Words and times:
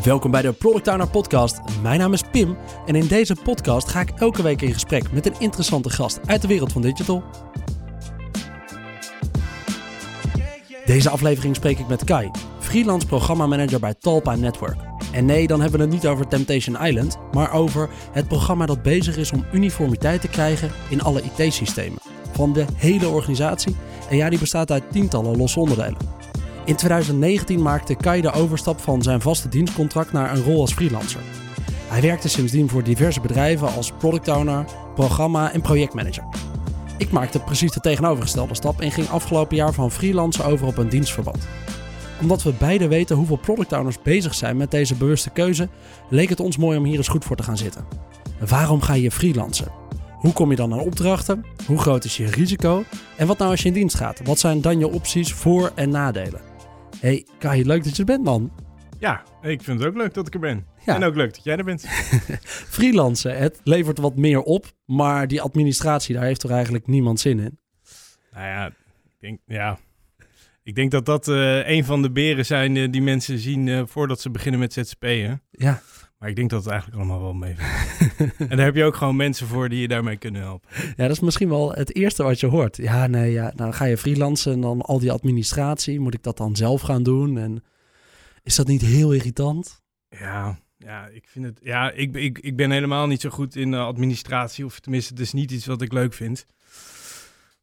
Welkom 0.00 0.30
bij 0.30 0.42
de 0.42 0.52
Product 0.52 0.88
Owner 0.88 1.08
Podcast. 1.08 1.60
Mijn 1.82 1.98
naam 1.98 2.12
is 2.12 2.22
Pim 2.30 2.56
en 2.86 2.94
in 2.94 3.06
deze 3.06 3.36
podcast 3.44 3.88
ga 3.88 4.00
ik 4.00 4.10
elke 4.10 4.42
week 4.42 4.62
in 4.62 4.72
gesprek 4.72 5.12
met 5.12 5.26
een 5.26 5.34
interessante 5.38 5.90
gast 5.90 6.20
uit 6.26 6.42
de 6.42 6.48
wereld 6.48 6.72
van 6.72 6.82
digital. 6.82 7.22
Deze 10.84 11.10
aflevering 11.10 11.56
spreek 11.56 11.78
ik 11.78 11.88
met 11.88 12.04
Kai, 12.04 12.30
freelance 12.58 13.06
programmamanager 13.06 13.80
bij 13.80 13.94
Talpa 13.94 14.34
Network. 14.34 14.76
En 15.12 15.24
nee, 15.24 15.46
dan 15.46 15.60
hebben 15.60 15.78
we 15.78 15.84
het 15.84 15.94
niet 15.94 16.06
over 16.06 16.28
Temptation 16.28 16.84
Island, 16.86 17.18
maar 17.32 17.52
over 17.52 17.88
het 18.12 18.28
programma 18.28 18.66
dat 18.66 18.82
bezig 18.82 19.16
is 19.16 19.32
om 19.32 19.44
uniformiteit 19.52 20.20
te 20.20 20.28
krijgen 20.28 20.70
in 20.88 21.02
alle 21.02 21.22
IT-systemen. 21.22 21.98
Van 22.32 22.52
de 22.52 22.64
hele 22.76 23.08
organisatie. 23.08 23.76
En 24.10 24.16
ja, 24.16 24.28
die 24.28 24.38
bestaat 24.38 24.70
uit 24.70 24.92
tientallen 24.92 25.36
losse 25.36 25.60
onderdelen. 25.60 26.21
In 26.64 26.76
2019 26.76 27.62
maakte 27.62 27.94
Kai 27.94 28.20
de 28.20 28.32
overstap 28.32 28.80
van 28.80 29.02
zijn 29.02 29.20
vaste 29.20 29.48
dienstcontract 29.48 30.12
naar 30.12 30.32
een 30.32 30.42
rol 30.42 30.60
als 30.60 30.72
freelancer. 30.72 31.20
Hij 31.88 32.00
werkte 32.00 32.28
sindsdien 32.28 32.68
voor 32.68 32.82
diverse 32.82 33.20
bedrijven 33.20 33.72
als 33.72 33.92
product 33.92 34.28
owner, 34.28 34.64
programma 34.94 35.52
en 35.52 35.60
projectmanager. 35.60 36.24
Ik 36.98 37.10
maakte 37.10 37.38
precies 37.38 37.72
de 37.72 37.80
tegenovergestelde 37.80 38.54
stap 38.54 38.80
en 38.80 38.90
ging 38.90 39.08
afgelopen 39.08 39.56
jaar 39.56 39.72
van 39.72 39.90
freelancer 39.90 40.44
over 40.44 40.66
op 40.66 40.76
een 40.76 40.88
dienstverband. 40.88 41.48
Omdat 42.20 42.42
we 42.42 42.52
beide 42.58 42.88
weten 42.88 43.16
hoeveel 43.16 43.36
product 43.36 43.72
owners 43.72 44.02
bezig 44.02 44.34
zijn 44.34 44.56
met 44.56 44.70
deze 44.70 44.94
bewuste 44.94 45.30
keuze, 45.30 45.68
leek 46.08 46.28
het 46.28 46.40
ons 46.40 46.56
mooi 46.56 46.78
om 46.78 46.84
hier 46.84 46.96
eens 46.96 47.08
goed 47.08 47.24
voor 47.24 47.36
te 47.36 47.42
gaan 47.42 47.56
zitten. 47.56 47.84
Waarom 48.48 48.80
ga 48.80 48.94
je 48.94 49.10
freelancen? 49.10 49.72
Hoe 50.18 50.32
kom 50.32 50.50
je 50.50 50.56
dan 50.56 50.72
aan 50.72 50.80
opdrachten? 50.80 51.44
Hoe 51.66 51.78
groot 51.78 52.04
is 52.04 52.16
je 52.16 52.26
risico? 52.26 52.84
En 53.16 53.26
wat 53.26 53.38
nou 53.38 53.50
als 53.50 53.60
je 53.60 53.68
in 53.68 53.74
dienst 53.74 53.96
gaat? 53.96 54.20
Wat 54.24 54.38
zijn 54.38 54.60
dan 54.60 54.78
je 54.78 54.88
opties 54.88 55.32
voor- 55.32 55.72
en 55.74 55.90
nadelen? 55.90 56.51
Hey 57.02 57.26
Kai, 57.38 57.64
leuk 57.64 57.84
dat 57.84 57.96
je 57.96 57.98
er 57.98 58.06
bent 58.06 58.24
man. 58.24 58.52
Ja, 58.98 59.22
ik 59.40 59.62
vind 59.62 59.78
het 59.78 59.88
ook 59.88 59.96
leuk 59.96 60.14
dat 60.14 60.26
ik 60.26 60.34
er 60.34 60.40
ben. 60.40 60.66
Ja. 60.84 60.94
En 60.94 61.04
ook 61.04 61.14
leuk 61.14 61.34
dat 61.34 61.44
jij 61.44 61.56
er 61.56 61.64
bent. 61.64 61.86
Freelancen, 62.74 63.38
het 63.38 63.60
levert 63.64 63.98
wat 63.98 64.16
meer 64.16 64.40
op, 64.40 64.66
maar 64.84 65.28
die 65.28 65.40
administratie, 65.40 66.14
daar 66.14 66.24
heeft 66.24 66.40
toch 66.40 66.50
eigenlijk 66.50 66.86
niemand 66.86 67.20
zin 67.20 67.38
in? 67.38 67.58
nou 68.32 68.46
ja, 68.46 68.66
ik 68.66 69.20
denk, 69.20 69.38
ja. 69.46 69.78
ik 70.62 70.74
denk 70.74 70.90
dat 70.90 71.06
dat 71.06 71.28
eh, 71.28 71.68
een 71.68 71.84
van 71.84 72.02
de 72.02 72.10
beren 72.10 72.46
zijn 72.46 72.76
eh, 72.76 72.90
die 72.90 73.02
mensen 73.02 73.38
zien 73.38 73.68
eh, 73.68 73.82
voordat 73.86 74.20
ze 74.20 74.30
beginnen 74.30 74.60
met 74.60 74.72
ZZP'en. 74.72 75.42
Ja, 75.50 75.82
Maar 76.18 76.28
ik 76.28 76.36
denk 76.36 76.50
dat 76.50 76.62
het 76.62 76.72
eigenlijk 76.72 77.00
allemaal 77.00 77.22
wel 77.22 77.34
mee. 77.34 77.54
en 78.50 78.56
daar 78.56 78.64
heb 78.64 78.74
je 78.74 78.84
ook 78.84 78.96
gewoon 78.96 79.16
mensen 79.16 79.46
voor 79.46 79.68
die 79.68 79.80
je 79.80 79.88
daarmee 79.88 80.16
kunnen 80.16 80.40
helpen. 80.40 80.68
ja, 80.74 80.92
dat 80.96 81.10
is 81.10 81.20
misschien 81.20 81.48
wel 81.48 81.72
het 81.72 81.94
eerste 81.94 82.22
wat 82.22 82.40
je 82.40 82.46
hoort. 82.46 82.76
Ja, 82.76 83.06
nee, 83.06 83.32
ja, 83.32 83.42
nou 83.42 83.56
dan 83.56 83.74
ga 83.74 83.84
je 83.84 83.98
freelancen 83.98 84.52
en 84.52 84.60
dan 84.60 84.80
al 84.80 84.98
die 84.98 85.12
administratie, 85.12 86.00
moet 86.00 86.14
ik 86.14 86.22
dat 86.22 86.36
dan 86.36 86.56
zelf 86.56 86.80
gaan 86.80 87.02
doen? 87.02 87.38
En 87.38 87.64
is 88.42 88.56
dat 88.56 88.66
niet 88.66 88.82
heel 88.82 89.12
irritant? 89.12 89.82
Ja, 90.08 90.58
ja, 90.76 91.06
ik 91.06 91.24
vind 91.26 91.44
het. 91.44 91.58
Ja, 91.62 91.90
ik, 91.90 92.14
ik, 92.14 92.38
ik 92.38 92.56
ben 92.56 92.70
helemaal 92.70 93.06
niet 93.06 93.20
zo 93.20 93.30
goed 93.30 93.56
in 93.56 93.74
administratie. 93.74 94.64
Of 94.64 94.80
tenminste, 94.80 95.12
het 95.12 95.22
is 95.22 95.32
niet 95.32 95.50
iets 95.50 95.66
wat 95.66 95.82
ik 95.82 95.92
leuk 95.92 96.14
vind. 96.14 96.46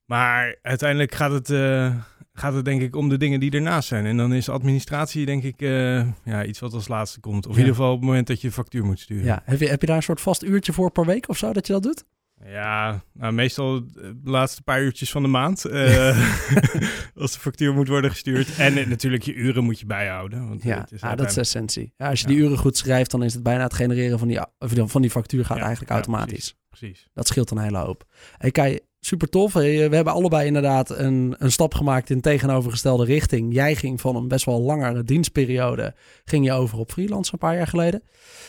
Maar 0.05 0.55
uiteindelijk 0.61 1.15
gaat 1.15 1.31
het, 1.31 1.49
eh, 1.49 1.95
gaat 2.39 2.53
het 2.53 2.65
denk 2.65 2.81
ik 2.81 2.95
om 2.95 3.09
de 3.09 3.17
dingen 3.17 3.39
die 3.39 3.51
ernaast 3.51 3.87
zijn. 3.87 4.05
En 4.05 4.17
dan 4.17 4.33
is 4.33 4.49
administratie 4.49 5.25
denk 5.25 5.43
ik 5.43 5.61
eh, 5.61 6.07
ja, 6.23 6.45
iets 6.45 6.59
wat 6.59 6.73
als 6.73 6.87
laatste 6.87 7.19
komt. 7.19 7.45
Of 7.47 7.51
Ja. 7.51 7.59
in 7.59 7.65
ieder 7.65 7.75
geval 7.75 7.91
op 7.93 7.99
het 7.99 8.07
moment 8.07 8.27
dat 8.27 8.41
je 8.41 8.51
factuur 8.51 8.85
moet 8.85 8.99
sturen. 8.99 9.25
Ja, 9.25 9.41
heb 9.45 9.59
je, 9.59 9.67
heb 9.67 9.81
je 9.81 9.87
daar 9.87 9.95
een 9.95 10.03
soort 10.03 10.21
vast 10.21 10.43
uurtje 10.43 10.73
voor 10.73 10.91
per 10.91 11.05
week 11.05 11.29
of 11.29 11.37
zo 11.37 11.53
dat 11.53 11.67
je 11.67 11.73
dat 11.73 11.83
doet? 11.83 12.03
Ja, 12.45 13.03
nou, 13.13 13.33
meestal 13.33 13.85
de 13.93 14.15
laatste 14.23 14.61
paar 14.61 14.81
uurtjes 14.81 15.11
van 15.11 15.21
de 15.21 15.27
maand. 15.27 15.65
eh, 15.65 16.31
als 17.15 17.33
de 17.33 17.39
factuur 17.39 17.73
moet 17.73 17.87
worden 17.87 18.09
gestuurd. 18.11 18.55
En 18.57 18.77
eh, 18.77 18.87
natuurlijk 18.87 19.23
je 19.23 19.33
uren 19.33 19.63
moet 19.63 19.79
je 19.79 19.85
bijhouden. 19.85 20.47
Want 20.47 20.63
Ja, 20.63 20.79
het 20.79 20.91
is 20.91 21.01
ah, 21.01 21.17
dat 21.17 21.29
is 21.29 21.37
essentie. 21.37 21.93
Ja, 21.97 22.09
als 22.09 22.21
je 22.21 22.27
Ja. 22.27 22.33
die 22.33 22.43
uren 22.43 22.57
goed 22.57 22.77
schrijft, 22.77 23.11
dan 23.11 23.23
is 23.23 23.33
het 23.33 23.43
bijna 23.43 23.63
het 23.63 23.73
genereren 23.73 24.19
van 24.19 24.27
die, 24.27 24.39
van 24.87 25.01
die 25.01 25.11
factuur 25.11 25.45
gaat 25.45 25.57
Ja, 25.57 25.63
eigenlijk 25.63 25.91
automatisch. 25.91 26.57
Precies. 26.69 27.09
Dat 27.13 27.27
scheelt 27.27 27.51
een 27.51 27.57
hele 27.57 27.77
hoop. 27.77 28.03
Hey 28.37 28.51
Kai, 28.51 28.79
super 28.99 29.29
tof. 29.29 29.53
Hey, 29.53 29.89
We 29.89 29.95
hebben 29.95 30.13
allebei 30.13 30.47
inderdaad 30.47 30.89
een, 30.89 31.35
een 31.37 31.51
stap 31.51 31.73
gemaakt 31.73 32.09
in 32.09 32.21
tegenovergestelde 32.21 33.05
richting. 33.05 33.53
Jij 33.53 33.75
ging 33.75 34.01
van 34.01 34.15
een 34.15 34.27
best 34.27 34.45
wel 34.45 34.61
langere 34.61 35.03
dienstperiode, 35.03 35.95
ging 36.25 36.45
je 36.45 36.51
over 36.51 36.77
op 36.77 36.91
freelance 36.91 37.33
een 37.33 37.39
paar 37.39 37.55
jaar 37.55 37.67
geleden. 37.67 38.03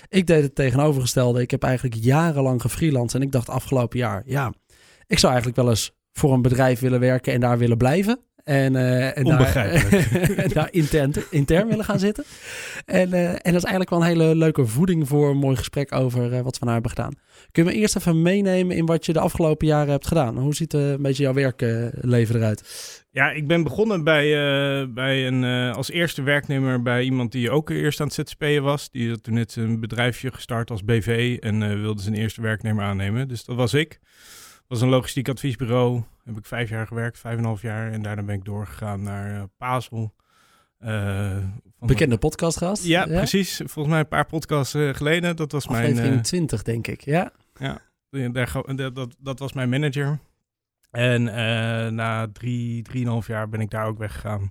Ik 0.08 0.26
deed 0.26 0.42
het 0.42 0.54
tegenovergestelde. 0.54 1.40
Ik 1.40 1.50
heb 1.50 1.62
eigenlijk 1.62 1.94
jarenlang 1.94 2.60
gefreelanced 2.60 3.20
en 3.20 3.26
ik 3.26 3.32
dacht 3.32 3.48
afgelopen 3.48 3.98
jaar, 3.98 4.22
ja, 4.26 4.52
ik 5.06 5.18
zou 5.18 5.32
eigenlijk 5.32 5.62
wel 5.62 5.70
eens 5.70 5.92
voor 6.12 6.32
een 6.32 6.42
bedrijf 6.42 6.80
willen 6.80 7.00
werken 7.00 7.32
en 7.32 7.40
daar 7.40 7.58
willen 7.58 7.76
blijven. 7.76 8.20
En, 8.50 8.76
eh, 8.76 9.16
en 9.16 9.24
daar, 9.24 9.38
Onbegrijpelijk. 9.38 10.06
en 10.44 10.48
daar 10.48 10.68
intern, 10.70 11.12
intern 11.30 11.68
willen 11.68 11.84
gaan 11.84 11.98
zitten. 11.98 12.24
En, 12.86 13.12
eh, 13.12 13.28
en 13.28 13.52
dat 13.52 13.54
is 13.54 13.64
eigenlijk 13.64 13.90
wel 13.90 14.00
een 14.00 14.06
hele 14.06 14.36
leuke 14.36 14.66
voeding 14.66 15.08
voor 15.08 15.30
een 15.30 15.36
mooi 15.36 15.56
gesprek 15.56 15.94
over 15.94 16.32
eh, 16.32 16.40
wat 16.40 16.58
we 16.58 16.64
nou 16.64 16.72
hebben 16.72 16.90
gedaan. 16.90 17.14
Kun 17.52 17.64
je 17.64 17.70
me 17.70 17.76
eerst 17.76 17.96
even 17.96 18.22
meenemen 18.22 18.76
in 18.76 18.86
wat 18.86 19.06
je 19.06 19.12
de 19.12 19.20
afgelopen 19.20 19.66
jaren 19.66 19.90
hebt 19.90 20.06
gedaan? 20.06 20.38
Hoe 20.38 20.54
ziet 20.54 20.72
een 20.72 21.02
beetje 21.02 21.22
jouw 21.22 21.32
werkleven 21.32 22.36
eruit? 22.36 22.62
Ja, 23.10 23.30
ik 23.30 23.46
ben 23.46 23.62
begonnen 23.62 24.04
bij, 24.04 24.28
bij 24.88 25.26
een, 25.26 25.72
als 25.74 25.90
eerste 25.90 26.22
werknemer 26.22 26.82
bij 26.82 27.02
iemand 27.02 27.32
die 27.32 27.50
ook 27.50 27.70
eerst 27.70 28.00
aan 28.00 28.06
het 28.06 28.14
ZZP'en 28.14 28.62
was. 28.62 28.90
Die 28.90 29.10
had 29.10 29.22
toen 29.22 29.34
net 29.34 29.56
een 29.56 29.80
bedrijfje 29.80 30.32
gestart 30.32 30.70
als 30.70 30.84
BV 30.84 31.36
en 31.40 31.80
wilde 31.82 32.02
zijn 32.02 32.14
eerste 32.14 32.42
werknemer 32.42 32.84
aannemen. 32.84 33.28
Dus 33.28 33.44
dat 33.44 33.56
was 33.56 33.74
ik. 33.74 34.00
Was 34.70 34.80
een 34.80 34.88
logistiek 34.88 35.28
adviesbureau. 35.28 36.02
Heb 36.24 36.36
ik 36.38 36.46
vijf 36.46 36.68
jaar 36.68 36.86
gewerkt, 36.86 37.18
vijf 37.18 37.34
en 37.34 37.40
een 37.40 37.46
half 37.46 37.62
jaar. 37.62 37.92
En 37.92 38.02
daarna 38.02 38.22
ben 38.22 38.34
ik 38.34 38.44
doorgegaan 38.44 39.02
naar 39.02 39.36
eh 39.36 39.42
Pazel. 39.56 40.14
Eh, 40.78 41.36
Bekende 41.78 42.18
podcastgast? 42.18 42.84
Ja, 42.84 43.04
precies. 43.04 43.56
Volgens 43.56 43.86
mij 43.86 43.98
een 43.98 44.08
paar 44.08 44.26
podcasts 44.26 44.74
eh, 44.74 44.94
geleden. 44.94 45.36
Dat 45.36 45.52
was 45.52 45.68
mijn... 45.68 45.82
Aflevering 45.82 46.14
eh, 46.14 46.20
20, 46.22 46.62
denk 46.62 46.86
ik. 46.86 47.00
Ja. 47.00 47.32
Ja, 47.58 47.80
daar, 48.10 48.62
dat, 48.76 48.94
dat, 48.94 49.16
dat 49.18 49.38
was 49.38 49.52
mijn 49.52 49.68
manager. 49.68 50.18
En 50.90 51.22
na 51.94 52.28
drie, 52.32 52.82
drieënhalf 52.82 53.26
jaar 53.26 53.48
ben 53.48 53.60
ik 53.60 53.70
daar 53.70 53.86
ook 53.86 53.98
weggegaan. 53.98 54.50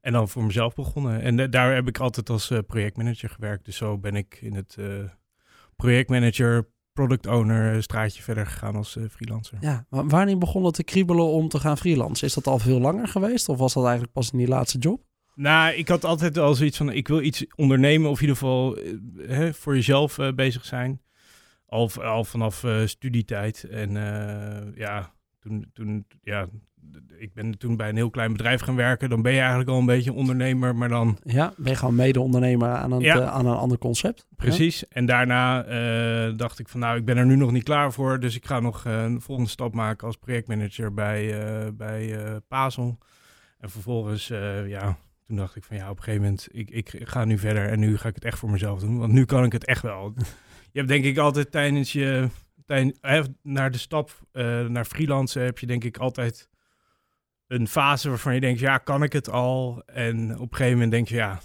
En 0.00 0.12
dan 0.12 0.28
voor 0.28 0.44
mezelf 0.44 0.74
begonnen. 0.74 1.20
En 1.20 1.36
da- 1.36 1.46
daar 1.46 1.74
heb 1.74 1.88
ik 1.88 1.98
altijd 1.98 2.30
als 2.30 2.52
projectmanager 2.66 3.28
gewerkt. 3.28 3.64
Dus 3.64 3.76
zo 3.76 3.98
ben 3.98 4.14
ik 4.16 4.38
in 4.40 4.54
het 4.54 4.76
eh, 4.78 4.86
projectmanager, 5.76 6.68
product 6.92 7.26
owner 7.26 7.74
eh, 7.74 7.80
straatje 7.80 8.22
verder 8.22 8.46
gegaan 8.46 8.76
als 8.76 8.96
eh, 8.96 9.04
freelancer. 9.10 9.58
ja. 9.60 9.86
Maar 9.88 10.06
wanneer 10.06 10.38
begon 10.38 10.64
het 10.64 10.74
te 10.74 10.84
kriebelen 10.84 11.24
om 11.24 11.48
te 11.48 11.58
gaan 11.58 11.78
freelancen? 11.78 12.26
Is 12.26 12.34
dat 12.34 12.46
al 12.46 12.58
veel 12.58 12.80
langer 12.80 13.08
geweest? 13.08 13.48
Of 13.48 13.58
was 13.58 13.72
dat 13.74 13.82
eigenlijk 13.82 14.12
pas 14.12 14.30
in 14.30 14.38
die 14.38 14.48
laatste 14.48 14.78
job? 14.78 15.02
Nou, 15.34 15.74
ik 15.74 15.88
had 15.88 16.04
altijd 16.04 16.38
al 16.38 16.54
zoiets 16.54 16.76
van, 16.76 16.90
ik 16.92 17.08
wil 17.08 17.22
iets 17.22 17.44
ondernemen 17.56 18.10
of 18.10 18.16
in 18.16 18.20
ieder 18.20 18.36
geval 18.36 18.76
eh, 18.76 18.92
hè, 19.28 19.54
voor 19.54 19.74
jezelf 19.74 20.18
eh, 20.18 20.32
bezig 20.32 20.64
zijn. 20.64 21.00
Al, 21.66 21.90
al 22.02 22.24
vanaf 22.24 22.64
eh, 22.64 22.86
studietijd. 22.86 23.64
En 23.64 23.96
eh, 23.96 24.76
ja, 24.76 25.14
toen, 25.40 25.70
toen, 25.72 26.06
ja, 26.22 26.48
ik 27.18 27.34
ben 27.34 27.58
toen 27.58 27.76
bij 27.76 27.88
een 27.88 27.96
heel 27.96 28.10
klein 28.10 28.32
bedrijf 28.32 28.60
gaan 28.60 28.76
werken. 28.76 29.10
Dan 29.10 29.22
ben 29.22 29.32
je 29.32 29.38
eigenlijk 29.38 29.70
al 29.70 29.78
een 29.78 29.86
beetje 29.86 30.12
ondernemer, 30.12 30.76
maar 30.76 30.88
dan 30.88 31.18
Ja, 31.24 31.52
ben 31.56 31.70
je 31.72 31.78
gewoon 31.78 31.94
mede-ondernemer 31.94 32.68
aan, 32.68 33.00
Ja. 33.00 33.20
eh, 33.20 33.28
aan 33.28 33.46
een 33.46 33.56
ander 33.56 33.78
concept? 33.78 34.26
precies. 34.36 34.88
En 34.88 35.06
daarna 35.06 35.64
eh, 35.64 36.36
dacht 36.36 36.58
ik 36.58 36.68
van, 36.68 36.80
nou, 36.80 36.96
ik 36.96 37.04
ben 37.04 37.16
er 37.16 37.26
nu 37.26 37.36
nog 37.36 37.52
niet 37.52 37.62
klaar 37.62 37.92
voor. 37.92 38.20
Dus 38.20 38.36
ik 38.36 38.46
ga 38.46 38.60
nog 38.60 38.84
eh, 38.86 39.02
een 39.02 39.20
volgende 39.20 39.50
stap 39.50 39.74
maken 39.74 40.06
als 40.06 40.16
projectmanager 40.16 40.94
bij, 40.94 41.34
bij 41.74 42.16
Pazel. 42.48 42.98
En 43.58 43.70
vervolgens, 43.70 44.26
ja, 44.66 44.96
toen 45.26 45.36
dacht 45.36 45.56
ik 45.56 45.64
van 45.64 45.76
ja, 45.76 45.90
op 45.90 45.96
een 45.96 46.02
gegeven 46.02 46.22
moment, 46.24 46.48
ik, 46.50 46.70
ik 46.70 47.00
ga 47.04 47.24
nu 47.24 47.38
verder 47.38 47.68
en 47.68 47.78
nu 47.80 47.96
ga 47.98 48.08
ik 48.08 48.14
het 48.14 48.24
echt 48.24 48.38
voor 48.38 48.50
mezelf 48.50 48.80
doen. 48.80 48.98
Want 48.98 49.12
nu 49.12 49.24
kan 49.24 49.44
ik 49.44 49.52
het 49.52 49.64
echt 49.64 49.82
wel. 49.82 50.12
je 50.72 50.78
hebt 50.78 50.88
denk 50.88 51.04
ik 51.04 51.18
altijd 51.18 51.50
tijdens 51.50 51.92
je, 51.92 52.28
hè, 53.00 53.22
naar 53.42 53.70
de 53.70 53.78
stap 53.78 54.10
naar 54.68 54.84
freelancen 54.84 55.42
heb 55.44 55.58
je 55.58 55.66
denk 55.66 55.84
ik 55.84 55.96
altijd 55.98 56.48
een 57.52 57.68
fase 57.68 58.08
waarvan 58.08 58.34
je 58.34 58.40
denkt, 58.40 58.60
ja, 58.60 58.78
kan 58.78 59.02
ik 59.02 59.12
het 59.12 59.30
al? 59.30 59.82
En 59.86 60.32
op 60.38 60.50
een 60.50 60.56
gegeven 60.56 60.72
moment 60.72 60.90
denk 60.90 61.08
je, 61.08 61.14
ja, 61.14 61.40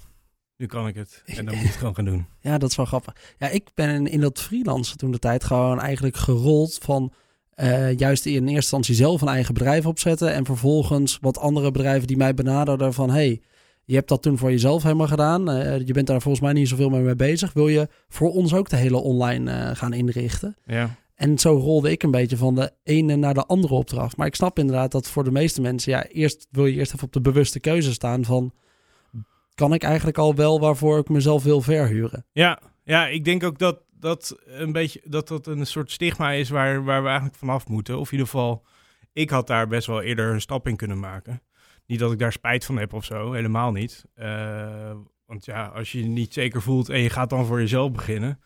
nu 0.58 0.66
kan 0.66 0.88
ik 0.88 0.96
het. 0.96 1.24
En 1.26 1.46
dan 1.46 1.54
moet 1.54 1.64
je 1.64 1.70
het 1.70 1.78
gewoon 1.78 1.96
gaan 1.96 2.06
doen. 2.06 2.26
Ja, 2.42 2.58
dat 2.58 2.70
is 2.70 2.76
wel 2.76 2.86
grappig. 2.86 3.16
Ja, 3.38 3.50
ik 3.50 3.70
ben 3.74 4.08
in, 4.08 4.20
dat 4.22 4.42
freelance 4.42 4.96
toen 4.96 5.12
de 5.12 5.20
tijd 5.20 5.44
gewoon 5.44 5.80
eigenlijk 5.82 6.18
gerold 6.18 6.78
van 6.82 7.14
eh, 7.50 7.98
juist 7.98 8.26
in 8.26 8.34
eerste 8.34 8.54
instantie 8.54 8.96
zelf 8.96 9.22
een 9.22 9.28
eigen 9.28 9.54
bedrijf 9.54 9.86
opzetten 9.86 10.34
en 10.34 10.46
vervolgens 10.46 11.18
wat 11.22 11.40
andere 11.40 11.72
bedrijven 11.72 12.08
die 12.08 12.18
mij 12.18 12.34
benaderden 12.34 12.94
van 12.94 13.10
hey, 13.10 13.42
je 13.84 13.96
hebt 13.96 14.10
dat 14.10 14.22
toen 14.22 14.38
voor 14.38 14.52
jezelf 14.52 14.84
helemaal 14.84 15.08
gedaan. 15.08 15.50
eh, 15.50 15.80
je 15.86 15.94
bent 15.94 16.08
daar 16.08 16.22
volgens 16.22 16.44
mij 16.44 16.54
niet 16.54 16.68
zoveel 16.68 16.90
meer 16.90 17.02
mee 17.02 17.16
bezig. 17.16 17.54
Wil 17.54 17.68
je 17.68 17.88
voor 18.08 18.32
ons 18.32 18.54
ook 18.54 18.70
de 18.70 18.76
hele 18.76 18.98
online 18.98 19.52
eh, 19.52 19.76
gaan 19.76 19.94
inrichten? 19.94 20.58
Ja. 20.66 20.96
En 21.18 21.38
zo 21.38 21.52
rolde 21.52 21.92
ik 21.92 22.04
een 22.04 22.12
beetje 22.12 22.38
van 22.38 22.56
de 22.56 22.72
ene 22.84 23.16
naar 23.16 23.34
de 23.34 23.46
andere 23.46 23.74
opdracht. 23.74 24.18
Maar 24.18 24.28
ik 24.28 24.36
snap 24.36 24.60
inderdaad 24.60 24.92
dat 24.92 25.10
voor 25.10 25.24
de 25.24 25.32
meeste 25.32 25.62
mensen, 25.62 25.92
ja, 25.92 26.06
eerst 26.06 26.48
wil 26.52 26.66
je 26.66 26.78
eerst 26.78 26.94
even 26.94 27.06
op 27.06 27.14
de 27.14 27.22
bewuste 27.22 27.60
keuze 27.60 27.94
staan 27.94 28.26
van, 28.26 28.54
kan 29.54 29.74
ik 29.74 29.84
eigenlijk 29.84 30.18
al 30.18 30.36
wel 30.36 30.60
waarvoor 30.60 31.00
ik 31.00 31.10
mezelf 31.10 31.44
wil 31.44 31.62
verhuren? 31.62 32.26
Ja, 32.32 32.62
ja, 32.84 33.08
ik 33.08 33.26
denk 33.26 33.44
ook 33.44 33.60
dat 33.60 33.82
dat 34.00 34.38
een 34.46 34.72
beetje 34.72 35.02
dat 35.04 35.28
dat 35.28 35.48
een 35.48 35.66
soort 35.66 35.92
stigma 35.92 36.32
is 36.32 36.50
waar, 36.50 36.84
waar 36.84 37.02
we 37.02 37.08
eigenlijk 37.08 37.38
vanaf 37.38 37.68
moeten. 37.68 38.00
Of 38.00 38.06
in 38.06 38.12
ieder 38.12 38.32
geval, 38.32 38.66
ik 39.14 39.30
had 39.30 39.48
daar 39.48 39.68
best 39.68 39.88
wel 39.88 40.02
eerder 40.02 40.34
een 40.34 40.42
stap 40.42 40.68
in 40.68 40.76
kunnen 40.76 41.00
maken. 41.00 41.42
Niet 41.86 42.00
dat 42.00 42.12
ik 42.12 42.20
daar 42.20 42.32
spijt 42.32 42.66
van 42.66 42.78
heb 42.78 42.94
of 42.94 43.06
zo, 43.06 43.32
helemaal 43.32 43.72
niet. 43.72 44.06
Eh, 44.14 44.92
want 45.26 45.46
ja, 45.46 45.66
als 45.66 45.92
je 45.92 46.00
je 46.00 46.08
niet 46.08 46.34
zeker 46.34 46.62
voelt 46.62 46.90
en 46.90 47.00
je 47.00 47.10
gaat 47.10 47.30
dan 47.30 47.46
voor 47.46 47.60
jezelf 47.60 47.92
beginnen. 47.92 48.40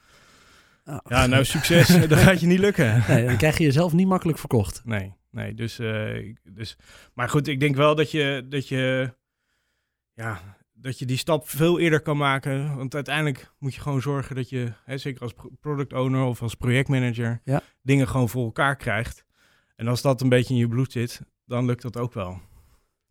Oh. 0.92 0.98
Ja, 1.04 1.26
nou 1.26 1.46
succes, 1.46 1.88
dat 2.08 2.18
gaat 2.20 2.40
je 2.42 2.48
niet 2.48 2.60
lukken. 2.60 3.04
Nee, 3.08 3.26
dan 3.26 3.38
krijg 3.38 3.58
je 3.58 3.64
jezelf 3.64 3.94
niet 3.94 4.08
makkelijk 4.08 4.38
verkocht. 4.40 4.82
Nee, 4.86 5.14
nee. 5.32 5.54
Dus, 5.54 5.80
eh, 5.80 6.34
dus, 6.44 6.78
maar 7.14 7.30
goed, 7.30 7.48
ik 7.48 7.60
denk 7.60 7.76
wel 7.76 7.96
dat 7.96 8.12
je, 8.12 8.46
dat 8.50 8.68
je, 8.68 9.14
ja, 10.14 10.40
dat 10.74 11.00
je 11.00 11.06
die 11.06 11.18
stap 11.18 11.50
veel 11.50 11.80
eerder 11.80 12.02
kan 12.02 12.18
maken. 12.18 12.76
Want 12.76 12.96
uiteindelijk 12.96 13.52
moet 13.60 13.74
je 13.76 13.82
gewoon 13.82 14.02
zorgen 14.02 14.36
dat 14.36 14.50
je, 14.50 14.74
hè, 14.86 14.98
zeker 14.98 15.22
als 15.22 15.34
pro- 15.34 15.50
product 15.60 15.94
owner 15.94 16.24
of 16.24 16.42
als 16.42 16.56
projectmanager, 16.56 17.42
Ja. 17.44 17.62
dingen 17.82 18.08
gewoon 18.08 18.30
voor 18.30 18.44
elkaar 18.46 18.76
krijgt. 18.76 19.26
En 19.76 19.88
als 19.88 20.02
dat 20.02 20.22
een 20.22 20.30
beetje 20.30 20.54
in 20.54 20.60
je 20.60 20.68
bloed 20.68 20.92
zit, 20.92 21.22
dan 21.46 21.66
lukt 21.66 21.82
dat 21.82 21.98
ook 21.98 22.14
wel. 22.14 22.40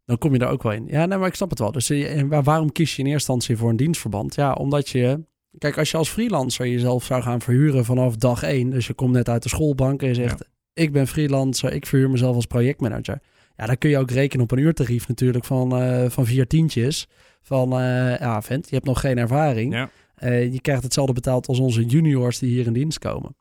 Dan 0.04 0.18
kom 0.18 0.32
je 0.34 0.38
er 0.38 0.48
ook 0.48 0.62
wel 0.62 0.72
in. 0.72 0.86
Ja, 0.86 1.06
nee, 1.06 1.18
maar 1.18 1.28
ik 1.28 1.34
snap 1.34 1.50
het 1.50 1.58
wel. 1.58 1.72
Dus 1.72 1.90
eh, 1.90 2.22
waarom 2.42 2.72
kies 2.72 2.96
je 2.96 3.02
in 3.02 3.08
eerste 3.08 3.32
instantie 3.32 3.56
voor 3.56 3.70
een 3.70 3.76
dienstverband? 3.76 4.34
Ja, 4.34 4.52
omdat 4.52 4.88
je... 4.88 5.28
Kijk, 5.58 5.78
als 5.78 5.90
je 5.90 5.96
als 5.96 6.08
freelancer 6.08 6.68
jezelf 6.68 7.04
zou 7.04 7.22
gaan 7.22 7.40
verhuren 7.40 7.84
vanaf 7.84 8.16
dag 8.16 8.42
één... 8.42 8.70
dus 8.70 8.86
je 8.86 8.94
komt 8.94 9.12
net 9.12 9.28
uit 9.28 9.42
de 9.42 9.48
schoolbank 9.48 10.02
en 10.02 10.08
je 10.08 10.14
zegt... 10.14 10.48
ik 10.72 10.92
ben 10.92 11.06
freelancer, 11.06 11.72
ik 11.72 11.86
verhuur 11.86 12.10
mezelf 12.10 12.34
als 12.34 12.46
projectmanager. 12.46 13.20
Ja, 13.56 13.66
dan 13.66 13.78
kun 13.78 13.90
je 13.90 13.98
ook 13.98 14.10
rekenen 14.10 14.44
op 14.44 14.50
een 14.50 14.58
uurtarief 14.58 15.08
natuurlijk 15.08 15.44
van, 15.44 15.76
eh, 15.76 16.10
van 16.10 16.26
vier 16.26 16.46
tientjes. 16.46 17.08
Van, 17.42 17.72
eh, 17.72 18.18
ja, 18.18 18.42
vent, 18.42 18.68
je 18.68 18.74
hebt 18.74 18.86
nog 18.86 19.00
geen 19.00 19.18
ervaring. 19.18 19.72
Ja. 19.72 19.90
Eh, 20.14 20.52
je 20.52 20.60
krijgt 20.60 20.82
hetzelfde 20.82 21.12
betaald 21.12 21.46
als 21.46 21.58
onze 21.58 21.84
juniors 21.84 22.38
die 22.38 22.50
hier 22.50 22.66
in 22.66 22.72
dienst 22.72 22.98
komen. 22.98 23.36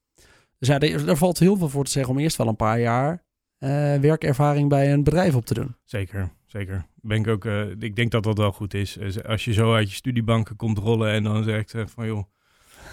Dus 0.57 0.67
ja, 0.67 0.79
er, 0.79 1.09
er 1.09 1.17
valt 1.17 1.39
heel 1.39 1.57
veel 1.57 1.69
voor 1.69 1.85
te 1.85 1.91
zeggen 1.91 2.13
om 2.13 2.19
eerst 2.19 2.37
wel 2.37 2.47
een 2.47 2.55
paar 2.55 2.79
jaar... 2.79 3.23
werkervaring 4.01 4.69
bij 4.69 4.93
een 4.93 5.03
bedrijf 5.03 5.35
op 5.35 5.45
te 5.45 5.53
doen. 5.53 5.75
Zeker, 5.85 6.31
zeker. 6.51 6.85
Ben 7.01 7.19
ik, 7.19 7.27
ook, 7.27 7.45
eh, 7.45 7.69
ik 7.79 7.95
denk 7.95 8.11
dat 8.11 8.23
dat 8.23 8.37
wel 8.37 8.51
goed 8.51 8.73
is. 8.73 8.93
Dus 8.93 9.23
Als 9.23 9.45
je 9.45 9.53
zo 9.53 9.73
uit 9.73 9.89
je 9.89 9.95
studiebanken 9.95 10.55
komt 10.55 10.77
rollen 10.77 11.11
en 11.11 11.23
dan 11.23 11.43
zegt 11.43 11.69
ze 11.69 11.87
van 11.87 12.05
joh, 12.05 12.23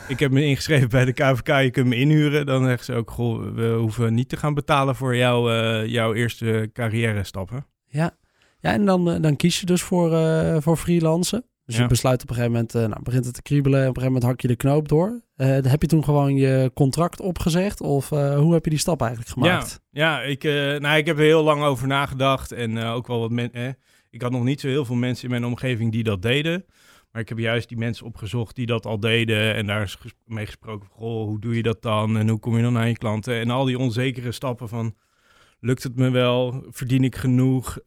ik 0.08 0.18
heb 0.18 0.30
me 0.30 0.44
ingeschreven 0.44 0.88
bij 0.88 1.04
de 1.04 1.12
KVK, 1.12 1.46
je 1.46 1.70
kunt 1.70 1.86
me 1.86 1.96
inhuren. 1.96 2.46
Dan 2.46 2.64
zeggen 2.64 2.84
ze 2.84 2.94
ook, 2.94 3.10
goh, 3.10 3.54
we 3.54 3.74
hoeven 3.78 4.14
niet 4.14 4.28
te 4.28 4.36
gaan 4.36 4.54
betalen 4.54 4.96
voor 4.96 5.16
jou, 5.16 5.52
eh, 5.52 5.86
jouw 5.86 6.14
eerste 6.14 6.70
carrière 6.72 7.24
stappen. 7.24 7.66
Ja, 7.86 8.16
ja 8.60 8.72
en 8.72 8.84
dan, 8.84 9.10
eh, 9.10 9.20
dan 9.20 9.36
kies 9.36 9.60
je 9.60 9.66
dus 9.66 9.82
voor, 9.82 10.12
eh, 10.12 10.56
voor 10.60 10.76
freelancen. 10.76 11.44
Dus 11.66 11.76
Ja. 11.76 11.82
je 11.82 11.88
besluit 11.88 12.22
op 12.22 12.28
een 12.28 12.34
gegeven 12.34 12.54
moment, 12.54 12.74
eh, 12.74 12.86
nou, 12.86 13.02
begint 13.02 13.24
het 13.24 13.34
te 13.34 13.42
kriebelen. 13.42 13.80
Op 13.80 13.96
een 13.96 14.02
gegeven 14.02 14.12
moment 14.12 14.30
hak 14.30 14.40
je 14.40 14.48
de 14.48 14.56
knoop 14.56 14.88
door. 14.88 15.20
Eh, 15.36 15.48
heb 15.48 15.82
je 15.82 15.88
toen 15.88 16.04
gewoon 16.04 16.34
je 16.36 16.70
contract 16.74 17.20
opgezegd? 17.20 17.80
Of 17.80 18.12
eh, 18.12 18.38
hoe 18.38 18.52
heb 18.52 18.64
je 18.64 18.70
die 18.70 18.78
stap 18.78 19.00
eigenlijk 19.00 19.30
gemaakt? 19.30 19.80
Ja, 19.90 20.22
ik, 20.22 20.44
eh, 20.44 20.52
nou, 20.76 20.96
ik 20.96 21.06
heb 21.06 21.16
er 21.18 21.24
heel 21.24 21.42
lang 21.42 21.62
over 21.62 21.86
nagedacht 21.86 22.52
en 22.52 22.78
ook 22.78 23.06
wel 23.06 23.20
wat 23.20 23.30
mensen. 23.30 23.76
ik 24.10 24.22
had 24.22 24.30
nog 24.30 24.44
niet 24.44 24.60
zo 24.60 24.68
heel 24.68 24.84
veel 24.84 24.94
mensen 24.94 25.24
in 25.24 25.30
mijn 25.30 25.44
omgeving 25.44 25.92
die 25.92 26.02
dat 26.02 26.22
deden. 26.22 26.64
Maar 27.12 27.22
ik 27.22 27.28
heb 27.28 27.38
juist 27.38 27.68
die 27.68 27.78
mensen 27.78 28.06
opgezocht 28.06 28.56
die 28.56 28.66
dat 28.66 28.86
al 28.86 29.00
deden. 29.00 29.54
En 29.54 29.66
daar 29.66 29.82
is 29.82 29.98
mee 30.24 30.46
gesproken 30.46 30.88
goh, 30.92 31.24
hoe 31.26 31.40
doe 31.40 31.56
je 31.56 31.62
dat 31.62 31.82
dan? 31.82 32.16
En 32.16 32.28
hoe 32.28 32.38
kom 32.38 32.56
je 32.56 32.62
dan 32.62 32.78
aan 32.78 32.88
je 32.88 32.98
klanten? 32.98 33.34
En 33.34 33.50
al 33.50 33.64
die 33.64 33.78
onzekere 33.78 34.32
stappen 34.32 34.68
van, 34.68 34.94
lukt 35.60 35.82
het 35.82 35.96
me 35.96 36.10
wel? 36.10 36.64
Verdien 36.70 37.04
ik 37.04 37.16
genoeg? 37.16 37.78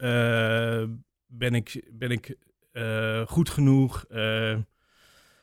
Ben 1.26 1.54
ik, 1.54 1.88
ben 1.92 2.10
ik 2.10 2.36
eh, 2.72 3.26
goed 3.26 3.50
genoeg? 3.50 4.04
Eh, 4.04 4.56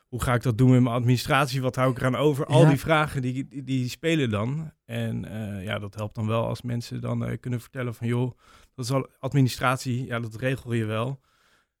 hoe 0.08 0.22
ga 0.22 0.34
ik 0.34 0.42
dat 0.42 0.58
doen 0.58 0.70
met 0.70 0.80
mijn 0.82 0.94
administratie? 0.94 1.60
Wat 1.62 1.76
hou 1.76 1.90
ik 1.90 1.98
eraan 1.98 2.16
over? 2.16 2.46
Al 2.46 2.62
Ja. 2.62 2.68
die 2.68 2.78
vragen 2.78 3.22
die, 3.22 3.48
die, 3.48 3.62
die 3.62 3.88
spelen 3.88 4.30
dan. 4.30 4.72
En 4.84 5.24
eh, 5.24 5.64
ja, 5.64 5.78
dat 5.78 5.94
helpt 5.94 6.14
dan 6.14 6.26
wel 6.26 6.46
als 6.46 6.62
mensen 6.62 7.00
dan 7.00 7.36
kunnen 7.40 7.60
vertellen 7.60 7.94
van... 7.94 8.06
joh, 8.06 8.32
dat 8.74 8.84
is 8.84 8.90
al 8.90 9.08
administratie, 9.18 10.06
ja, 10.06 10.20
dat 10.20 10.36
regel 10.36 10.72
je 10.72 10.84
wel. 10.84 11.20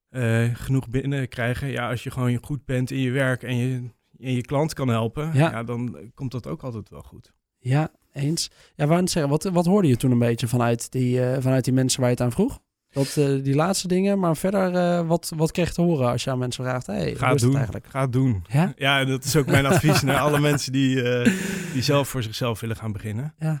Eh, 0.08 0.54
genoeg 0.54 0.88
binnenkrijgen. 0.88 1.68
Ja, 1.68 1.90
als 1.90 2.02
je 2.02 2.10
gewoon 2.10 2.38
goed 2.44 2.64
bent 2.64 2.90
in 2.90 2.98
je 2.98 3.10
werk 3.10 3.42
en 3.42 3.56
je, 3.56 3.90
en 4.18 4.32
je 4.32 4.40
klant 4.42 4.72
kan 4.74 4.88
helpen... 4.88 5.30
Ja. 5.34 5.50
Ja. 5.50 5.62
dan 5.62 6.10
komt 6.14 6.32
dat 6.32 6.46
ook 6.46 6.62
altijd 6.62 6.88
wel 6.88 7.02
goed. 7.02 7.32
Ja, 7.58 7.90
eens. 8.12 8.50
Ja, 8.74 8.86
net 8.86 9.10
zeggen, 9.10 9.30
wat, 9.30 9.44
wat 9.44 9.66
hoorde 9.66 9.88
je 9.88 9.96
toen 9.96 10.10
een 10.10 10.18
beetje 10.18 10.48
vanuit 10.48 10.92
die, 10.92 11.20
vanuit 11.40 11.64
die 11.64 11.72
mensen 11.72 12.00
waar 12.00 12.08
je 12.10 12.14
het 12.14 12.24
aan 12.24 12.32
vroeg? 12.32 12.60
Dat, 12.90 13.16
eh, 13.16 13.42
die 13.42 13.54
laatste 13.54 13.88
dingen, 13.88 14.18
maar 14.18 14.36
verder, 14.36 14.74
eh, 14.74 15.06
wat, 15.06 15.32
wat 15.36 15.50
kreeg 15.52 15.68
je 15.68 15.74
te 15.74 15.80
horen 15.82 16.08
als 16.10 16.24
je 16.24 16.30
aan 16.30 16.38
mensen 16.38 16.64
vraagt? 16.64 16.86
Hey, 16.86 17.14
Ga 17.14 17.26
het 17.26 17.34
is 17.36 17.40
het 17.42 17.50
doen. 17.50 17.54
eigenlijk? 17.56 17.86
Ga 17.86 18.00
het 18.00 18.12
doen. 18.12 18.44
Ja? 18.48 18.72
Ja, 18.76 19.04
dat 19.04 19.24
is 19.24 19.36
ook 19.36 19.46
mijn 19.46 19.66
advies 19.72 20.02
naar 20.02 20.18
alle 20.18 20.40
mensen 20.40 20.72
die, 20.72 21.02
eh, 21.02 21.32
die 21.72 21.82
zelf 21.82 22.08
voor 22.08 22.22
zichzelf 22.22 22.60
willen 22.60 22.76
gaan 22.76 22.92
beginnen. 22.92 23.34
Ja. 23.38 23.60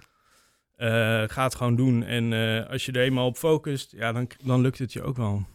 Ga 1.26 1.44
het 1.44 1.54
gewoon 1.54 1.76
doen. 1.76 2.04
En 2.04 2.32
als 2.68 2.86
je 2.86 2.92
er 2.92 3.02
eenmaal 3.02 3.26
op 3.26 3.36
focust, 3.36 3.92
ja, 3.92 4.12
dan, 4.12 4.26
dan 4.44 4.60
lukt 4.60 4.78
het 4.78 4.92
je 4.92 5.02
ook 5.02 5.16
wel. 5.16 5.46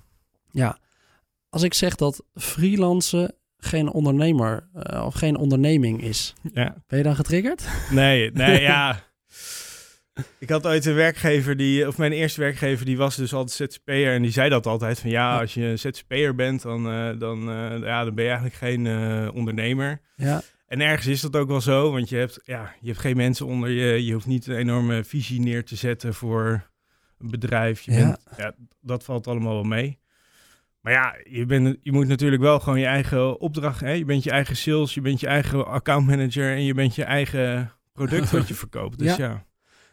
Ja, 0.51 0.77
als 1.49 1.61
ik 1.63 1.73
zeg 1.73 1.95
dat 1.95 2.23
freelancen 2.33 3.35
geen 3.57 3.91
ondernemer 3.91 4.69
of 5.03 5.13
geen 5.13 5.37
onderneming 5.37 6.01
is, 6.01 6.33
Ja. 6.53 6.75
ben 6.87 6.97
je 6.97 7.03
dan 7.03 7.15
getriggerd? 7.15 7.67
Nee, 7.91 8.31
nee, 8.31 8.61
ja. 8.61 8.99
Ik 10.39 10.49
had 10.49 10.65
ooit 10.67 10.85
een 10.85 10.93
werkgever 10.95 11.57
die, 11.57 11.87
of 11.87 11.97
mijn 11.97 12.11
eerste 12.11 12.39
werkgever, 12.41 12.85
die 12.85 12.97
was 12.97 13.15
dus 13.15 13.33
altijd 13.33 13.71
ZZP'er 13.71 14.13
en 14.13 14.21
die 14.21 14.31
zei 14.31 14.49
dat 14.49 14.65
altijd 14.65 14.99
van 14.99 15.09
ja, 15.09 15.39
als 15.39 15.53
je 15.53 15.63
een 15.65 15.79
ZZP'er 15.79 16.35
bent, 16.35 16.61
dan, 16.61 16.89
eh, 16.89 17.19
dan, 17.19 17.49
eh, 17.49 17.79
ja, 17.81 18.03
dan 18.03 18.13
ben 18.15 18.23
je 18.23 18.29
eigenlijk 18.29 18.59
geen 18.59 18.87
eh, 18.87 19.29
ondernemer. 19.35 20.01
Ja, 20.15 20.41
En 20.67 20.81
ergens 20.81 21.07
is 21.07 21.21
dat 21.21 21.35
ook 21.35 21.47
wel 21.47 21.61
zo, 21.61 21.91
want 21.91 22.09
je 22.09 22.15
hebt, 22.15 22.39
ja, 22.45 22.73
je 22.81 22.87
hebt 22.87 22.99
geen 22.99 23.17
mensen 23.17 23.45
onder 23.45 23.69
je, 23.69 24.05
je 24.05 24.13
hoeft 24.13 24.25
niet 24.25 24.47
een 24.47 24.55
enorme 24.55 25.03
visie 25.03 25.39
neer 25.41 25.65
te 25.65 25.75
zetten 25.75 26.13
voor 26.13 26.69
een 27.19 27.29
bedrijf. 27.29 27.81
Je 27.81 27.91
Ja. 27.91 27.97
bent, 28.05 28.19
ja, 28.37 28.53
dat 28.81 29.03
valt 29.03 29.27
allemaal 29.27 29.53
wel 29.53 29.63
mee. 29.63 29.99
Maar 30.81 30.93
ja, 30.93 31.15
je, 31.23 31.45
bent, 31.45 31.77
je 31.81 31.91
moet 31.91 32.07
natuurlijk 32.07 32.41
wel 32.41 32.59
gewoon 32.59 32.79
je 32.79 32.85
eigen 32.85 33.39
opdracht, 33.39 33.79
hè? 33.79 33.91
je 33.91 34.05
bent 34.05 34.23
je 34.23 34.31
eigen 34.31 34.55
sales, 34.55 34.93
je 34.93 35.01
bent 35.01 35.19
je 35.19 35.27
eigen 35.27 35.65
accountmanager 35.67 36.51
en 36.55 36.63
je 36.63 36.73
bent 36.73 36.95
je 36.95 37.03
eigen 37.03 37.71
product 37.93 38.31
wat 38.37 38.47
je 38.47 38.53
verkoopt. 38.53 38.99
Dus 38.99 39.15
Ja. 39.15 39.25
ja, 39.27 39.45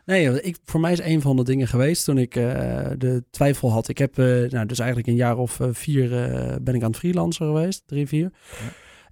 nee, 0.04 0.42
ik, 0.42 0.56
voor 0.64 0.80
mij 0.80 0.92
is 0.92 1.00
een 1.00 1.20
van 1.20 1.36
de 1.36 1.44
dingen 1.44 1.68
geweest 1.68 2.04
toen 2.04 2.18
ik 2.18 2.36
eh, 2.36 2.44
de 2.98 3.24
twijfel 3.30 3.72
had. 3.72 3.88
Ik 3.88 3.98
heb 3.98 4.18
eh, 4.18 4.24
nou, 4.26 4.66
dus 4.66 4.78
eigenlijk 4.78 5.08
een 5.08 5.14
jaar 5.14 5.36
of 5.36 5.60
eh, 5.60 5.68
vier 5.72 6.08
ben 6.62 6.74
ik 6.74 6.82
aan 6.82 6.90
het 6.90 6.98
freelancen 6.98 7.46
geweest, 7.46 7.82
drie, 7.86 8.06
vier. 8.06 8.30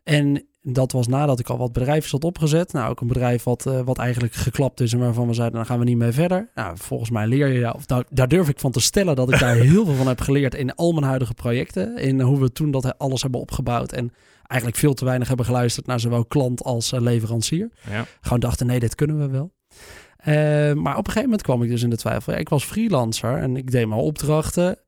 En 0.04 0.46
dat 0.62 0.92
was 0.92 1.06
nadat 1.06 1.38
ik 1.38 1.48
al 1.48 1.58
wat 1.58 1.72
bedrijven 1.72 2.10
had 2.10 2.24
opgezet. 2.24 2.72
Nou, 2.72 2.90
ook 2.90 3.00
een 3.00 3.06
bedrijf 3.06 3.42
wat, 3.42 3.62
wat 3.84 3.98
eigenlijk 3.98 4.34
geklapt 4.34 4.80
is 4.80 4.92
en 4.92 4.98
waarvan 4.98 5.26
we 5.26 5.34
zeiden, 5.34 5.56
dan 5.56 5.66
gaan 5.66 5.78
we 5.78 5.84
niet 5.84 5.96
mee 5.96 6.12
verder. 6.12 6.50
Nou, 6.54 6.76
volgens 6.76 7.10
mij 7.10 7.26
leer 7.26 7.48
je, 7.48 7.74
of 7.74 7.86
daar, 7.86 8.04
daar 8.10 8.28
durf 8.28 8.48
ik 8.48 8.60
van 8.60 8.70
te 8.70 8.80
stellen 8.80 9.16
dat 9.16 9.32
ik 9.32 9.38
daar 9.38 9.54
heel 9.72 9.84
veel 9.84 9.94
van 9.94 10.06
heb 10.06 10.20
geleerd 10.20 10.54
in 10.54 10.74
al 10.74 10.92
mijn 10.92 11.04
huidige 11.04 11.34
projecten. 11.34 11.96
In 11.96 12.20
hoe 12.20 12.40
we 12.40 12.52
toen 12.52 12.70
dat 12.70 12.98
alles 12.98 13.22
hebben 13.22 13.40
opgebouwd 13.40 13.92
en 13.92 14.12
eigenlijk 14.46 14.80
veel 14.80 14.94
te 14.94 15.04
weinig 15.04 15.28
hebben 15.28 15.46
geluisterd 15.46 15.86
naar 15.86 16.00
zowel 16.00 16.24
klant 16.24 16.62
als 16.62 16.90
leverancier. 16.90 17.70
ja. 17.90 18.06
Gewoon 18.20 18.40
dachten, 18.40 18.66
nee, 18.66 18.80
dit 18.80 18.94
kunnen 18.94 19.18
we 19.18 19.28
wel. 19.28 19.52
Eh, 20.28 20.34
maar 20.72 20.92
op 20.92 21.06
een 21.06 21.12
gegeven 21.12 21.22
moment 21.22 21.42
kwam 21.42 21.62
ik 21.62 21.68
dus 21.68 21.82
in 21.82 21.90
de 21.90 21.96
twijfel. 21.96 22.32
Ik 22.32 22.48
was 22.48 22.64
freelancer 22.64 23.36
en 23.36 23.56
ik 23.56 23.70
deed 23.70 23.88
mijn 23.88 24.00
opdrachten. 24.00 24.78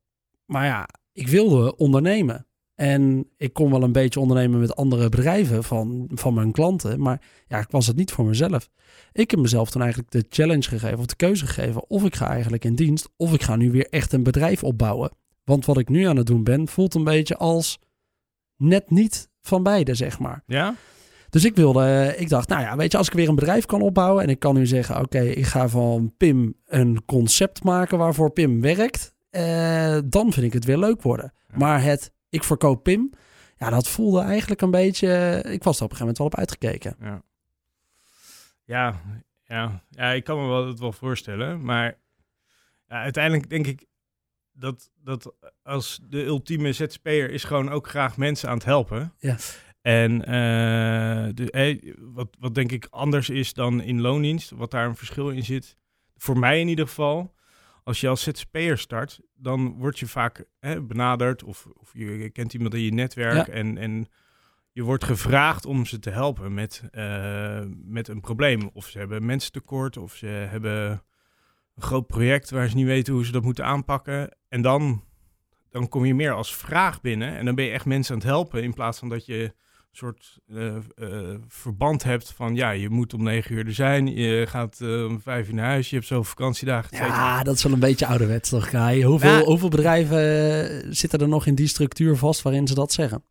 Maar 0.44 0.64
ja, 0.66 0.88
ik 1.12 1.28
wilde 1.28 1.76
ondernemen. 1.76 2.46
En 2.74 3.28
ik 3.36 3.52
kon 3.52 3.70
wel 3.70 3.82
een 3.82 3.92
beetje 3.92 4.20
ondernemen 4.20 4.60
met 4.60 4.76
andere 4.76 5.08
bedrijven 5.08 5.64
van, 5.64 6.10
van 6.14 6.34
mijn 6.34 6.52
klanten. 6.52 7.00
Maar 7.00 7.22
ja, 7.46 7.58
ik 7.58 7.70
was 7.70 7.86
het 7.86 7.96
niet 7.96 8.12
voor 8.12 8.24
mezelf. 8.24 8.70
Ik 9.12 9.30
heb 9.30 9.40
mezelf 9.40 9.70
toen 9.70 9.82
eigenlijk 9.82 10.12
de 10.12 10.26
challenge 10.28 10.68
gegeven 10.68 10.98
of 10.98 11.06
de 11.06 11.16
keuze 11.16 11.46
gegeven. 11.46 11.90
Of 11.90 12.04
ik 12.04 12.16
ga 12.16 12.28
eigenlijk 12.28 12.64
in 12.64 12.74
dienst 12.74 13.08
of 13.16 13.34
ik 13.34 13.42
ga 13.42 13.56
nu 13.56 13.70
weer 13.70 13.86
echt 13.90 14.12
een 14.12 14.22
bedrijf 14.22 14.64
opbouwen. 14.64 15.10
Want 15.44 15.66
wat 15.66 15.78
ik 15.78 15.88
nu 15.88 16.04
aan 16.04 16.16
het 16.16 16.26
doen 16.26 16.44
ben, 16.44 16.68
voelt 16.68 16.94
een 16.94 17.04
beetje 17.04 17.36
als 17.36 17.78
net 18.56 18.90
niet 18.90 19.28
van 19.40 19.62
beide, 19.62 19.94
zeg 19.94 20.18
maar. 20.18 20.42
ja? 20.46 20.74
Dus 21.30 21.44
ik 21.44 21.56
wilde, 21.56 21.84
eh, 21.84 22.20
ik 22.20 22.28
dacht, 22.28 22.48
nou 22.48 22.62
ja, 22.62 22.76
weet 22.76 22.92
je, 22.92 22.98
als 22.98 23.06
ik 23.06 23.12
weer 23.12 23.28
een 23.28 23.34
bedrijf 23.34 23.66
kan 23.66 23.82
opbouwen 23.82 24.22
en 24.22 24.28
ik 24.28 24.38
kan 24.38 24.54
nu 24.54 24.66
zeggen, 24.66 25.00
oké, 25.00 25.20
ik 25.20 25.46
ga 25.46 25.68
van 25.68 26.14
Pim 26.16 26.54
een 26.66 27.04
concept 27.04 27.64
maken 27.64 27.98
waarvoor 27.98 28.30
Pim 28.30 28.60
werkt, 28.60 29.14
eh, 29.30 29.98
dan 30.04 30.32
vind 30.32 30.46
ik 30.46 30.52
het 30.52 30.64
weer 30.64 30.78
leuk 30.78 31.02
worden. 31.02 31.32
Ja. 31.48 31.58
Maar 31.58 31.82
het, 31.82 32.12
ik 32.28 32.44
verkoop 32.44 32.82
Pim, 32.82 33.10
ja, 33.56 33.70
dat 33.70 33.88
voelde 33.88 34.20
eigenlijk 34.20 34.60
een 34.60 34.70
beetje, 34.70 35.42
ik 35.48 35.62
was 35.62 35.78
er 35.78 35.84
op 35.84 35.90
een 35.90 35.96
gegeven 35.96 35.98
moment 35.98 36.18
wel 36.18 36.26
op 36.26 36.36
uitgekeken. 36.36 36.96
Ja. 37.00 37.22
Ja, 38.64 39.00
ja, 39.44 39.84
ja, 39.90 40.10
ik 40.10 40.24
kan 40.24 40.40
me 40.40 40.46
wel, 40.48 40.66
het 40.66 40.78
wel 40.78 40.92
voorstellen. 40.92 41.62
Maar 41.62 41.98
ja, 42.86 43.02
uiteindelijk 43.02 43.50
denk 43.50 43.66
ik 43.66 43.86
dat, 44.52 44.90
dat 45.02 45.34
als 45.62 46.00
de 46.08 46.24
ultieme 46.24 46.72
ZZP'er 46.72 47.30
is 47.30 47.44
gewoon 47.44 47.70
ook 47.70 47.88
graag 47.88 48.16
mensen 48.16 48.48
aan 48.48 48.54
het 48.54 48.64
helpen. 48.64 49.14
Ja. 49.18 49.36
En 49.82 50.24
eh, 50.24 51.28
de, 51.34 51.50
eh, 51.50 51.94
wat, 51.98 52.36
wat 52.38 52.54
denk 52.54 52.72
ik 52.72 52.86
anders 52.90 53.30
is 53.30 53.54
dan 53.54 53.82
in 53.82 54.00
loondienst, 54.00 54.50
wat 54.50 54.70
daar 54.70 54.86
een 54.86 54.96
verschil 54.96 55.28
in 55.28 55.44
zit, 55.44 55.76
voor 56.16 56.38
mij 56.38 56.60
in 56.60 56.68
ieder 56.68 56.86
geval, 56.86 57.34
als 57.84 58.00
je 58.00 58.08
als 58.08 58.22
ZZP'er 58.22 58.78
start, 58.78 59.20
dan 59.34 59.72
word 59.78 59.98
je 59.98 60.06
vaak 60.06 60.44
hè, 60.58 60.82
benaderd 60.82 61.44
of, 61.44 61.66
of 61.72 61.90
je 61.92 62.30
kent 62.30 62.54
iemand 62.54 62.74
in 62.74 62.82
je 62.82 62.92
netwerk 62.92 63.46
Ja. 63.46 63.52
en, 63.52 63.78
en 63.78 64.08
je 64.72 64.82
wordt 64.82 65.04
gevraagd 65.04 65.66
om 65.66 65.86
ze 65.86 65.98
te 65.98 66.10
helpen 66.10 66.54
met, 66.54 66.82
eh, 66.90 67.60
met 67.84 68.08
een 68.08 68.20
probleem. 68.20 68.70
Of 68.72 68.86
ze 68.86 68.98
hebben 68.98 69.26
mensen 69.26 69.52
tekort, 69.52 69.96
of 69.96 70.14
ze 70.14 70.26
hebben 70.26 70.90
een 71.74 71.82
groot 71.82 72.06
project 72.06 72.50
waar 72.50 72.68
ze 72.68 72.76
niet 72.76 72.86
weten 72.86 73.14
hoe 73.14 73.24
ze 73.24 73.32
dat 73.32 73.42
moeten 73.42 73.64
aanpakken. 73.64 74.36
En 74.48 74.62
dan 74.62 75.04
dan 75.70 75.88
kom 75.88 76.04
je 76.04 76.14
meer 76.14 76.32
als 76.32 76.56
vraag 76.56 77.00
binnen 77.00 77.36
en 77.36 77.44
dan 77.44 77.54
ben 77.54 77.64
je 77.64 77.70
echt 77.70 77.84
mensen 77.84 78.14
aan 78.14 78.20
het 78.20 78.28
helpen 78.28 78.62
in 78.62 78.74
plaats 78.74 78.98
van 78.98 79.08
dat 79.08 79.26
je 79.26 79.54
soort 79.92 80.38
eh, 80.48 80.76
eh, 80.76 80.82
verband 81.48 82.02
hebt 82.02 82.32
van 82.32 82.54
ja, 82.54 82.70
je 82.70 82.88
moet 82.88 83.14
om 83.14 83.22
negen 83.22 83.54
uur 83.54 83.66
er 83.66 83.74
zijn, 83.74 84.06
je 84.06 84.46
gaat 84.46 84.80
eh, 84.80 85.04
om 85.04 85.20
vijf 85.20 85.48
uur 85.48 85.54
naar 85.54 85.66
huis, 85.66 85.90
je 85.90 85.96
hebt 85.96 86.06
zoveel 86.06 86.24
vakantiedagen. 86.24 86.96
Ja, 86.96 87.42
dat 87.42 87.56
is 87.56 87.62
wel 87.62 87.72
een 87.72 87.78
beetje 87.78 88.06
ouderwets 88.06 88.48
toch, 88.48 88.68
Kai? 88.68 89.04
Hoeveel, 89.04 89.44
hoeveel 89.44 89.68
bedrijven 89.68 90.96
zitten 90.96 91.18
er 91.20 91.28
nog 91.28 91.46
in 91.46 91.54
die 91.54 91.66
structuur 91.66 92.16
vast 92.16 92.42
waarin 92.42 92.66
ze 92.66 92.74
dat 92.74 92.92
zeggen? 92.92 93.24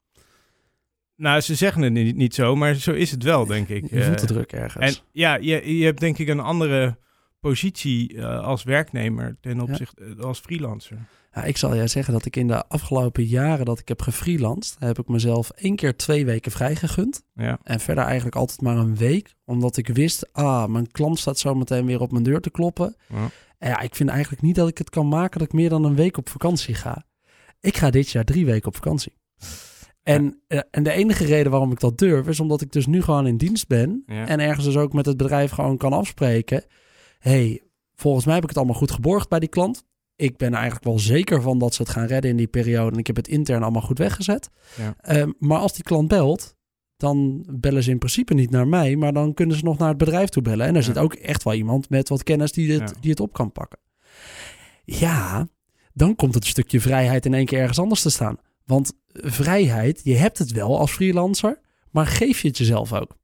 Nou, 1.15 1.41
ze 1.41 1.55
zeggen 1.55 1.81
het 1.81 1.93
niet, 1.93 2.15
niet 2.15 2.33
zo, 2.33 2.55
maar 2.55 2.75
zo 2.75 2.91
is 2.91 3.11
het 3.11 3.23
wel, 3.23 3.45
denk 3.45 3.67
ik. 3.69 3.89
Je 3.89 4.03
voelt 4.03 4.19
de 4.19 4.25
druk 4.25 4.51
ergens. 4.51 4.97
En 4.97 5.03
ja, 5.11 5.35
je, 5.35 5.77
je 5.77 5.85
hebt 5.85 5.99
denk 5.99 6.17
ik 6.17 6.27
een 6.27 6.39
andere 6.39 6.97
positie 7.39 8.17
eh, 8.17 8.43
als 8.43 8.63
werknemer 8.63 9.37
ten 9.41 9.61
opzichte 9.61 10.03
eh, 10.03 10.23
als 10.23 10.39
freelancer. 10.39 10.97
Ja, 11.33 11.43
ik 11.43 11.57
zal 11.57 11.75
jij 11.75 11.87
zeggen 11.87 12.13
dat 12.13 12.25
ik 12.25 12.35
in 12.35 12.47
de 12.47 12.67
afgelopen 12.67 13.23
jaren 13.23 13.65
dat 13.65 13.79
ik 13.79 13.87
heb 13.87 14.01
gefreelanced, 14.01 14.75
heb 14.79 14.99
ik 14.99 15.07
mezelf 15.07 15.49
één 15.49 15.75
keer 15.75 15.95
twee 15.95 16.25
weken 16.25 16.51
vrijgegund. 16.51 17.23
Ja, 17.33 17.59
En 17.63 17.79
verder 17.79 18.03
eigenlijk 18.03 18.35
altijd 18.35 18.61
maar 18.61 18.77
een 18.77 18.97
week. 18.97 19.35
Omdat 19.45 19.77
ik 19.77 19.87
wist, 19.87 20.33
ah, 20.33 20.65
mijn 20.65 20.91
klant 20.91 21.19
staat 21.19 21.39
zo 21.39 21.55
meteen 21.55 21.85
weer 21.85 22.01
op 22.01 22.11
mijn 22.11 22.23
deur 22.23 22.41
te 22.41 22.49
kloppen. 22.49 22.95
Ja. 23.07 23.29
En 23.57 23.69
ja, 23.69 23.79
ik 23.79 23.95
vind 23.95 24.09
eigenlijk 24.09 24.41
niet 24.41 24.55
dat 24.55 24.67
ik 24.67 24.77
het 24.77 24.89
kan 24.89 25.07
maken 25.07 25.39
dat 25.39 25.47
ik 25.47 25.53
meer 25.53 25.69
dan 25.69 25.83
een 25.83 25.95
week 25.95 26.17
op 26.17 26.29
vakantie 26.29 26.73
ga. 26.75 27.05
Ik 27.59 27.77
ga 27.77 27.89
dit 27.89 28.09
jaar 28.09 28.23
drie 28.23 28.45
weken 28.45 28.67
op 28.67 28.75
vakantie. 28.75 29.13
En, 30.03 30.41
eh, 30.47 30.59
en 30.71 30.83
de 30.83 30.91
enige 30.91 31.25
reden 31.25 31.51
waarom 31.51 31.71
ik 31.71 31.79
dat 31.79 31.97
durf, 31.97 32.27
is 32.27 32.39
omdat 32.39 32.61
ik 32.61 32.71
dus 32.71 32.85
nu 32.85 33.01
gewoon 33.01 33.27
in 33.27 33.37
dienst 33.37 33.67
ben. 33.67 34.03
En 34.05 34.39
ergens 34.39 34.65
dus 34.65 34.77
ook 34.77 34.93
met 34.93 35.05
het 35.05 35.17
bedrijf 35.17 35.51
gewoon 35.51 35.77
kan 35.77 35.93
afspreken. 35.93 36.63
Hey, 37.19 37.61
volgens 37.95 38.25
mij 38.25 38.33
heb 38.33 38.43
ik 38.43 38.49
het 38.49 38.57
allemaal 38.57 38.75
goed 38.75 38.91
geborgd 38.91 39.29
bij 39.29 39.39
die 39.39 39.49
klant. 39.49 39.83
Ik 40.15 40.37
ben 40.37 40.47
er 40.47 40.53
eigenlijk 40.57 40.85
wel 40.85 40.99
zeker 40.99 41.41
van 41.41 41.57
dat 41.59 41.73
ze 41.73 41.81
het 41.81 41.91
gaan 41.91 42.05
redden 42.05 42.31
in 42.31 42.37
die 42.37 42.47
periode. 42.47 42.91
En 42.91 42.97
ik 42.97 43.07
heb 43.07 43.15
het 43.15 43.27
intern 43.27 43.61
allemaal 43.63 43.81
goed 43.81 43.97
weggezet. 43.97 44.49
Ja. 44.77 44.95
Ehm, 45.01 45.31
maar 45.39 45.59
als 45.59 45.73
die 45.73 45.83
klant 45.83 46.07
belt, 46.07 46.55
dan 46.97 47.45
bellen 47.51 47.83
ze 47.83 47.89
in 47.91 47.97
principe 47.97 48.33
niet 48.33 48.49
naar 48.49 48.67
mij. 48.67 48.95
Maar 48.95 49.13
dan 49.13 49.33
kunnen 49.33 49.57
ze 49.57 49.63
nog 49.63 49.77
naar 49.77 49.87
het 49.89 49.97
bedrijf 49.97 50.29
toe 50.29 50.41
bellen. 50.43 50.65
En 50.65 50.71
er 50.75 50.79
Ja. 50.81 50.85
zit 50.87 50.97
ook 50.97 51.13
echt 51.13 51.43
wel 51.43 51.53
iemand 51.53 51.89
met 51.89 52.09
wat 52.09 52.23
kennis 52.23 52.51
die 52.51 52.71
het, 52.71 52.89
Ja. 52.89 52.95
die 53.01 53.09
het 53.09 53.19
op 53.19 53.33
kan 53.33 53.51
pakken. 53.51 53.79
Ja, 54.85 55.47
dan 55.93 56.15
komt 56.15 56.33
het 56.33 56.45
stukje 56.45 56.81
vrijheid 56.81 57.25
in 57.25 57.33
één 57.33 57.45
keer 57.45 57.59
ergens 57.59 57.79
anders 57.79 58.01
te 58.01 58.09
staan. 58.09 58.37
Want 58.65 58.91
vrijheid, 59.13 60.01
je 60.03 60.15
hebt 60.15 60.37
het 60.37 60.51
wel 60.51 60.79
als 60.79 60.91
freelancer, 60.91 61.59
maar 61.91 62.07
geef 62.07 62.41
je 62.41 62.47
het 62.47 62.57
jezelf 62.57 62.93
ook. 62.93 63.17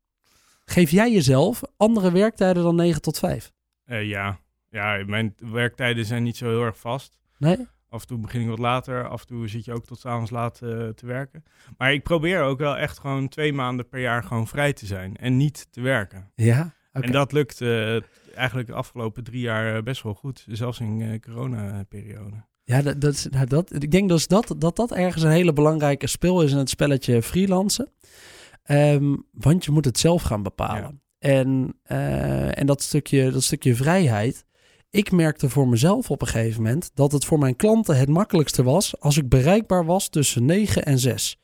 Geef 0.66 0.90
jij 0.92 1.12
jezelf 1.12 1.62
andere 1.78 2.12
werktijden 2.12 2.64
dan 2.64 2.76
9 2.76 3.02
tot 3.02 3.20
5? 3.20 3.52
Eh, 3.86 4.04
ja. 4.08 4.40
ja, 4.70 5.04
mijn 5.06 5.36
werktijden 5.38 6.06
zijn 6.06 6.24
niet 6.24 6.38
zo 6.38 6.48
heel 6.50 6.64
erg 6.64 6.78
vast. 6.80 7.18
Nee? 7.38 7.68
Af 7.90 8.02
en 8.02 8.08
toe 8.08 8.18
begin 8.18 8.42
ik 8.42 8.48
wat 8.48 8.60
later, 8.60 9.08
af 9.08 9.22
en 9.22 9.28
toe 9.28 9.48
zit 9.48 9.66
je 9.66 9.74
ook 9.74 9.86
tot 9.86 10.06
avonds 10.06 10.32
laat 10.32 10.62
eh, 10.62 10.88
te 10.88 11.06
werken. 11.06 11.44
Maar 11.78 11.94
ik 11.94 12.04
probeer 12.04 12.42
ook 12.42 12.60
wel 12.60 12.78
echt 12.78 13.00
gewoon 13.00 13.28
twee 13.28 13.54
maanden 13.54 13.88
per 13.90 14.00
jaar 14.02 14.24
gewoon 14.24 14.48
vrij 14.48 14.74
te 14.74 14.86
zijn 14.86 15.16
en 15.16 15.38
niet 15.38 15.68
te 15.72 15.82
werken. 15.82 16.32
Ja? 16.36 16.74
En 16.92 17.12
dat 17.12 17.32
lukt 17.32 17.62
eh, 17.62 17.96
eigenlijk 18.36 18.68
de 18.68 18.74
afgelopen 18.74 19.24
drie 19.24 19.42
jaar 19.42 19.84
best 19.84 20.04
wel 20.04 20.14
goed, 20.14 20.46
zelfs 20.48 20.80
in 20.80 21.22
corona-periode. 21.22 22.44
Ja, 22.64 22.82
dat, 22.82 23.02
dat, 23.02 23.14
is- 23.14 23.28
nou, 23.28 23.46
dat, 23.46 23.84
ik 23.84 23.92
denk 23.92 24.10
dus 24.10 24.28
dat, 24.28 24.56
dat 24.58 24.76
dat 24.76 24.92
ergens 24.92 25.24
een 25.24 25.30
hele 25.32 25.54
belangrijke 25.54 26.08
speel 26.08 26.42
is 26.42 26.52
in 26.52 26.58
het 26.58 26.70
spelletje 26.70 27.22
freelancen. 27.22 27.90
Ehm, 28.64 29.16
want 29.32 29.66
je 29.66 29.72
moet 29.72 29.86
het 29.86 29.98
zelf 29.98 30.22
gaan 30.22 30.44
bepalen. 30.44 31.02
En, 31.26 31.80
eh, 31.84 32.60
en 32.60 32.66
dat, 32.66 32.82
stukje, 32.82 33.32
dat 33.32 33.44
stukje 33.44 33.76
vrijheid. 33.76 34.46
Ik 34.90 35.12
merkte 35.12 35.50
voor 35.50 35.68
mezelf 35.68 36.12
op 36.12 36.22
een 36.22 36.28
gegeven 36.28 36.62
moment 36.62 36.92
dat 36.94 37.12
het 37.12 37.26
voor 37.26 37.40
mijn 37.40 37.56
klanten 37.56 37.98
het 37.98 38.10
makkelijkste 38.10 38.64
was 38.64 39.00
als 39.00 39.18
ik 39.18 39.30
bereikbaar 39.30 39.86
was 39.86 40.10
tussen 40.10 40.46
9 40.46 40.86
en 40.86 41.00
6. 41.00 41.40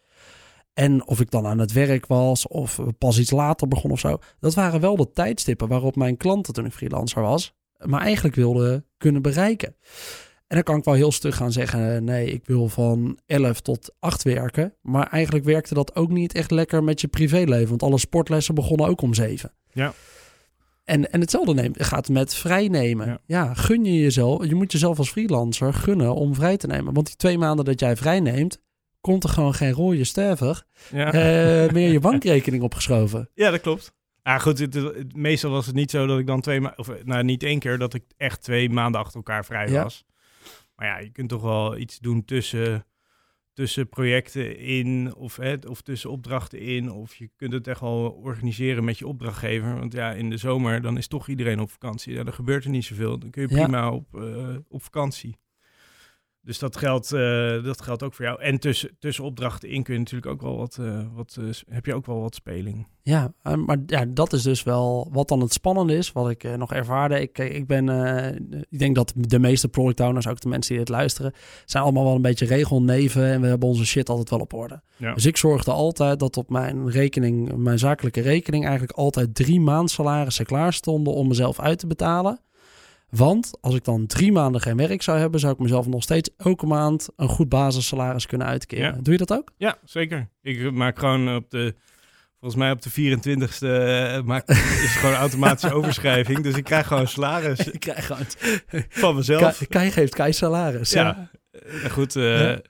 En 0.74 1.08
of 1.08 1.20
ik 1.20 1.32
dan 1.32 1.48
aan 1.48 1.60
het 1.60 1.72
werk 1.72 2.06
was 2.06 2.48
of 2.48 2.80
pas 2.98 3.20
iets 3.20 3.32
later 3.32 3.68
begon 3.68 3.92
of 3.92 4.00
zo. 4.00 4.18
Dat 4.40 4.54
waren 4.54 4.82
wel 4.82 4.96
de 4.96 5.12
tijdstippen 5.12 5.68
waarop 5.68 5.96
mijn 5.96 6.18
klanten 6.18 6.54
toen 6.54 6.66
ik 6.66 6.74
freelancer 6.74 7.22
was, 7.22 7.54
maar 7.78 8.02
eigenlijk 8.02 8.36
wilden 8.36 8.86
kunnen 8.98 9.22
bereiken. 9.22 9.76
En 10.52 10.58
dan 10.58 10.64
kan 10.66 10.78
ik 10.78 10.84
wel 10.84 10.94
heel 10.94 11.12
stug 11.12 11.36
gaan 11.36 11.52
zeggen: 11.52 12.04
nee, 12.04 12.26
ik 12.32 12.46
wil 12.46 12.68
van 12.68 13.18
11 13.26 13.62
tot 13.62 13.94
8 14.00 14.24
werken. 14.24 14.74
Maar 14.82 15.08
eigenlijk 15.08 15.46
werkte 15.46 15.74
dat 15.74 15.96
ook 15.96 16.10
niet 16.10 16.34
echt 16.34 16.52
lekker 16.52 16.84
met 16.84 17.02
je 17.02 17.08
privéleven. 17.08 17.70
Want 17.70 17.84
alle 17.84 17.98
sportlessen 17.98 18.56
begonnen 18.56 18.88
ook 18.88 19.02
om 19.02 19.14
7. 19.14 19.52
Ja. 19.72 19.94
En, 20.84 21.12
en 21.12 21.20
hetzelfde 21.22 21.54
neemt, 21.54 21.84
gaat 21.84 22.10
met 22.10 22.34
vrij 22.36 22.68
nemen. 22.68 23.08
Ja. 23.08 23.20
Ja. 23.26 23.54
gun 23.54 23.86
je 23.86 24.00
jezelf. 24.02 24.46
Je 24.46 24.56
moet 24.56 24.72
jezelf 24.72 24.98
als 24.98 25.10
freelancer 25.12 25.74
gunnen 25.74 26.16
om 26.16 26.36
vrij 26.36 26.58
te 26.58 26.68
nemen. 26.68 26.94
Want 26.94 27.06
die 27.08 27.16
twee 27.16 27.38
maanden 27.38 27.66
dat 27.66 27.80
jij 27.80 27.96
vrij 27.96 28.20
neemt, 28.20 28.62
komt 29.02 29.24
er 29.24 29.30
gewoon 29.30 29.54
geen 29.54 29.72
rode 29.72 30.04
stervig 30.04 30.66
Ja. 30.92 31.06
eh, 31.14 31.72
meer 31.72 31.92
je 31.92 32.00
bankrekening 32.00 32.64
opgeschoven. 32.64 33.30
Ja, 33.34 33.52
dat 33.52 33.62
klopt. 33.62 33.94
Ja, 34.24 34.38
goed, 34.38 34.60
het, 34.60 34.74
het- 34.74 35.16
meestal 35.16 35.52
was 35.52 35.66
het 35.66 35.76
niet 35.76 35.92
zo 35.92 36.06
dat 36.06 36.20
ik 36.20 36.28
dan 36.28 36.42
twee 36.42 36.60
maanden, 36.62 36.80
of 36.80 36.90
eh, 36.90 37.04
nou 37.04 37.24
niet 37.24 37.44
één 37.44 37.60
keer, 37.60 37.78
dat 37.78 37.94
ik 37.94 38.04
echt 38.18 38.42
twee 38.44 38.70
maanden 38.70 39.02
achter 39.02 39.16
elkaar 39.16 39.46
vrij 39.46 39.70
Ja. 39.70 39.84
was. 39.84 40.06
Maar 40.82 40.90
ja, 40.90 40.98
je 41.00 41.10
kunt 41.12 41.30
toch 41.30 41.42
wel 41.42 41.78
iets 41.78 42.00
doen 42.00 42.26
tussen, 42.26 42.86
tussen 43.54 43.90
projecten 43.90 44.58
in, 44.58 45.16
of, 45.16 45.36
hè, 45.36 45.56
of 45.68 45.82
tussen 45.82 46.10
opdrachten 46.10 46.60
in, 46.60 46.92
of 46.92 47.16
je 47.16 47.30
kunt 47.36 47.54
het 47.54 47.68
echt 47.68 47.80
wel 47.80 48.12
organiseren 48.12 48.84
met 48.84 48.98
je 48.98 49.08
opdrachtgever. 49.08 49.76
Want 49.80 49.94
ja, 49.94 50.12
in 50.12 50.30
de 50.30 50.38
zomer 50.38 50.82
dan 50.82 50.98
is 50.98 51.08
toch 51.08 51.28
iedereen 51.28 51.60
op 51.60 51.72
vakantie. 51.72 52.14
Ja, 52.14 52.24
dan 52.24 52.34
gebeurt 52.34 52.64
er 52.64 52.70
niet 52.70 52.86
zoveel. 52.86 53.20
Dan 53.20 53.30
kun 53.30 53.42
je 53.42 53.56
Ja. 53.56 53.64
prima 53.64 53.92
op, 53.92 54.16
eh, 54.16 54.56
op 54.68 54.84
vakantie. 54.84 55.38
Dus 56.44 56.60
dat 56.60 56.78
geldt, 56.78 57.12
eh, 57.12 57.64
dat 57.64 57.82
geldt 57.82 58.04
ook 58.04 58.14
voor 58.14 58.26
jou. 58.26 58.42
En 58.42 58.60
tussen, 58.60 58.90
tussen 59.00 59.24
opdrachten 59.24 59.70
in 59.70 59.84
kun 59.84 59.94
je 59.94 60.00
natuurlijk 60.00 60.32
ook 60.32 60.42
wel 60.42 60.58
wat, 60.58 60.78
eh, 60.82 61.00
wat 61.14 61.38
eh, 61.40 61.74
heb 61.74 61.86
je 61.86 61.94
ook 61.94 62.06
wel 62.06 62.22
wat 62.22 62.36
speling. 62.36 62.88
Ja, 63.04 63.34
maar 63.66 63.78
ja, 63.86 64.06
dat 64.06 64.34
is 64.34 64.42
dus 64.42 64.64
wel 64.64 65.10
wat 65.12 65.28
dan 65.28 65.40
het 65.40 65.54
spannende 65.54 65.96
is, 65.96 66.12
wat 66.12 66.30
ik 66.30 66.58
nog 66.58 66.74
ervaarde. 66.74 67.22
Ik, 67.22 67.38
ik 67.38 67.68
ben, 67.68 67.90
ik 68.70 68.80
denk 68.80 68.96
dat 68.96 69.14
de 69.16 69.40
meeste 69.40 69.68
product 69.68 70.00
owners, 70.00 70.28
ook 70.28 70.40
de 70.40 70.50
mensen 70.50 70.76
die 70.76 70.86
dit 70.86 70.96
luisteren, 70.96 71.34
zijn 71.66 71.84
allemaal 71.84 72.04
wel 72.04 72.16
een 72.16 72.22
beetje 72.22 72.46
regelneven 72.46 73.24
en 73.24 73.42
we 73.42 73.48
hebben 73.48 73.70
onze 73.70 73.86
shit 73.86 74.10
altijd 74.10 74.30
wel 74.30 74.40
op 74.40 74.54
orde. 74.54 74.82
Ja. 74.98 75.14
Dus 75.14 75.26
ik 75.26 75.38
zorgde 75.38 75.72
altijd 75.72 76.20
dat 76.20 76.38
op 76.38 76.50
mijn 76.50 76.90
rekening, 76.90 77.56
mijn 77.56 77.80
zakelijke 77.80 78.22
rekening, 78.22 78.64
eigenlijk 78.64 78.98
altijd 78.98 79.36
drie 79.36 79.60
maand 79.60 79.92
salarissen 79.92 80.46
klaar 80.46 80.74
stonden 80.74 81.14
om 81.14 81.28
mezelf 81.28 81.60
uit 81.60 81.80
te 81.80 81.88
betalen. 81.88 82.40
Want 83.12 83.52
als 83.62 83.76
ik 83.76 83.84
dan 83.84 84.06
drie 84.06 84.32
maanden 84.32 84.62
geen 84.62 84.78
werk 84.78 85.02
zou 85.02 85.18
hebben, 85.20 85.40
zou 85.40 85.54
ik 85.54 85.60
mezelf 85.60 85.88
nog 85.88 86.04
steeds 86.04 86.30
elke 86.38 86.66
maand 86.66 87.10
een 87.16 87.28
goed 87.28 87.50
basissalaris 87.50 88.26
kunnen 88.26 88.48
uitkeren. 88.48 88.96
Ja. 88.96 89.02
Doe 89.02 89.12
je 89.14 89.20
dat 89.20 89.34
ook? 89.34 89.52
Ja, 89.58 89.78
zeker. 89.84 90.30
Ik 90.42 90.72
maak 90.72 91.00
gewoon 91.00 91.36
op 91.36 91.50
de, 91.50 91.76
volgens 92.40 92.62
mij 92.62 92.72
op 92.72 92.82
de 92.82 92.90
24ste 92.90 93.68
eh, 93.68 94.22
maak, 94.24 94.48
is 94.50 94.58
het 94.82 94.90
gewoon 94.90 95.16
automatische 95.16 95.74
overschrijving. 95.74 96.40
Dus 96.42 96.56
ik 96.56 96.64
krijg 96.64 96.88
gewoon 96.88 97.08
salaris 97.08 97.60
Ik 97.72 97.80
krijg 97.80 98.06
gewoon 98.06 98.26
van 98.90 99.16
mezelf. 99.16 99.68
Kai, 99.68 99.92
geeft 99.92 100.16
Kai 100.16 100.34
salaris. 100.34 100.92
Ja. 100.92 101.30
Eh, 101.52 101.90
goed, 101.92 102.16
eh, 102.16 102.40
Ja. 102.40 102.62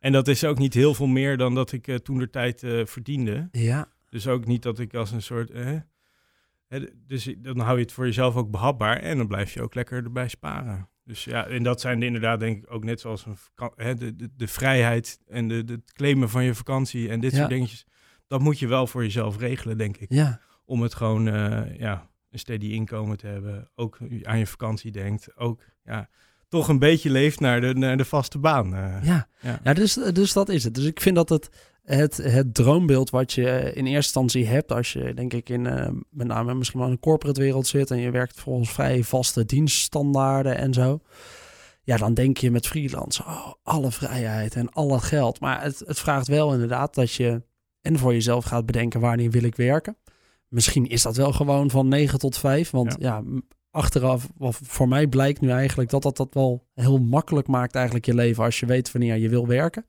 en 0.00 0.12
dat 0.12 0.28
is 0.28 0.44
ook 0.44 0.58
niet 0.58 0.74
heel 0.74 0.94
veel 0.94 1.06
meer 1.06 1.36
dan 1.36 1.54
dat 1.54 1.72
ik 1.72 1.98
toen 2.02 2.18
de 2.18 2.30
tijd 2.30 2.64
verdiende. 2.84 3.48
Ja. 3.52 3.88
Dus 4.10 4.26
ook 4.26 4.46
niet 4.46 4.62
dat 4.62 4.78
ik 4.78 4.94
als 4.94 5.10
een 5.10 5.22
soort. 5.22 5.50
Dus 7.06 7.34
dan 7.38 7.58
hou 7.58 7.76
je 7.76 7.82
het 7.82 7.92
voor 7.92 8.04
jezelf 8.06 8.36
ook 8.36 8.50
behapbaar 8.50 8.96
en 8.96 9.16
dan 9.16 9.26
blijf 9.26 9.52
je 9.54 9.62
ook 9.62 9.74
lekker 9.74 10.04
erbij 10.04 10.28
sparen. 10.28 10.88
Dus 11.04 11.24
ja, 11.24 11.46
en 11.46 11.62
dat 11.62 11.80
zijn 11.80 12.02
inderdaad 12.02 12.40
denk 12.40 12.62
ik 12.62 12.72
ook 12.72 12.84
net 12.84 13.00
zoals 13.00 13.26
een 13.26 13.96
de, 13.98 14.16
de, 14.16 14.28
de 14.36 14.48
vrijheid 14.48 15.20
en 15.26 15.48
de, 15.48 15.64
de, 15.64 15.72
het 15.72 15.92
claimen 15.92 16.28
van 16.30 16.44
je 16.44 16.54
vakantie 16.54 17.08
en 17.08 17.20
dit 17.20 17.30
Ja. 17.32 17.36
soort 17.38 17.48
dingetjes. 17.50 17.86
Dat 18.26 18.40
moet 18.40 18.58
je 18.58 18.66
wel 18.66 18.86
voor 18.86 19.02
jezelf 19.02 19.38
regelen, 19.38 19.78
denk 19.78 19.96
ik. 19.96 20.12
Ja. 20.12 20.40
Om 20.64 20.82
het 20.82 20.94
gewoon 20.94 21.28
eh, 21.28 21.78
ja, 21.78 22.08
een 22.30 22.38
steady 22.38 22.66
inkomen 22.66 23.16
te 23.16 23.26
hebben. 23.26 23.70
Ook 23.74 23.98
aan 24.22 24.38
je 24.38 24.46
vakantie 24.46 24.90
denkt. 24.92 25.36
Ook 25.36 25.62
ja, 25.84 26.08
toch 26.48 26.68
een 26.68 26.78
beetje 26.78 27.10
leeft 27.10 27.40
naar 27.40 27.60
de, 27.60 27.74
naar 27.74 27.96
de 27.96 28.04
vaste 28.04 28.38
baan. 28.38 28.74
eh. 28.74 29.04
Ja, 29.04 29.28
Ja. 29.40 29.60
ja. 29.62 29.74
dus, 29.74 29.94
dus 29.94 30.32
dat 30.32 30.48
is 30.48 30.64
het. 30.64 30.74
Dus 30.74 30.84
ik 30.84 31.00
vind 31.00 31.16
dat 31.16 31.28
het, 31.28 31.50
het, 31.96 32.16
het 32.16 32.54
droombeeld 32.54 33.10
wat 33.10 33.32
je 33.32 33.72
in 33.74 33.86
eerste 33.86 33.94
instantie 33.94 34.46
hebt, 34.46 34.72
als 34.72 34.92
je 34.92 35.14
denk 35.14 35.32
ik 35.32 35.48
in 35.48 35.66
eh, 35.66 35.88
met 36.10 36.26
name 36.26 36.54
misschien 36.54 36.78
wel 36.78 36.88
in 36.88 36.94
de 36.94 37.00
corporate 37.00 37.40
wereld 37.40 37.66
zit 37.66 37.90
en 37.90 37.98
je 37.98 38.10
werkt 38.10 38.40
volgens 38.40 38.70
vrij 38.70 39.02
vaste 39.02 39.44
dienststandaarden 39.44 40.56
en 40.56 40.74
zo. 40.74 41.00
Ja, 41.82 41.96
dan 41.96 42.14
denk 42.14 42.38
je 42.38 42.50
met 42.50 42.66
freelance, 42.66 43.22
oh, 43.22 43.52
alle 43.62 43.90
vrijheid 43.90 44.54
en 44.54 44.72
al 44.72 44.92
het 44.92 45.02
geld. 45.02 45.40
Maar 45.40 45.62
het, 45.62 45.82
het 45.86 45.98
vraagt 45.98 46.28
wel 46.28 46.52
inderdaad 46.52 46.94
dat 46.94 47.12
je 47.12 47.42
en 47.80 47.98
voor 47.98 48.12
jezelf 48.12 48.44
gaat 48.44 48.66
bedenken 48.66 49.00
wanneer 49.00 49.30
wil 49.30 49.42
ik 49.42 49.56
werken. 49.56 49.96
Misschien 50.48 50.86
is 50.86 51.02
dat 51.02 51.16
wel 51.16 51.32
gewoon 51.32 51.70
van 51.70 51.88
9 51.88 52.18
tot 52.18 52.38
5. 52.38 52.70
Want 52.70 52.96
ja, 52.98 53.22
achteraf, 53.70 54.28
of 54.38 54.60
voor 54.62 54.88
mij 54.88 55.06
blijkt 55.06 55.40
nu 55.40 55.50
eigenlijk 55.50 55.90
dat 55.90 56.02
dat 56.02 56.16
dat 56.16 56.34
wel 56.34 56.66
heel 56.74 56.98
makkelijk 56.98 57.46
maakt 57.46 57.74
eigenlijk 57.74 58.06
je 58.06 58.14
leven 58.14 58.44
als 58.44 58.60
je 58.60 58.66
weet 58.66 58.92
wanneer 58.92 59.16
je 59.16 59.28
wil 59.28 59.46
werken. 59.46 59.84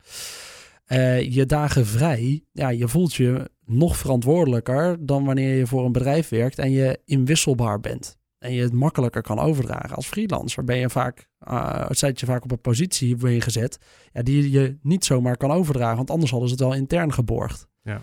Eh, 0.86 1.34
je 1.34 1.46
dagen 1.46 1.86
vrij, 1.86 2.44
ja, 2.52 2.70
je 2.70 2.88
voelt 2.88 3.14
je 3.14 3.50
nog 3.66 3.98
verantwoordelijker 3.98 5.06
dan 5.06 5.26
wanneer 5.26 5.56
je 5.56 5.68
voor 5.68 5.86
een 5.86 5.92
bedrijf 5.92 6.30
werkt 6.30 6.60
en 6.60 6.72
je 6.72 7.00
inwisselbaar 7.06 7.80
bent. 7.80 8.20
en 8.38 8.54
je 8.54 8.62
het 8.62 8.74
makkelijker 8.74 9.22
kan 9.22 9.40
overdragen. 9.40 9.96
Als 9.96 10.08
freelancer 10.08 10.64
ben 10.64 10.78
je 10.78 10.90
vaak, 10.90 11.30
uh, 11.52 11.86
zet 11.90 12.20
je 12.20 12.26
vaak 12.26 12.44
op 12.44 12.52
een 12.52 12.62
positie 12.62 13.16
ben 13.16 13.32
je 13.32 13.42
gezet, 13.42 13.78
ja, 14.14 14.22
die 14.22 14.52
je 14.52 14.78
niet 14.82 15.06
zomaar 15.06 15.38
kan 15.38 15.52
overdragen, 15.52 15.96
want 15.96 16.10
anders 16.10 16.32
hadden 16.32 16.50
ze 16.50 16.56
het 16.56 16.64
wel 16.64 16.74
intern 16.74 17.14
geborgd. 17.14 17.68
Ja. 17.84 18.02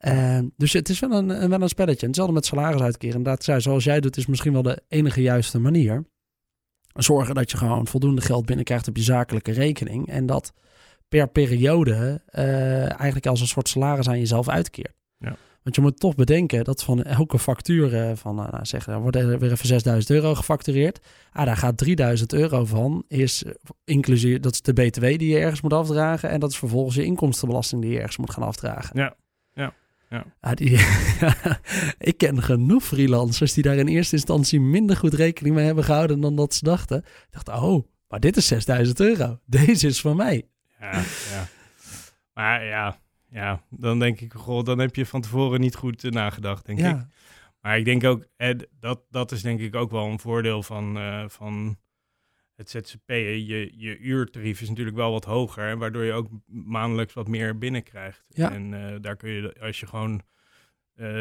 Uh, 0.00 0.38
dus 0.56 0.72
het 0.72 0.88
is 0.88 1.00
wel 1.00 1.12
een, 1.12 1.48
wel 1.48 1.62
een 1.62 1.68
spelletje. 1.68 2.06
hetzelfde 2.06 2.34
met 2.34 2.46
salaris 2.46 2.80
uitkeren. 2.80 3.16
Inderdaad, 3.16 3.62
zoals 3.62 3.84
jij 3.84 4.00
doet, 4.00 4.16
is 4.16 4.26
misschien 4.26 4.52
wel 4.52 4.62
de 4.62 4.82
enige 4.88 5.22
juiste 5.22 5.58
manier. 5.58 6.04
Zorgen 6.94 7.34
dat 7.34 7.50
je 7.50 7.56
gewoon 7.56 7.86
voldoende 7.86 8.20
geld 8.20 8.46
binnenkrijgt 8.46 8.88
op 8.88 8.96
je 8.96 9.02
zakelijke 9.02 9.52
rekening. 9.52 10.08
En 10.08 10.26
dat 10.26 10.52
per 11.18 11.28
periode 11.28 12.20
uh, 12.32 12.84
eigenlijk 12.84 13.26
als 13.26 13.40
een 13.40 13.46
soort 13.46 13.68
salaris 13.68 14.08
aan 14.08 14.18
jezelf 14.18 14.48
uitkeert. 14.48 14.94
Ja. 15.18 15.36
Want 15.62 15.76
je 15.76 15.82
moet 15.82 16.00
toch 16.00 16.14
bedenken 16.14 16.64
dat 16.64 16.84
van 16.84 17.02
elke 17.02 17.38
factuur 17.38 18.16
van, 18.16 18.38
uh, 18.40 18.58
zeg, 18.62 18.86
er 18.86 19.00
wordt 19.00 19.16
er 19.16 19.38
weer 19.38 19.52
even 19.52 19.66
6000 19.66 20.10
euro 20.10 20.34
gefactureerd. 20.34 21.06
Ah, 21.32 21.46
daar 21.46 21.56
gaat 21.56 21.76
3000 21.76 22.32
euro 22.32 22.64
van, 22.64 23.04
is 23.08 23.44
inclusief, 23.84 24.40
dat 24.40 24.52
is 24.52 24.62
de 24.62 24.72
BTW 24.72 25.00
die 25.00 25.28
je 25.28 25.38
ergens 25.38 25.60
moet 25.60 25.72
afdragen. 25.72 26.30
En 26.30 26.40
dat 26.40 26.50
is 26.50 26.58
vervolgens 26.58 26.96
je 26.96 27.04
inkomstenbelasting 27.04 27.82
die 27.82 27.90
je 27.90 27.98
ergens 27.98 28.16
moet 28.16 28.30
gaan 28.30 28.42
afdragen. 28.42 29.00
Ja, 29.00 29.16
ja. 29.52 29.74
Ja. 30.10 30.24
Ah, 30.40 30.52
die, 30.52 30.70
ik 32.10 32.14
ken 32.16 32.42
genoeg 32.42 32.84
freelancers 32.84 33.52
die 33.52 33.62
daar 33.62 33.76
in 33.76 33.88
eerste 33.88 34.14
instantie 34.14 34.60
minder 34.60 34.96
goed 34.96 35.14
rekening 35.14 35.54
mee 35.54 35.64
hebben 35.64 35.84
gehouden 35.84 36.20
dan 36.20 36.36
dat 36.36 36.54
ze 36.54 36.64
dachten. 36.64 36.98
Ik 36.98 37.28
dacht, 37.30 37.62
oh, 37.62 37.86
maar 38.08 38.20
dit 38.20 38.36
is 38.36 38.46
6000 38.46 39.00
euro. 39.00 39.38
Deze 39.46 39.86
is 39.86 40.00
van 40.00 40.16
mij. 40.16 40.48
Ja, 40.80 41.02
ja. 41.30 41.46
Maar 42.32 42.64
ja, 42.64 42.98
ja, 43.28 43.62
dan 43.70 43.98
denk 43.98 44.20
ik, 44.20 44.32
goh, 44.32 44.64
dan 44.64 44.78
heb 44.78 44.96
je 44.96 45.06
van 45.06 45.20
tevoren 45.20 45.60
niet 45.60 45.74
goed 45.74 46.04
uh, 46.04 46.10
nagedacht, 46.10 46.66
denk 46.66 46.78
ik. 46.78 47.06
Maar 47.60 47.78
ik 47.78 47.84
denk 47.84 48.04
ook, 48.04 48.26
eh, 48.36 48.58
dat, 48.80 49.02
dat 49.10 49.32
is 49.32 49.42
denk 49.42 49.60
ik 49.60 49.74
ook 49.74 49.90
wel 49.90 50.06
een 50.06 50.18
voordeel 50.18 50.62
van, 50.62 50.98
uh, 50.98 51.24
van 51.28 51.78
het 52.54 52.70
ZZP. 52.70 53.08
Je, 53.08 53.72
je 53.78 53.98
uurtarief 53.98 54.60
is 54.60 54.68
natuurlijk 54.68 54.96
wel 54.96 55.12
wat 55.12 55.24
hoger, 55.24 55.78
waardoor 55.78 56.04
je 56.04 56.12
ook 56.12 56.28
maandelijks 56.46 57.14
wat 57.14 57.28
meer 57.28 57.58
binnenkrijgt. 57.58 58.26
Ja. 58.28 58.52
En 58.52 58.72
uh, 58.72 58.94
daar 59.00 59.16
kun 59.16 59.30
je, 59.30 59.54
als 59.60 59.80
je 59.80 59.86
gewoon 59.86 60.22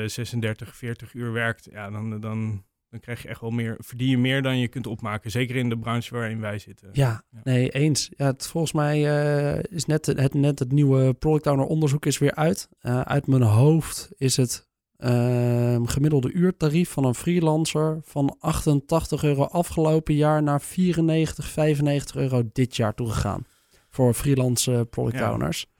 36, 0.05 0.75
40 0.75 1.13
uur 1.13 1.31
werkt, 1.31 1.67
ja, 1.71 1.89
dan, 1.89 2.19
dan 2.19 2.63
dan 2.93 3.01
krijg 3.01 3.21
je 3.21 3.27
echt 3.27 3.41
wel 3.41 3.49
meer, 3.49 3.75
verdien 3.79 4.09
je 4.09 4.17
meer 4.17 4.41
dan 4.41 4.57
je 4.59 4.67
kunt 4.67 4.87
opmaken. 4.87 5.31
Zeker 5.31 5.55
in 5.55 5.69
de 5.69 5.77
branche 5.77 6.13
waarin 6.13 6.39
wij 6.39 6.59
zitten. 6.59 6.89
Ja, 6.91 7.23
nee, 7.43 7.69
eens. 7.69 8.09
Ja, 8.17 8.25
het, 8.25 8.47
volgens 8.47 8.73
mij 8.73 8.99
uh, 8.99 9.63
is 9.69 9.85
net 9.85 10.05
het, 10.05 10.33
net 10.33 10.59
het 10.59 10.71
nieuwe 10.71 11.13
Product 11.13 11.47
Owner 11.47 11.65
onderzoek 11.65 12.05
is 12.05 12.17
weer 12.17 12.35
uit. 12.35 12.69
Uh, 12.81 13.01
uit 13.01 13.27
mijn 13.27 13.41
hoofd 13.41 14.11
is 14.17 14.37
het 14.37 14.67
uh, 14.97 15.79
gemiddelde 15.83 16.31
uurtarief 16.31 16.89
van 16.89 17.03
een 17.05 17.15
freelancer 17.15 17.99
van 18.03 18.35
88 18.39 19.23
euro 19.23 19.43
afgelopen 19.43 20.15
jaar 20.15 20.43
naar 20.43 20.61
94, 20.61 21.49
95 21.49 22.15
euro 22.15 22.41
dit 22.51 22.75
jaar 22.75 22.93
toegegaan. 22.93 23.45
Voor 23.89 24.13
freelance 24.13 24.87
product 24.89 25.17
Ja. 25.17 25.31
owners. 25.31 25.72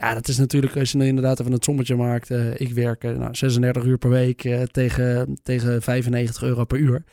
Ja, 0.00 0.14
dat 0.14 0.28
is 0.28 0.38
natuurlijk, 0.38 0.76
als 0.76 0.92
je 0.92 1.06
inderdaad 1.06 1.40
even 1.40 1.52
het 1.52 1.64
sommetje 1.64 1.96
maakt. 1.96 2.30
eh, 2.30 2.60
ik 2.60 2.72
werk 2.72 3.04
eh, 3.04 3.16
nou, 3.16 3.34
36 3.34 3.84
uur 3.84 3.98
per 3.98 4.10
week 4.10 4.44
eh, 4.44 4.62
tegen, 4.62 5.38
tegen 5.42 5.82
95 5.82 6.42
euro 6.42 6.64
per 6.64 6.78
uur. 6.78 7.04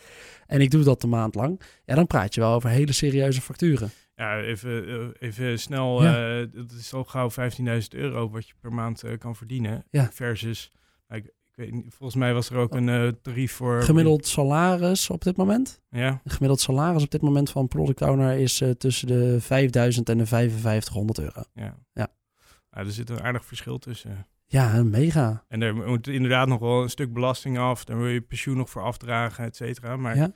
En 0.47 0.61
ik 0.61 0.71
doe 0.71 0.83
dat 0.83 1.03
een 1.03 1.09
maand 1.09 1.35
lang. 1.35 1.61
Ja, 1.85 1.95
dan 1.95 2.07
praat 2.07 2.33
je 2.35 2.41
wel 2.41 2.53
over 2.53 2.69
hele 2.69 2.91
serieuze 2.91 3.41
facturen. 3.41 3.89
Ja, 4.15 4.39
even, 4.41 5.13
even 5.19 5.59
snel. 5.59 6.03
Ja. 6.03 6.45
dat 6.45 6.71
is 6.79 6.93
al 6.93 7.03
gauw 7.03 7.29
15.000 7.31 7.65
euro 7.89 8.29
wat 8.29 8.47
je 8.47 8.53
per 8.61 8.73
maand 8.73 9.03
kan 9.19 9.35
verdienen. 9.35 9.85
Ja. 9.89 10.09
Versus, 10.13 10.71
nou, 11.07 11.21
ik, 11.21 11.27
ik 11.27 11.55
weet 11.55 11.71
niet, 11.71 11.85
volgens 11.89 12.19
mij 12.19 12.33
was 12.33 12.49
er 12.49 12.57
ook 12.57 12.75
een 12.75 12.89
eh, 12.89 13.07
tarief 13.21 13.51
voor... 13.51 13.83
Gemiddeld 13.83 14.25
salaris 14.27 15.09
op 15.09 15.23
dit 15.23 15.37
moment? 15.37 15.81
Ja, 15.89 16.07
Een 16.23 16.31
gemiddeld 16.31 16.59
salaris 16.59 17.03
op 17.03 17.11
dit 17.11 17.21
moment 17.21 17.49
van 17.49 17.67
product 17.67 18.01
owner 18.01 18.37
is 18.37 18.63
tussen 18.77 19.07
de 19.07 19.41
5000 19.41 20.09
en 20.09 20.17
de 20.17 20.25
5500 20.25 21.19
euro. 21.19 21.43
ja. 21.53 21.77
Ja. 21.93 22.07
Er 22.75 22.91
zit 22.91 23.09
een 23.09 23.21
aardig 23.23 23.45
verschil 23.45 23.77
tussen. 23.77 24.25
Ja, 24.47 24.83
mega. 24.83 25.43
En 25.47 25.61
er 25.61 25.75
moet 25.75 26.07
inderdaad 26.07 26.47
nog 26.47 26.59
wel 26.59 26.83
een 26.83 26.89
stuk 26.89 27.13
belasting 27.13 27.57
af. 27.57 27.85
Daar 27.85 27.97
wil 27.97 28.07
je 28.07 28.21
pensioen 28.21 28.57
nog 28.57 28.69
voor 28.69 28.81
afdragen, 28.81 29.45
et 29.45 29.55
cetera. 29.55 29.97
Maar 29.97 30.15
Ja. 30.17 30.31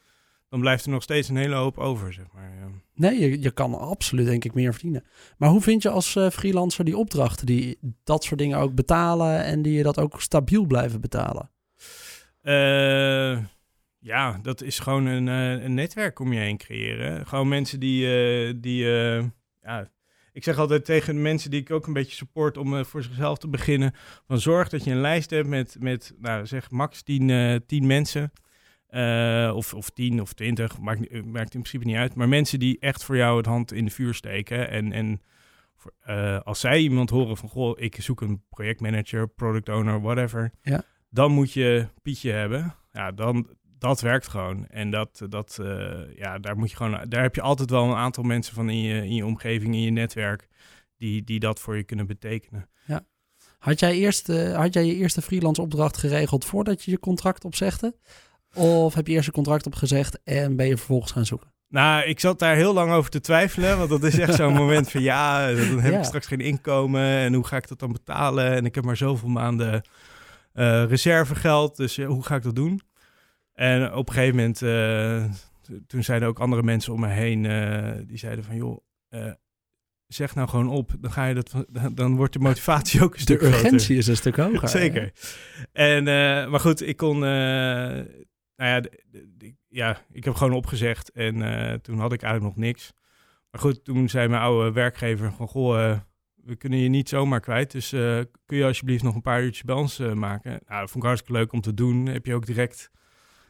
dan 0.49 0.60
blijft 0.60 0.86
er 0.86 0.91
nog 0.91 1.04
steeds 1.04 1.30
een 1.30 1.36
hele 1.36 1.56
hoop 1.56 1.78
over, 1.78 2.13
zeg 2.13 2.25
maar. 2.34 2.56
Ja. 2.60 2.67
Nee, 2.93 3.19
je, 3.19 3.41
je 3.41 3.52
kan 3.52 3.80
absoluut 3.80 4.25
denk 4.25 4.45
ik 4.45 4.54
meer 4.54 4.71
verdienen. 4.73 5.04
Maar 5.38 5.49
hoe 5.49 5.62
vind 5.62 5.82
je 5.82 5.89
als 5.89 6.15
eh, 6.15 6.30
freelancer 6.30 6.86
die 6.86 6.97
opdrachten 6.97 7.45
die 7.45 7.78
dat 8.04 8.23
soort 8.23 8.39
dingen 8.39 8.58
ook 8.58 8.75
betalen 8.75 9.43
en 9.43 9.62
die 9.62 9.73
je 9.73 9.84
dat 9.84 9.99
ook 9.99 10.21
stabiel 10.21 10.65
blijven 10.65 11.02
betalen? 11.02 11.49
Eh, 12.41 13.43
ja, 13.99 14.39
dat 14.41 14.62
is 14.62 14.80
gewoon 14.80 15.06
een, 15.06 15.28
eh, 15.28 15.63
een 15.63 15.73
netwerk 15.73 16.19
om 16.19 16.34
je 16.34 16.39
heen 16.39 16.58
creëren. 16.58 17.28
Gewoon 17.28 17.47
mensen 17.47 17.80
die, 17.80 18.60
die 18.60 18.86
ja, 19.62 19.89
ik 20.39 20.45
zeg 20.45 20.58
altijd 20.58 20.86
tegen 20.86 21.21
mensen 21.21 21.49
die 21.52 21.60
ik 21.62 21.71
ook 21.71 21.88
een 21.88 21.93
beetje 21.93 22.15
support 22.15 22.58
om 22.58 22.78
eh, 22.78 22.84
voor 22.84 23.04
zichzelf 23.04 23.38
te 23.38 23.47
beginnen, 23.47 23.93
van 24.28 24.39
zorg 24.39 24.69
dat 24.69 24.84
je 24.84 24.91
een 24.91 25.02
lijst 25.02 25.30
hebt 25.30 25.47
met, 25.47 25.75
met 25.80 26.13
nou, 26.19 26.45
zeg 26.45 26.71
max 26.71 27.02
10, 27.02 27.30
eh 27.30 27.56
10 27.67 27.88
mensen. 27.88 28.32
Eh, 28.88 29.52
of, 29.56 29.73
of 29.73 29.89
10 29.89 30.21
of 30.21 30.34
20, 30.34 30.80
maakt, 30.80 31.12
maakt 31.25 31.54
in 31.54 31.62
principe 31.62 31.86
niet 31.86 31.95
uit. 31.95 32.15
Maar 32.15 32.30
mensen 32.30 32.60
die 32.60 32.78
echt 32.80 33.04
voor 33.04 33.17
jou 33.17 33.38
het 33.38 33.45
hand 33.45 33.73
in 33.73 33.86
de 33.86 33.91
vuur 33.91 34.13
steken. 34.13 34.69
En, 34.69 34.91
en 34.91 35.21
voor- 35.75 35.93
eh, 35.99 36.39
als 36.39 36.60
zij 36.60 36.80
iemand 36.80 37.10
horen 37.10 37.38
van, 37.38 37.49
goh, 37.49 37.80
ik 37.80 37.95
zoek 38.02 38.21
een 38.21 38.41
projectmanager, 38.49 39.28
product 39.28 39.69
owner, 39.69 40.02
whatever. 40.02 40.52
Ja. 40.62 40.84
Dan 41.10 41.32
moet 41.32 41.54
je 41.54 41.88
Pietje 42.02 42.32
hebben. 42.32 42.75
Ja, 42.91 43.12
dan, 43.12 43.47
dat 43.79 44.01
werkt 44.01 44.27
gewoon. 44.27 44.67
En 44.67 44.91
dat, 44.91 45.21
dat 45.29 45.57
eh, 45.61 45.91
ja, 46.15 46.39
daar 46.39 46.57
moet 46.57 46.69
je 46.69 46.75
gewoon, 46.75 46.99
daar 47.09 47.21
heb 47.21 47.35
je 47.35 47.41
altijd 47.41 47.69
wel 47.69 47.83
een 47.89 47.95
aantal 47.95 48.23
mensen 48.23 48.53
van 48.53 48.69
in 48.69 48.81
je, 48.81 48.95
in 49.03 49.13
je 49.15 49.25
omgeving, 49.25 49.73
in 49.73 49.81
je 49.81 49.91
netwerk, 49.91 50.47
die, 50.97 51.23
die 51.23 51.39
dat 51.39 51.59
voor 51.59 51.75
je 51.77 51.83
kunnen 51.83 52.07
betekenen. 52.07 52.69
Had 53.59 53.79
jij, 53.79 53.93
eerst, 53.97 54.29
eh, 54.29 54.55
had 54.55 54.73
jij 54.73 54.85
je 54.85 54.95
eerste 54.95 55.21
freelance 55.21 55.61
opdracht 55.61 55.97
geregeld 55.97 56.45
voordat 56.45 56.83
je 56.83 56.91
je 56.91 56.99
contract 56.99 57.45
opzegde? 57.45 57.95
Of 58.53 58.93
heb 58.93 59.07
je 59.07 59.13
eerst 59.13 59.27
een 59.27 59.33
contract 59.33 59.65
opgezegd 59.65 60.19
en 60.23 60.55
ben 60.55 60.67
je 60.67 60.77
vervolgens 60.77 61.11
gaan 61.11 61.25
zoeken? 61.25 61.53
Nou, 61.67 62.03
ik 62.03 62.19
zat 62.19 62.39
daar 62.39 62.55
heel 62.55 62.73
lang 62.73 62.91
over 62.91 63.09
te 63.11 63.19
twijfelen, 63.19 63.77
want 63.77 63.89
dat 63.89 64.03
is 64.03 64.17
echt 64.19 64.35
zo'n 64.35 64.53
moment 64.63 64.91
van 64.91 65.01
ja, 65.01 65.47
dan 65.53 65.79
heb 65.79 65.91
Ja. 65.91 65.97
ik 65.97 66.03
straks 66.03 66.27
geen 66.27 66.39
inkomen 66.39 67.01
en 67.01 67.33
hoe 67.33 67.45
ga 67.47 67.57
ik 67.57 67.67
dat 67.67 67.79
dan 67.79 67.91
betalen? 67.91 68.51
En 68.51 68.65
ik 68.65 68.75
heb 68.75 68.83
maar 68.83 68.97
zoveel 68.97 69.29
maanden 69.29 69.81
eh, 70.53 70.83
reservegeld, 70.87 71.75
dus 71.77 71.95
ja, 71.95 72.05
hoe 72.05 72.23
ga 72.23 72.35
ik 72.35 72.43
dat 72.43 72.55
doen? 72.55 72.81
En 73.60 73.93
op 73.93 74.08
een 74.08 74.13
gegeven 74.13 74.36
moment, 74.36 74.56
t- 75.62 75.89
toen 75.89 76.04
zeiden 76.04 76.28
ook 76.28 76.39
andere 76.39 76.63
mensen 76.63 76.93
om 76.93 77.00
me 77.00 77.08
heen, 77.08 77.45
eh, 77.45 77.91
die 78.08 78.17
zeiden 78.17 78.43
van 78.43 78.56
joh, 78.56 78.78
eh, 79.10 79.32
zeg 80.08 80.36
nou 80.36 80.48
gewoon 80.50 80.69
op, 80.69 80.91
dan 81.00 81.12
ga 81.12 81.26
je 81.26 81.34
dat, 81.34 81.65
dan 81.93 82.15
wordt 82.15 82.34
de 82.34 82.39
motivatie 82.39 83.04
ook 83.04 83.12
een 83.12 83.15
De 83.15 83.22
stuk 83.22 83.39
groter. 83.39 83.60
urgentie 83.60 83.98
is 83.98 84.08
een 84.08 84.15
stuk 84.15 84.36
hoger. 84.36 84.67
Zeker. 84.69 85.12
En, 85.72 86.04
maar 86.50 86.60
goed, 86.60 86.88
ik 86.88 86.98
kon, 86.98 87.19
nou 87.19 88.06
ja, 88.56 88.80
de- 88.80 89.04
de- 89.12 89.30
de- 89.38 89.56
ja, 89.67 90.02
ik 90.12 90.24
heb 90.24 90.34
gewoon 90.34 90.54
opgezegd 90.54 91.12
en 91.12 91.36
toen 91.82 92.00
had 92.00 92.13
ik 92.13 92.22
eigenlijk 92.22 92.56
nog 92.56 92.65
niks. 92.65 92.93
Maar 93.52 93.62
goed, 93.62 93.84
toen 93.84 94.10
zei 94.10 94.28
mijn 94.28 94.41
oude 94.41 94.72
werkgever 94.72 95.32
van, 95.32 95.48
goh, 95.48 95.98
we 96.36 96.56
kunnen 96.56 96.80
je 96.80 96.89
niet 96.89 97.10
zomaar 97.10 97.39
kwijt, 97.39 97.72
dus 97.72 97.89
kun 98.45 98.58
je 98.58 98.65
alsjeblieft 98.65 99.04
nog 99.04 99.15
een 99.15 99.22
paar 99.22 99.43
uurtjes 99.43 99.63
bij 99.63 99.76
ons 99.76 99.98
maken? 100.00 100.52
Nou, 100.52 100.80
dat 100.80 100.91
vond 100.91 101.04
ik 101.04 101.10
hartstikke 101.10 101.39
leuk 101.39 101.54
om 101.54 101.62
te 101.62 101.74
doen. 101.74 102.06
Heb 102.06 102.26
je 102.26 102.34
ook 102.36 102.45
direct 102.45 102.89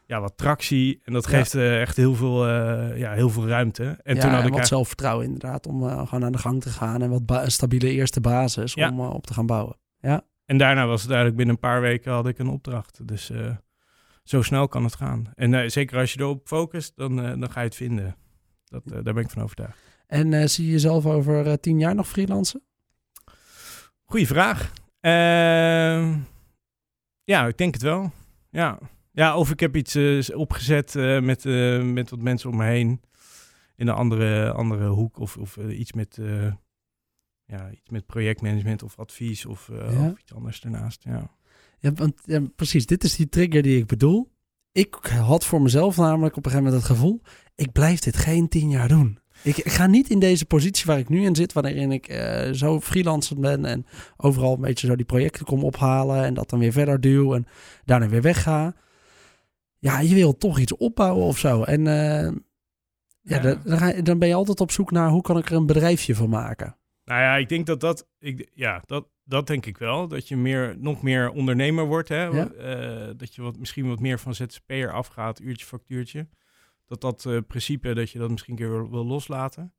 ja, 0.10 0.20
wat 0.22 0.38
tractie 0.38 1.02
en 1.04 1.14
dat 1.14 1.24
Ja. 1.24 1.30
geeft 1.38 1.54
eh, 1.56 1.82
echt 1.82 1.96
heel 1.96 2.16
veel, 2.16 2.48
eh, 2.48 2.98
ja, 2.98 3.14
heel 3.14 3.30
veel 3.30 3.48
ruimte. 3.48 3.84
En 3.84 3.90
En 3.90 3.96
toen 3.96 4.16
had 4.16 4.16
en 4.16 4.24
ik 4.26 4.30
wat 4.30 4.34
eigenlijk- 4.42 4.66
zelfvertrouwen 4.66 5.26
inderdaad 5.26 5.68
om 5.68 5.88
eh, 5.88 6.08
gewoon 6.08 6.24
aan 6.24 6.32
de 6.32 6.38
gang 6.38 6.62
te 6.62 6.70
gaan 6.70 7.02
en 7.02 7.10
wat 7.10 7.22
een 7.44 7.52
stabiele 7.52 7.90
eerste 7.92 8.22
basis 8.22 8.74
Ja. 8.74 8.90
om 8.90 9.00
op 9.00 9.28
te 9.28 9.34
gaan 9.34 9.46
bouwen. 9.46 9.78
En 10.46 10.58
daarna 10.58 10.86
was 10.88 11.02
het 11.02 11.10
eigenlijk 11.10 11.38
binnen 11.38 11.56
een 11.56 11.62
paar 11.70 11.82
weken 11.82 12.12
had 12.12 12.28
ik 12.28 12.40
een 12.40 12.48
opdracht. 12.48 13.08
Dus 13.08 13.32
zo 14.24 14.42
snel 14.42 14.68
kan 14.68 14.84
het 14.84 14.96
gaan. 14.96 15.32
En 15.36 15.72
zeker 15.72 15.98
als 15.98 16.14
je 16.14 16.20
erop 16.20 16.48
focust, 16.48 16.92
dan, 16.96 17.16
dan 17.16 17.52
ga 17.52 17.60
je 17.60 17.66
het 17.66 17.76
vinden. 17.76 18.16
Dat, 18.66 18.82
daar 18.86 19.14
ben 19.14 19.24
ik 19.24 19.30
van 19.30 19.44
overtuigd. 19.44 19.78
En 20.08 20.50
zie 20.50 20.66
je 20.66 20.72
jezelf 20.72 21.06
over 21.06 21.60
tien 21.60 21.80
jaar 21.80 21.96
nog 21.96 22.08
freelancen? 22.08 22.62
Goeie 24.06 24.28
vraag. 24.28 24.72
Ehm, 25.00 26.18
ja, 27.24 27.48
ik 27.48 27.58
denk 27.58 27.74
het 27.74 27.84
wel. 27.84 28.12
Ja, 28.50 28.80
ja 29.12 29.38
of 29.38 29.52
ik 29.52 29.60
heb 29.60 29.76
iets 29.76 29.96
eh, 29.96 30.38
opgezet 30.38 30.96
eh, 30.96 31.20
met, 31.20 31.46
eh, 31.46 31.84
met 31.84 32.10
wat 32.10 32.22
mensen 32.22 32.50
om 32.50 32.56
me 32.58 32.66
heen. 32.66 33.02
In 33.76 33.88
een 33.88 33.96
andere, 33.96 34.52
andere 34.52 34.88
hoek. 34.88 35.20
Of, 35.20 35.38
of 35.38 35.58
iets, 35.58 35.94
met, 35.94 36.20
ja, 37.46 37.72
iets 37.72 37.90
met 37.90 38.06
projectmanagement 38.06 38.84
of 38.84 39.00
advies. 39.00 39.46
Of, 39.46 39.70
Ja. 39.72 40.10
of 40.10 40.20
iets 40.20 40.34
anders 40.34 40.62
ernaast. 40.62 41.04
Ja. 41.04 41.32
Ja, 41.80 41.94
want, 41.94 42.22
ja, 42.26 42.42
precies, 42.56 42.86
dit 42.86 43.04
is 43.04 43.16
die 43.16 43.30
trigger 43.30 43.62
die 43.62 43.78
ik 43.78 43.86
bedoel. 43.86 44.32
Ik 44.72 44.96
had 45.06 45.46
voor 45.46 45.62
mezelf 45.62 45.98
namelijk 45.98 46.38
op 46.38 46.46
een 46.46 46.52
gegeven 46.52 46.72
moment 46.72 46.88
het 46.88 46.98
gevoel... 46.98 47.22
ik 47.56 47.72
blijf 47.72 48.00
dit 48.00 48.18
geen 48.18 48.48
tien 48.48 48.70
jaar 48.70 48.88
doen. 48.88 49.20
Ik, 49.44 49.58
ik 49.58 49.72
ga 49.72 49.88
niet 49.88 50.10
in 50.10 50.20
deze 50.20 50.46
positie 50.46 50.86
waar 50.86 51.00
ik 51.00 51.10
nu 51.10 51.24
in 51.24 51.36
zit... 51.36 51.54
waarin 51.54 51.92
ik 51.92 52.06
zo 52.54 52.80
freelancer 52.82 53.40
ben... 53.40 53.66
en 53.66 53.86
overal 54.18 54.54
een 54.54 54.62
beetje 54.62 54.88
zo 54.88 54.96
die 54.96 55.06
projecten 55.06 55.46
kom 55.46 55.64
ophalen... 55.64 56.24
en 56.24 56.34
dat 56.34 56.50
dan 56.50 56.60
weer 56.60 56.72
verder 56.72 57.02
duw 57.02 57.34
en 57.34 57.46
daarna 57.86 58.10
weer 58.10 58.22
wegga. 58.22 58.76
Ja, 59.80 60.00
je 60.00 60.16
wil 60.16 60.38
toch 60.38 60.60
iets 60.60 60.78
opbouwen 60.78 61.26
of 61.26 61.38
zo. 61.38 61.64
En 61.64 61.86
uh, 61.86 62.32
ja, 63.22 63.40
Dan, 63.40 64.04
dan, 64.04 64.20
ben 64.20 64.28
je 64.28 64.34
altijd 64.34 64.60
op 64.60 64.72
zoek 64.72 64.92
naar 64.92 65.10
hoe 65.10 65.22
kan 65.22 65.38
ik 65.38 65.50
er 65.50 65.56
een 65.56 65.66
bedrijfje 65.66 66.16
van 66.16 66.30
maken. 66.30 66.78
Nou 67.06 67.22
ja, 67.22 67.36
ik 67.36 67.50
denk 67.50 67.66
dat 67.66 67.80
dat, 67.80 68.08
ik, 68.20 68.50
ja, 68.54 68.84
dat, 68.86 69.08
dat 69.24 69.48
denk 69.48 69.66
ik 69.66 69.78
wel. 69.78 70.08
Dat 70.08 70.28
je 70.28 70.38
meer, 70.38 70.76
nog 70.80 71.02
meer 71.02 71.30
ondernemer 71.30 71.86
wordt. 71.86 72.10
Hè? 72.10 72.30
Uh, 72.30 73.14
dat 73.18 73.36
je 73.36 73.42
wat, 73.42 73.58
misschien 73.58 73.88
wat 73.88 74.00
meer 74.00 74.20
van 74.20 74.36
ZZP'er 74.36 74.94
afgaat, 74.94 75.40
uurtje 75.40 75.66
factuurtje. 75.66 76.28
Dat 76.86 77.02
dat 77.02 77.26
uh, 77.26 77.40
principe, 77.48 77.94
dat 77.94 78.12
je 78.12 78.20
dat 78.20 78.30
misschien 78.30 78.54
een 78.54 78.60
keer 78.60 78.72
wil, 78.72 78.90
wil 78.90 79.06
loslaten. 79.06 79.74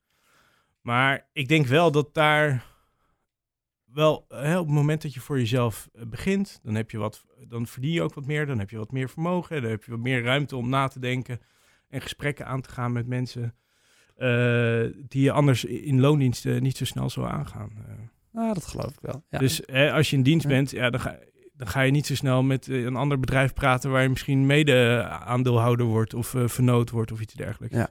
Maar 0.81 1.29
ik 1.33 1.49
denk 1.49 1.67
wel 1.67 1.91
dat 1.91 2.15
daar 2.15 2.70
wel 3.93 4.25
hè, 4.29 4.59
op 4.59 4.67
het 4.67 4.75
moment 4.75 5.03
dat 5.03 5.15
je 5.15 5.21
voor 5.21 5.39
jezelf 5.39 5.89
eh, 5.93 6.03
begint, 6.07 6.61
dan 6.63 6.75
heb 6.75 6.91
je 6.91 6.99
wat, 6.99 7.25
dan 7.49 7.67
verdien 7.67 7.93
je 7.93 8.03
ook 8.03 8.15
wat 8.15 8.27
meer, 8.27 8.47
dan 8.47 8.59
heb 8.59 8.71
je 8.71 8.77
wat 8.77 8.93
meer 8.93 9.09
vermogen, 9.09 9.63
dan 9.63 9.71
heb 9.71 9.85
je 9.85 9.91
wat 9.91 10.01
meer 10.01 10.23
ruimte 10.23 10.57
om 10.57 10.69
na 10.69 10.89
te 10.89 11.01
denken 11.01 11.41
en 11.89 12.01
gesprekken 12.01 12.47
aan 12.47 12.61
te 12.61 12.71
gaan 12.71 12.93
met 12.93 13.07
mensen 13.07 13.55
uh, 14.19 14.85
die 15.09 15.23
je 15.23 15.33
anders 15.33 15.65
in 15.65 16.01
loondiensten 16.01 16.63
niet 16.63 16.77
zo 16.77 16.85
snel 16.85 17.11
zou 17.11 17.27
aangaan. 17.27 17.71
Uh. 17.79 18.43
Ah, 18.43 18.55
dat 18.55 18.67
geloof 18.67 18.91
ik 18.91 19.01
wel. 19.01 19.25
Ja. 19.31 19.39
Dus 19.39 19.63
hè, 19.67 19.93
als 19.93 20.11
je 20.11 20.17
in 20.17 20.23
dienst 20.23 20.47
bent, 20.47 20.71
ja, 20.71 20.91
dan, 20.91 21.01
ga, 21.01 21.19
dan 21.53 21.67
ga 21.67 21.81
je 21.81 21.91
niet 21.91 22.07
zo 22.07 22.15
snel 22.15 22.43
met 22.43 22.67
een 22.67 22.97
ander 22.97 23.21
bedrijf 23.21 23.53
praten 23.53 23.91
waar 23.91 24.03
je 24.03 24.09
misschien 24.09 24.47
mede-aandeelhouder 24.47 25.87
wordt 25.87 26.15
of 26.15 26.35
uh, 26.35 26.49
vernoot 26.49 26.91
wordt 26.91 27.13
of 27.13 27.21
iets 27.21 27.35
dergelijks. 27.35 27.77
Ja. 27.77 27.91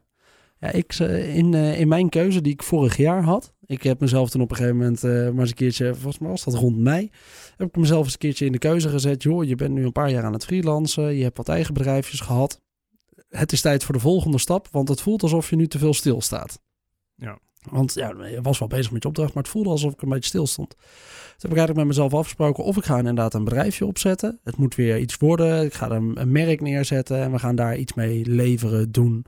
Ja, 0.60 0.72
ik, 0.72 0.94
in, 0.94 1.54
in 1.54 1.88
mijn 1.88 2.10
keuze 2.10 2.42
die 2.42 2.54
ik 2.54 2.64
vorig 2.64 2.98
jaar 2.98 3.24
had, 3.24 3.54
ik 3.66 3.84
heb 3.84 4.00
mezelf 4.00 4.30
toen 4.30 4.42
op 4.42 4.50
een 4.50 4.56
gegeven 4.56 4.78
moment 4.78 5.04
uh, 5.04 5.12
maar 5.12 5.40
eens 5.40 5.50
een 5.50 5.56
keertje, 5.56 5.94
volgens 5.96 6.20
mij 6.20 6.30
was 6.30 6.44
dat 6.44 6.54
rond 6.54 6.78
mei, 6.78 7.12
heb 7.58 7.68
ik 7.68 7.76
mezelf 7.76 8.04
eens 8.04 8.14
een 8.14 8.20
keertje 8.20 8.46
in 8.46 8.52
de 8.52 8.58
keuze 8.58 8.90
gezet. 8.90 9.24
Joh, 9.24 9.44
je 9.44 9.56
bent 9.56 9.74
nu 9.74 9.86
een 9.86 9.92
paar 9.92 10.10
jaar 10.10 10.24
aan 10.24 10.34
het 10.34 10.46
freelancen, 10.46 11.16
je 11.16 11.24
hebt 11.24 11.38
wat 11.38 11.50
eigen 11.50 11.74
bedrijfjes 11.74 12.20
gehad. 12.20 12.62
Het 13.30 13.52
is 13.52 13.62
tijd 13.62 13.84
voor 13.84 13.94
de 13.94 14.02
volgende 14.02 14.38
stap, 14.38 14.68
want 14.72 14.90
het 14.90 15.02
voelt 15.02 15.24
alsof 15.24 15.50
je 15.50 15.56
nu 15.56 15.68
te 15.68 15.78
veel 15.78 15.94
stilstaat. 15.94 16.62
Ja. 17.16 17.40
Want 17.70 17.94
ja, 17.94 18.26
je 18.26 18.42
was 18.42 18.60
wel 18.60 18.68
bezig 18.68 18.92
met 18.92 19.04
je 19.04 19.10
opdracht, 19.10 19.34
maar 19.34 19.44
het 19.44 19.52
voelde 19.52 19.70
alsof 19.70 19.94
ik 19.94 20.02
een 20.02 20.10
beetje 20.10 20.30
stil 20.30 20.48
stond. 20.48 20.70
Toen 20.70 21.50
heb 21.50 21.52
ik 21.52 21.58
eigenlijk 21.58 21.78
met 21.78 21.88
mezelf 21.88 22.14
afgesproken 22.14 22.64
of 22.64 22.78
ik 22.78 22.86
ga 22.86 22.98
inderdaad 22.98 23.34
een 23.34 23.44
bedrijfje 23.44 23.86
opzetten. 23.86 24.40
Het 24.44 24.58
moet 24.58 24.76
weer 24.76 25.00
iets 25.00 25.18
worden. 25.18 25.66
Ik 25.66 25.74
ga 25.74 25.90
een, 25.90 26.22
een 26.22 26.32
merk 26.32 26.62
neerzetten 26.62 27.22
en 27.22 27.32
we 27.32 27.40
gaan 27.40 27.56
daar 27.56 27.78
iets 27.78 27.94
mee 27.94 28.26
leveren, 28.26 28.92
doen 28.92 29.26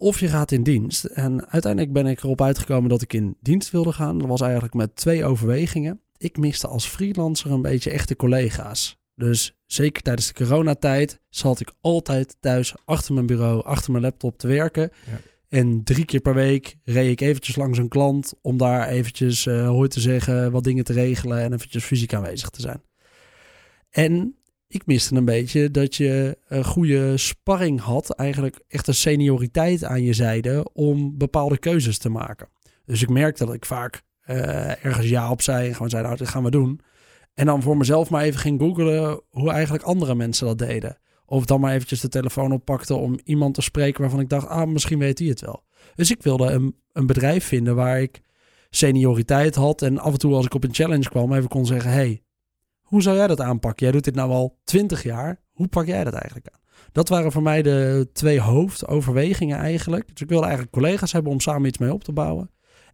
of 0.00 0.20
je 0.20 0.28
gaat 0.28 0.52
in 0.52 0.62
dienst. 0.62 1.04
En 1.04 1.46
uiteindelijk 1.48 1.92
ben 1.92 2.06
ik 2.06 2.22
erop 2.22 2.42
uitgekomen 2.42 2.88
dat 2.88 3.02
ik 3.02 3.12
in 3.12 3.36
dienst 3.40 3.70
wilde 3.70 3.92
gaan. 3.92 4.18
Dat 4.18 4.28
was 4.28 4.40
eigenlijk 4.40 4.74
met 4.74 4.96
twee 4.96 5.24
overwegingen. 5.24 6.00
Ik 6.16 6.36
miste 6.36 6.66
als 6.66 6.86
freelancer 6.86 7.50
een 7.50 7.62
beetje 7.62 7.90
echte 7.90 8.16
collega's. 8.16 8.98
Dus 9.14 9.56
zeker 9.66 10.02
tijdens 10.02 10.26
de 10.26 10.44
coronatijd 10.44 11.20
zat 11.28 11.60
ik 11.60 11.72
altijd 11.80 12.36
thuis 12.40 12.74
achter 12.84 13.14
mijn 13.14 13.26
bureau, 13.26 13.64
achter 13.64 13.90
mijn 13.90 14.04
laptop 14.04 14.38
te 14.38 14.46
werken. 14.46 14.90
Ja. 15.06 15.20
En 15.48 15.84
drie 15.84 16.04
keer 16.04 16.20
per 16.20 16.34
week 16.34 16.76
reed 16.84 17.10
ik 17.10 17.20
eventjes 17.20 17.56
langs 17.56 17.78
een 17.78 17.88
klant 17.88 18.34
om 18.42 18.56
daar 18.56 18.88
eventjes 18.88 19.46
uh, 19.46 19.68
hooi 19.68 19.88
te 19.88 20.00
zeggen, 20.00 20.50
wat 20.50 20.64
dingen 20.64 20.84
te 20.84 20.92
regelen 20.92 21.38
en 21.38 21.52
eventjes 21.52 21.84
fysiek 21.84 22.14
aanwezig 22.14 22.48
te 22.50 22.60
zijn. 22.60 22.82
En 23.90 24.39
ik 24.72 24.86
miste 24.86 25.14
een 25.14 25.24
beetje 25.24 25.70
dat 25.70 25.96
je 25.96 26.38
een 26.48 26.64
goede 26.64 27.16
sparring 27.16 27.80
had, 27.80 28.10
eigenlijk 28.10 28.60
echt 28.68 28.86
een 28.86 28.94
senioriteit 28.94 29.84
aan 29.84 30.02
je 30.02 30.12
zijde 30.12 30.72
om 30.72 31.18
bepaalde 31.18 31.58
keuzes 31.58 31.98
te 31.98 32.08
maken. 32.08 32.48
Dus 32.84 33.02
ik 33.02 33.08
merkte 33.08 33.44
dat 33.44 33.54
ik 33.54 33.64
vaak 33.64 34.02
uh, 34.26 34.84
ergens 34.84 35.08
ja 35.08 35.30
op 35.30 35.42
zei 35.42 35.68
en 35.68 35.72
gewoon 35.72 35.90
zei, 35.90 36.02
nou, 36.02 36.16
dit 36.16 36.28
gaan 36.28 36.44
we 36.44 36.50
doen. 36.50 36.80
En 37.34 37.46
dan 37.46 37.62
voor 37.62 37.76
mezelf 37.76 38.10
maar 38.10 38.22
even 38.22 38.40
ging 38.40 38.60
googlen 38.60 39.20
hoe 39.30 39.50
eigenlijk 39.50 39.84
andere 39.84 40.14
mensen 40.14 40.46
dat 40.46 40.58
deden. 40.58 40.98
Of 41.26 41.44
dan 41.44 41.60
maar 41.60 41.74
eventjes 41.74 42.00
de 42.00 42.08
telefoon 42.08 42.52
oppakte 42.52 42.94
om 42.94 43.18
iemand 43.24 43.54
te 43.54 43.62
spreken 43.62 44.00
waarvan 44.00 44.20
ik 44.20 44.28
dacht, 44.28 44.46
ah, 44.46 44.68
misschien 44.68 44.98
weet 44.98 45.18
hij 45.18 45.28
het 45.28 45.40
wel. 45.40 45.64
Dus 45.94 46.10
ik 46.10 46.22
wilde 46.22 46.46
een, 46.46 46.76
een 46.92 47.06
bedrijf 47.06 47.44
vinden 47.44 47.74
waar 47.74 48.00
ik 48.00 48.20
senioriteit 48.70 49.54
had 49.54 49.82
en 49.82 49.98
af 49.98 50.12
en 50.12 50.18
toe 50.18 50.34
als 50.34 50.46
ik 50.46 50.54
op 50.54 50.64
een 50.64 50.74
challenge 50.74 51.08
kwam 51.08 51.32
even 51.32 51.48
kon 51.48 51.66
zeggen, 51.66 51.90
hey, 51.90 52.22
hoe 52.90 53.02
zou 53.02 53.16
jij 53.16 53.26
dat 53.26 53.40
aanpakken? 53.40 53.82
Jij 53.86 53.92
doet 53.92 54.04
dit 54.04 54.14
nou 54.14 54.30
al 54.30 54.58
twintig 54.64 55.02
jaar. 55.02 55.42
Hoe 55.52 55.68
pak 55.68 55.86
jij 55.86 56.04
dat 56.04 56.12
eigenlijk 56.12 56.48
aan? 56.48 56.60
Dat 56.92 57.08
waren 57.08 57.32
voor 57.32 57.42
mij 57.42 57.62
de 57.62 58.08
twee 58.12 58.40
hoofdoverwegingen 58.40 59.58
eigenlijk. 59.58 60.06
Dus 60.06 60.20
ik 60.20 60.28
wilde 60.28 60.44
eigenlijk 60.44 60.74
collega's 60.74 61.12
hebben 61.12 61.32
om 61.32 61.40
samen 61.40 61.68
iets 61.68 61.78
mee 61.78 61.92
op 61.92 62.04
te 62.04 62.12
bouwen. 62.12 62.50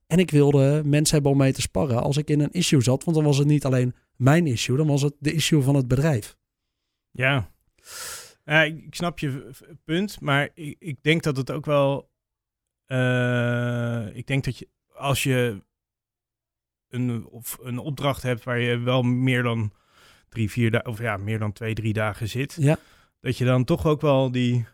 En 0.07 0.19
ik 0.19 0.31
wilde 0.31 0.83
mensen 0.85 1.15
hebben 1.15 1.33
om 1.33 1.39
mee 1.39 1.53
te 1.53 1.61
sparren 1.61 2.03
als 2.03 2.17
ik 2.17 2.31
in 2.31 2.41
een 2.41 2.53
issue 2.53 2.81
zat. 2.81 3.05
Want 3.05 3.17
dan 3.17 3.27
was 3.27 3.39
het 3.39 3.47
niet 3.47 3.65
alleen 3.65 3.95
mijn 4.17 4.47
issue, 4.47 4.77
dan 4.77 4.87
was 4.87 5.03
het 5.03 5.15
de 5.19 5.33
issue 5.33 5.63
van 5.63 5.75
het 5.75 5.89
bedrijf. 5.89 6.37
Ja, 7.11 7.51
ik 8.65 8.95
snap 8.95 9.19
je 9.19 9.51
punt, 9.85 10.21
maar 10.21 10.51
ik, 10.55 10.77
ik 10.79 11.03
denk 11.03 11.23
dat 11.23 11.37
het 11.37 11.51
ook 11.51 11.65
wel. 11.65 12.11
Uh, 12.87 14.17
ik 14.17 14.27
denk 14.27 14.45
dat 14.45 14.59
je 14.59 14.69
als 14.95 15.23
je 15.23 15.63
een, 16.89 17.27
of 17.27 17.59
een 17.63 17.79
opdracht 17.79 18.23
hebt 18.23 18.45
waar 18.45 18.59
je 18.59 18.79
wel 18.79 19.03
meer 19.03 19.43
dan 19.43 19.73
drie, 20.29 20.51
vier 20.51 20.71
dagen, 20.71 20.89
of 20.89 20.99
ja, 20.99 21.17
meer 21.17 21.39
dan 21.39 21.53
twee, 21.53 21.75
drie 21.75 21.93
dagen 21.93 22.29
zit. 22.29 22.57
Ja. 22.61 22.79
Dat 23.21 23.39
je 23.39 23.45
dan 23.45 23.65
toch 23.65 23.87
ook 23.87 24.01
wel 24.01 24.31
die, 24.31 24.67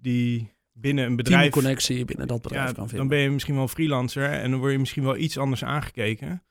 die 0.00 0.54
binnen 0.72 1.04
een 1.04 1.16
bedrijf... 1.16 1.50
connectie 1.50 2.04
binnen 2.04 2.26
dat 2.26 2.42
bedrijf 2.42 2.72
kan 2.72 2.88
vinden. 2.88 2.96
Dan 2.96 3.08
ben 3.08 3.18
je 3.18 3.30
misschien 3.30 3.54
wel 3.54 3.68
freelancer 3.68 4.30
en 4.30 4.50
dan 4.50 4.60
word 4.60 4.72
je 4.72 4.78
misschien 4.78 5.04
wel 5.04 5.16
iets 5.16 5.38
anders 5.38 5.64
aangekeken. 5.64 6.42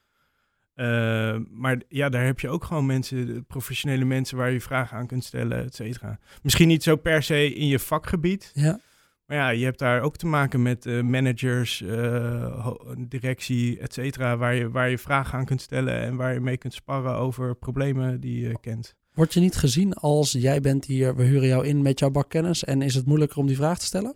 Uh, 0.76 1.38
maar 1.50 1.82
ja, 1.88 2.10
daar 2.10 2.26
heb 2.26 2.39
je 2.39 2.50
ook 2.50 2.63
gewoon 2.63 2.86
mensen, 2.86 3.45
professionele 3.45 4.06
mensen 4.06 4.38
waar 4.38 4.52
je 4.52 4.62
vragen 4.62 4.98
aan 4.98 5.08
kunt 5.08 5.24
stellen, 5.24 5.63
et 5.65 5.76
cetera. 5.76 6.19
Misschien 6.41 6.67
niet 6.67 6.84
zo 6.84 6.95
per 6.95 7.24
se 7.24 7.54
in 7.54 7.67
je 7.67 7.80
vakgebied. 7.80 8.52
Ja. 8.54 8.80
Maar 9.26 9.38
ja, 9.38 9.50
je 9.50 9.64
hebt 9.64 9.80
daar 9.80 10.02
ook 10.02 10.18
te 10.18 10.26
maken 10.26 10.62
met 10.62 10.86
uh, 10.86 11.04
managers, 11.04 11.82
uh, 11.82 12.72
directie, 12.98 13.80
et 13.80 13.94
cetera, 13.94 14.38
waar 14.38 14.56
je, 14.56 14.70
waar 14.70 14.90
je 14.90 14.98
vragen 14.98 15.38
aan 15.38 15.46
kunt 15.46 15.62
stellen 15.62 16.02
en 16.02 16.16
waar 16.16 16.34
je 16.34 16.40
mee 16.40 16.58
kunt 16.58 16.74
sparren 16.74 17.16
over 17.16 17.56
problemen 17.56 18.20
die 18.20 18.48
je 18.48 18.60
kent. 18.60 18.96
Word 19.14 19.34
je 19.34 19.40
niet 19.40 19.56
gezien 19.56 19.94
als 19.94 20.32
jij 20.32 20.62
bent 20.62 20.86
hier, 20.86 21.16
we 21.16 21.24
huren 21.24 21.48
jou 21.48 21.66
in 21.66 21.82
met 21.82 22.00
jouw 22.00 22.10
bakkennis 22.10 22.64
en 22.64 22.82
is 22.82 22.96
het 22.96 23.06
moeilijker 23.06 23.38
om 23.38 23.48
die 23.48 23.56
vraag 23.56 23.80
te 23.80 23.86
stellen? 23.86 24.16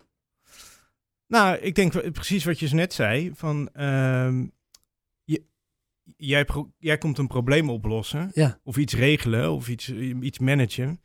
Nou, 1.26 1.56
ik 1.56 1.74
denk 1.74 2.12
precies 2.12 2.44
wat 2.44 2.58
je 2.58 2.68
zo 2.68 2.76
net 2.76 2.92
zei, 2.92 3.30
van 3.34 3.68
uh, 3.76 4.44
je, 5.24 5.42
jij, 6.16 6.46
jij 6.78 6.98
komt 6.98 7.18
een 7.18 7.26
probleem 7.26 7.70
oplossen 7.70 8.30
ja. 8.34 8.60
of 8.62 8.76
iets 8.76 8.94
regelen 8.94 9.52
of 9.52 9.68
iets, 9.68 9.92
iets 10.20 10.38
managen. 10.38 11.00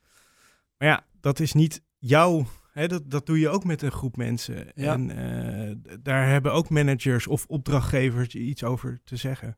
Maar 0.78 0.88
ja, 0.88 1.06
dat 1.20 1.40
is 1.40 1.54
niet 1.54 1.84
jouw 1.98 2.46
Hè, 2.76 2.88
dat, 2.88 3.12
dat 3.12 3.26
doe 3.26 3.40
je 3.40 3.50
ook 3.50 3.64
met 3.64 3.82
een 3.82 3.92
groep 3.92 4.18
mensen. 4.18 4.68
Ja. 4.76 4.94
En 4.94 5.10
uh, 5.10 5.96
daar 6.02 6.28
hebben 6.28 6.54
ook 6.54 6.70
managers 6.70 7.28
of 7.28 7.46
opdrachtgevers 7.48 8.36
iets 8.36 8.64
over 8.64 9.02
te 9.04 9.16
zeggen. 9.16 9.58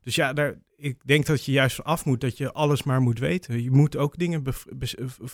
Dus 0.00 0.14
ja, 0.14 0.32
daar, 0.32 0.58
ik 0.76 1.00
denk 1.04 1.26
dat 1.26 1.44
je 1.44 1.52
juist 1.52 1.84
af 1.84 2.04
moet 2.04 2.20
dat 2.20 2.38
je 2.38 2.52
alles 2.52 2.82
maar 2.82 3.00
moet 3.00 3.18
weten. 3.18 3.62
Je 3.62 3.70
moet 3.70 3.96
ook 3.96 4.18
dingen 4.18 4.42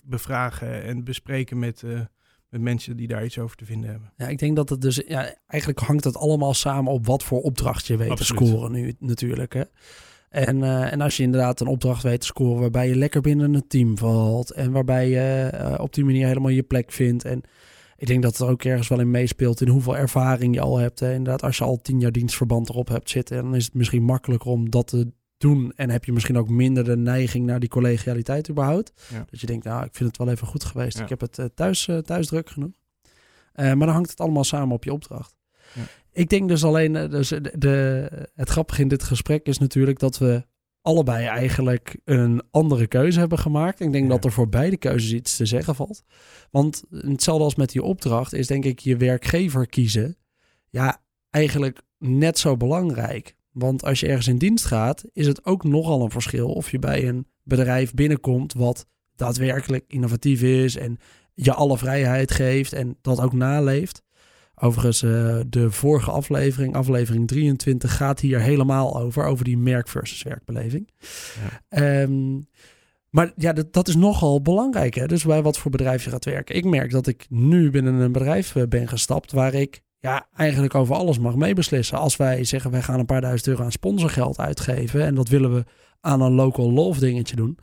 bevragen 0.05 0.83
en 0.83 1.05
bespreken 1.05 1.59
met, 1.59 1.83
uh, 1.83 2.01
met 2.49 2.61
mensen 2.61 2.97
die 2.97 3.09
daar 3.09 3.25
iets 3.25 3.39
over 3.39 3.57
te 3.57 3.65
vinden 3.65 3.91
hebben. 3.91 4.13
Ja, 4.17 4.29
ik 4.29 4.39
denk 4.39 4.57
dat 4.57 4.69
het 4.69 4.81
dus, 4.81 5.03
ja, 5.07 5.35
eigenlijk 5.47 5.81
hangt 5.81 6.05
het 6.05 6.17
allemaal 6.17 6.55
samen 6.55 6.93
op 6.93 7.07
wat 7.07 7.23
voor 7.23 7.41
opdracht 7.41 7.87
je 7.87 7.97
weet 7.97 8.11
Absoluut. 8.11 8.41
te 8.41 8.47
scoren 8.47 8.73
nu 8.73 8.95
natuurlijk. 8.99 9.53
Hè? 9.53 9.63
En, 10.31 10.57
uh, 10.57 10.93
en 10.93 11.01
als 11.01 11.17
je 11.17 11.23
inderdaad 11.23 11.61
een 11.61 11.67
opdracht 11.67 12.03
weet 12.03 12.21
te 12.21 12.27
scoren 12.27 12.61
waarbij 12.61 12.89
je 12.89 12.97
lekker 12.97 13.21
binnen 13.21 13.55
een 13.55 13.67
team 13.67 13.99
valt 13.99 14.51
en 14.51 14.73
waarbij 14.73 15.09
je 15.09 15.51
uh, 15.55 15.75
op 15.81 15.95
die 15.95 16.05
manier 16.05 16.27
helemaal 16.27 16.51
je 16.51 16.63
plek 16.63 16.93
vindt. 16.93 17.25
En 17.25 17.43
ik 17.97 18.07
denk 18.07 18.23
dat 18.23 18.33
het 18.33 18.41
er 18.41 18.49
ook 18.49 18.65
ergens 18.65 18.89
wel 18.89 19.01
in 19.01 19.11
meespeelt 19.11 19.61
in 19.61 19.69
hoeveel 19.69 19.97
ervaring 19.97 20.55
je 20.55 20.61
al 20.61 20.79
hebt. 20.79 21.01
Hè. 21.01 21.13
Inderdaad, 21.13 21.43
als 21.43 21.59
je 21.59 21.65
al 21.65 21.81
tien 21.83 22.01
jaar 22.01 22.13
dienstverband 22.13 22.69
erop 22.69 22.89
hebt 22.89 23.11
zitten, 23.11 23.43
dan 23.43 23.55
is 23.55 23.65
het 23.65 23.75
misschien 23.75 24.03
makkelijker 24.03 24.51
om 24.51 24.71
dat 24.71 24.87
te 24.87 25.13
doen. 25.39 25.73
En 25.77 25.91
heb 25.91 26.05
je 26.05 26.13
misschien 26.13 26.39
ook 26.39 26.49
minder 26.49 26.85
de 26.85 26.97
neiging 26.97 27.47
naar 27.47 27.61
die 27.61 27.69
collegialiteit 27.69 28.51
überhaupt. 28.51 28.93
Ja. 29.13 29.25
Dat 29.31 29.41
je 29.41 29.47
denkt, 29.47 29.65
nou, 29.65 29.85
ik 29.85 29.95
vind 29.95 30.09
het 30.09 30.19
wel 30.19 30.29
even 30.29 30.47
goed 30.47 30.65
geweest. 30.65 30.97
Ja. 30.97 31.03
Ik 31.03 31.09
heb 31.09 31.21
het 31.21 31.39
uh, 31.39 31.47
thuis, 31.55 31.91
thuis 32.05 32.27
druk 32.27 32.51
genoeg. 32.51 32.75
maar 33.55 33.77
dan 33.77 33.89
hangt 33.89 34.11
het 34.11 34.21
allemaal 34.21 34.45
samen 34.45 34.75
op 34.75 34.85
je 34.85 34.93
opdracht. 34.93 35.38
Ja. 35.75 35.83
Ik 36.13 36.29
denk 36.29 36.49
dus 36.49 36.65
alleen, 36.65 36.93
dus 36.93 37.29
de, 37.29 37.53
de, 37.59 38.09
het 38.35 38.49
grappige 38.49 38.83
in 38.83 38.89
dit 38.89 39.03
gesprek 39.03 39.47
is 39.47 39.59
natuurlijk 39.59 39.99
dat 39.99 40.19
we 40.19 40.45
allebei 40.83 41.27
eigenlijk 41.27 41.97
een 42.05 42.43
andere 42.51 42.87
keuze 42.87 43.19
hebben 43.19 43.39
gemaakt. 43.39 43.81
Ik 43.81 43.93
denk 43.93 44.05
Ja. 44.05 44.11
dat 44.11 44.25
er 44.25 44.33
voor 44.33 44.49
beide 44.49 44.77
keuzes 44.77 45.13
iets 45.13 45.37
te 45.37 45.47
zeggen 45.47 45.75
valt. 45.75 46.03
Want 46.51 46.83
hetzelfde 46.91 47.45
als 47.45 47.55
met 47.55 47.71
die 47.73 47.83
opdracht 47.83 48.33
is 48.33 48.47
denk 48.47 48.65
ik 48.65 48.79
je 48.79 48.97
werkgever 48.97 49.67
kiezen. 49.67 50.17
Ja, 50.71 51.01
eigenlijk 51.31 51.81
net 51.99 52.39
zo 52.39 52.57
belangrijk. 52.57 53.37
Want 53.53 53.85
als 53.85 54.01
je 54.01 54.07
ergens 54.07 54.29
in 54.29 54.39
dienst 54.39 54.65
gaat, 54.65 55.05
is 55.13 55.27
het 55.27 55.45
ook 55.45 55.65
nogal 55.65 56.03
een 56.03 56.11
verschil 56.11 56.53
of 56.53 56.71
je 56.71 56.79
bij 56.79 57.09
een 57.09 57.27
bedrijf 57.43 57.95
binnenkomt 57.95 58.53
wat 58.53 58.87
daadwerkelijk 59.17 59.85
innovatief 59.89 60.43
is 60.43 60.77
en 60.77 60.99
je 61.35 61.53
alle 61.55 61.79
vrijheid 61.79 62.31
geeft 62.31 62.73
en 62.73 62.97
dat 63.01 63.21
ook 63.21 63.33
naleeft. 63.33 64.03
Overigens, 64.61 65.03
uh, 65.03 65.41
de 65.49 65.71
vorige 65.71 66.11
aflevering, 66.11 66.75
aflevering 66.75 67.29
23, 67.29 67.97
gaat 67.97 68.21
hier 68.21 68.41
helemaal 68.41 69.01
over. 69.01 69.25
Over 69.25 69.45
die 69.45 69.59
merk 69.59 69.89
versus 69.89 70.23
werkbeleving. 70.23 70.89
Ja. 71.71 72.03
Um, 72.03 72.47
Maar 73.11 73.33
ja, 73.37 73.53
dat, 73.53 73.73
dat 73.73 73.89
is 73.89 73.97
nogal 73.97 74.43
belangrijk. 74.43 74.95
Hè? 74.95 75.07
Dus 75.07 75.25
bij 75.25 75.43
wat 75.43 75.59
voor 75.59 75.71
bedrijf 75.71 76.05
je 76.05 76.11
gaat 76.11 76.25
werken. 76.25 76.55
Ik 76.55 76.65
merk 76.65 76.91
dat 76.91 77.07
ik 77.07 77.27
nu 77.29 77.71
binnen 77.71 77.95
een 77.95 78.13
bedrijf 78.13 78.57
eh, 78.57 78.63
ben 78.69 78.89
gestapt 78.89 79.33
waar 79.33 79.55
ik 79.55 79.83
ja, 80.01 80.27
eigenlijk 80.37 80.75
over 80.75 80.95
alles 80.95 81.19
mag 81.19 81.37
meebeslissen. 81.37 81.99
Als 81.99 82.17
wij 82.17 82.45
zeggen, 82.45 82.71
wij 82.71 82.83
gaan 82.83 82.99
een 82.99 83.07
paar 83.07 83.21
duizend 83.21 83.49
euro 83.49 83.63
aan 83.63 83.73
sponsorgeld 83.73 84.39
uitgeven 84.39 85.05
en 85.05 85.15
dat 85.15 85.29
willen 85.29 85.55
we 85.55 85.65
aan 86.01 86.21
een 86.21 86.33
local 86.33 86.73
love 86.73 87.01
dingetje 87.01 87.37
doen. 87.37 87.59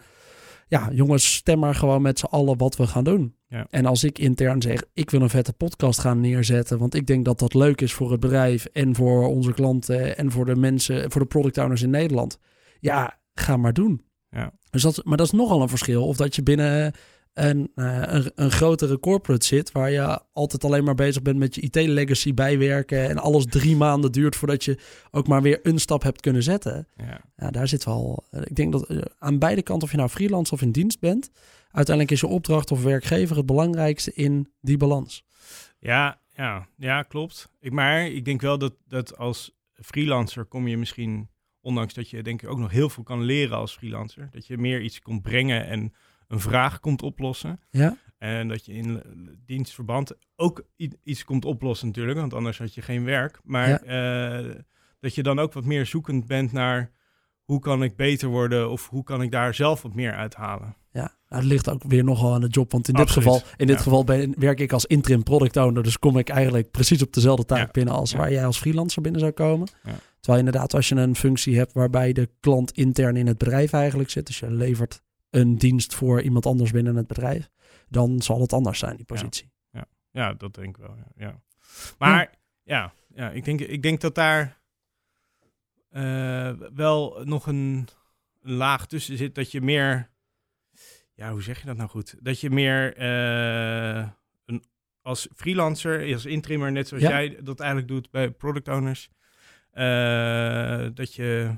Ja, 0.67 0.89
jongens, 0.91 1.33
stem 1.33 1.59
maar 1.59 1.75
gewoon 1.75 2.01
met 2.01 2.19
z'n 2.19 2.25
allen 2.25 2.57
wat 2.57 2.75
we 2.75 2.87
gaan 2.87 3.03
doen. 3.03 3.34
Ja. 3.55 3.67
En 3.69 3.85
als 3.85 4.03
ik 4.03 4.19
intern 4.19 4.61
zeg, 4.61 4.83
ik 4.93 5.09
wil 5.09 5.21
een 5.21 5.29
vette 5.29 5.53
podcast 5.53 5.99
gaan 5.99 6.19
neerzetten, 6.19 6.77
want 6.77 6.93
ik 6.95 7.07
denk 7.07 7.25
dat 7.25 7.39
dat 7.39 7.53
leuk 7.53 7.81
is 7.81 7.93
voor 7.93 8.11
het 8.11 8.19
bedrijf 8.19 8.65
en 8.65 8.95
voor 8.95 9.27
onze 9.27 9.53
klanten 9.53 10.17
en 10.17 10.31
voor 10.31 10.45
de 10.45 10.55
mensen, 10.55 11.11
voor 11.11 11.21
de 11.21 11.27
product 11.27 11.57
owners 11.57 11.81
in 11.81 11.89
Nederland. 11.89 12.39
Ja, 12.79 13.17
ga 13.33 13.57
maar 13.57 13.73
doen. 13.73 14.01
Ja. 14.29 14.51
Dus 14.69 14.81
dat, 14.81 15.01
maar 15.03 15.17
dat 15.17 15.25
is 15.25 15.31
nogal 15.31 15.61
een 15.61 15.69
verschil. 15.69 16.07
Of 16.07 16.17
dat 16.17 16.35
je 16.35 16.43
binnen 16.43 16.93
een, 17.33 17.71
eh, 17.75 18.01
een, 18.05 18.31
een 18.35 18.51
grotere 18.51 18.99
corporate 18.99 19.45
zit, 19.45 19.71
waar 19.71 19.91
je 19.91 20.19
altijd 20.33 20.63
alleen 20.63 20.83
maar 20.83 20.95
bezig 20.95 21.21
bent 21.21 21.37
met 21.37 21.55
je 21.55 21.61
IT-legacy 21.61 22.33
bijwerken 22.33 23.09
en 23.09 23.17
alles 23.17 23.45
drie 23.49 23.75
maanden 23.85 24.11
duurt 24.11 24.35
voordat 24.35 24.63
je 24.63 24.77
ook 25.11 25.27
maar 25.27 25.41
weer 25.41 25.59
een 25.63 25.79
stap 25.79 26.03
hebt 26.03 26.21
kunnen 26.21 26.43
zetten. 26.43 26.87
Ja. 26.95 27.21
Ja, 27.37 27.51
daar 27.51 27.67
zit 27.67 27.83
wel. 27.85 28.23
eh, 28.31 28.41
Ik 28.41 28.55
denk 28.55 28.71
dat 28.71 28.87
eh, 28.89 28.97
aan 29.19 29.39
beide 29.39 29.61
kanten, 29.61 29.83
of 29.85 29.91
je 29.91 29.97
nou 29.97 30.09
freelance 30.09 30.53
of 30.53 30.61
in 30.61 30.71
dienst 30.71 30.99
bent, 30.99 31.29
uiteindelijk 31.75 32.11
is 32.15 32.19
je 32.21 32.27
opdracht 32.27 32.71
of 32.71 32.83
werkgever 32.83 33.37
het 33.37 33.45
belangrijkste 33.45 34.13
in 34.13 34.53
die 34.61 34.77
balans. 34.77 35.25
Ja, 35.79 36.21
ja, 36.29 36.67
ja, 36.77 37.03
klopt. 37.03 37.51
Ik, 37.59 37.71
maar 37.71 38.07
ik 38.07 38.25
denk 38.25 38.41
wel 38.41 38.57
dat, 38.57 38.75
dat 38.87 39.17
als 39.17 39.55
freelancer 39.73 40.45
kom 40.45 40.67
je 40.67 40.77
misschien, 40.77 41.29
ondanks 41.61 41.93
dat 41.93 42.09
je 42.09 42.23
denk 42.23 42.41
ik 42.41 42.49
ook 42.49 42.57
nog 42.59 42.71
heel 42.71 42.89
veel 42.89 43.03
kan 43.03 43.21
leren 43.21 43.57
als 43.57 43.73
freelancer, 43.77 44.27
dat 44.31 44.47
je 44.47 44.57
meer 44.57 44.81
iets 44.81 44.99
komt 45.01 45.21
brengen 45.21 45.65
en 45.67 45.93
een 46.27 46.39
vraag 46.39 46.79
komt 46.79 47.01
oplossen. 47.01 47.59
Ja, 47.69 47.97
En 48.17 48.47
dat 48.47 48.65
je 48.65 48.73
in 48.73 49.01
dienstverband 49.45 50.13
ook 50.35 50.65
iets 51.03 51.23
komt 51.23 51.45
oplossen 51.45 51.87
natuurlijk, 51.87 52.19
want 52.19 52.33
anders 52.33 52.57
had 52.57 52.73
je 52.73 52.81
geen 52.81 53.03
werk. 53.03 53.39
Maar 53.43 53.69
Ja. 53.69 54.39
eh, 54.39 54.55
dat 54.99 55.15
je 55.15 55.23
dan 55.23 55.39
ook 55.39 55.53
wat 55.53 55.65
meer 55.65 55.85
zoekend 55.85 56.27
bent 56.27 56.51
naar 56.51 56.91
hoe 57.43 57.59
kan 57.59 57.83
ik 57.83 57.95
beter 57.95 58.29
worden 58.29 58.69
of 58.69 58.89
hoe 58.89 59.03
kan 59.03 59.21
ik 59.21 59.31
daar 59.31 59.53
zelf 59.53 59.81
wat 59.81 59.93
meer 59.93 60.13
uithalen. 60.13 60.75
Ja. 60.95 61.15
Nou, 61.29 61.41
het 61.41 61.51
ligt 61.51 61.69
ook 61.69 61.83
weer 61.83 62.03
nogal 62.03 62.33
aan 62.33 62.41
de 62.41 62.47
job. 62.47 62.71
Want 62.71 62.87
in 62.87 62.93
dit 62.93 63.09
geval, 63.09 63.41
in 63.57 63.67
dit 63.67 63.77
ja. 63.77 63.83
geval 63.83 64.03
ben, 64.03 64.33
werk 64.37 64.59
ik 64.59 64.71
als 64.71 64.85
interim 64.85 65.23
product 65.23 65.57
owner. 65.57 65.83
Dus 65.83 65.99
kom 65.99 66.17
ik 66.17 66.29
eigenlijk 66.29 66.71
precies 66.71 67.01
op 67.01 67.13
dezelfde 67.13 67.45
taak 67.45 67.65
Ja, 67.65 67.71
binnen 67.71 67.93
als 67.93 68.11
ja. 68.11 68.17
waar 68.17 68.31
jij 68.31 68.45
als 68.45 68.57
freelancer 68.57 69.01
binnen 69.01 69.21
zou 69.21 69.31
komen. 69.31 69.67
Ja. 69.83 69.95
Terwijl 70.19 70.45
inderdaad, 70.45 70.73
als 70.73 70.89
je 70.89 70.95
een 70.95 71.15
functie 71.15 71.57
hebt 71.57 71.73
waarbij 71.73 72.13
de 72.13 72.29
klant 72.39 72.71
intern 72.71 73.15
in 73.15 73.27
het 73.27 73.37
bedrijf 73.37 73.73
eigenlijk 73.73 74.09
zit. 74.09 74.27
Dus 74.27 74.39
je 74.39 74.51
levert 74.51 75.01
een 75.29 75.57
dienst 75.57 75.93
voor 75.93 76.21
iemand 76.21 76.45
anders 76.45 76.71
binnen 76.71 76.95
het 76.95 77.07
bedrijf. 77.07 77.49
Dan 77.89 78.21
zal 78.21 78.41
het 78.41 78.53
anders 78.53 78.79
zijn, 78.79 78.95
die 78.95 79.05
positie. 79.05 79.53
Ja, 80.15 80.33
dat 80.33 80.53
denk 80.53 80.77
ik 80.77 80.83
wel. 80.85 80.95
Ja. 80.95 81.25
ja. 81.25 81.41
Maar 81.97 82.33
ja, 82.63 82.93
ja, 83.13 83.31
ik, 83.31 83.45
denk, 83.45 83.59
ik 83.59 83.81
denk 83.81 84.01
dat 84.01 84.15
daar 84.15 84.61
eh, 85.89 86.51
wel 86.73 87.21
nog 87.23 87.47
een 87.47 87.87
laag 88.41 88.87
tussen 88.87 89.17
zit 89.17 89.35
dat 89.35 89.51
je 89.51 89.61
meer, 89.61 90.09
ja, 91.15 91.31
hoe 91.31 91.41
zeg 91.41 91.59
je 91.59 91.65
dat 91.65 91.77
nou 91.77 91.89
goed? 91.89 92.15
Dat 92.19 92.39
je 92.39 92.49
meer 92.49 92.95
eh, 92.97 94.07
een, 94.45 94.63
als 95.01 95.27
freelancer, 95.35 96.13
als 96.13 96.25
intrimmer, 96.25 96.71
net 96.71 96.87
zoals 96.87 97.03
Ja. 97.03 97.09
jij 97.09 97.37
dat 97.43 97.59
eigenlijk 97.59 97.91
doet 97.91 98.11
bij 98.11 98.31
product 98.31 98.67
owners, 98.67 99.09
eh, 99.71 100.87
dat 100.93 101.13
je 101.13 101.57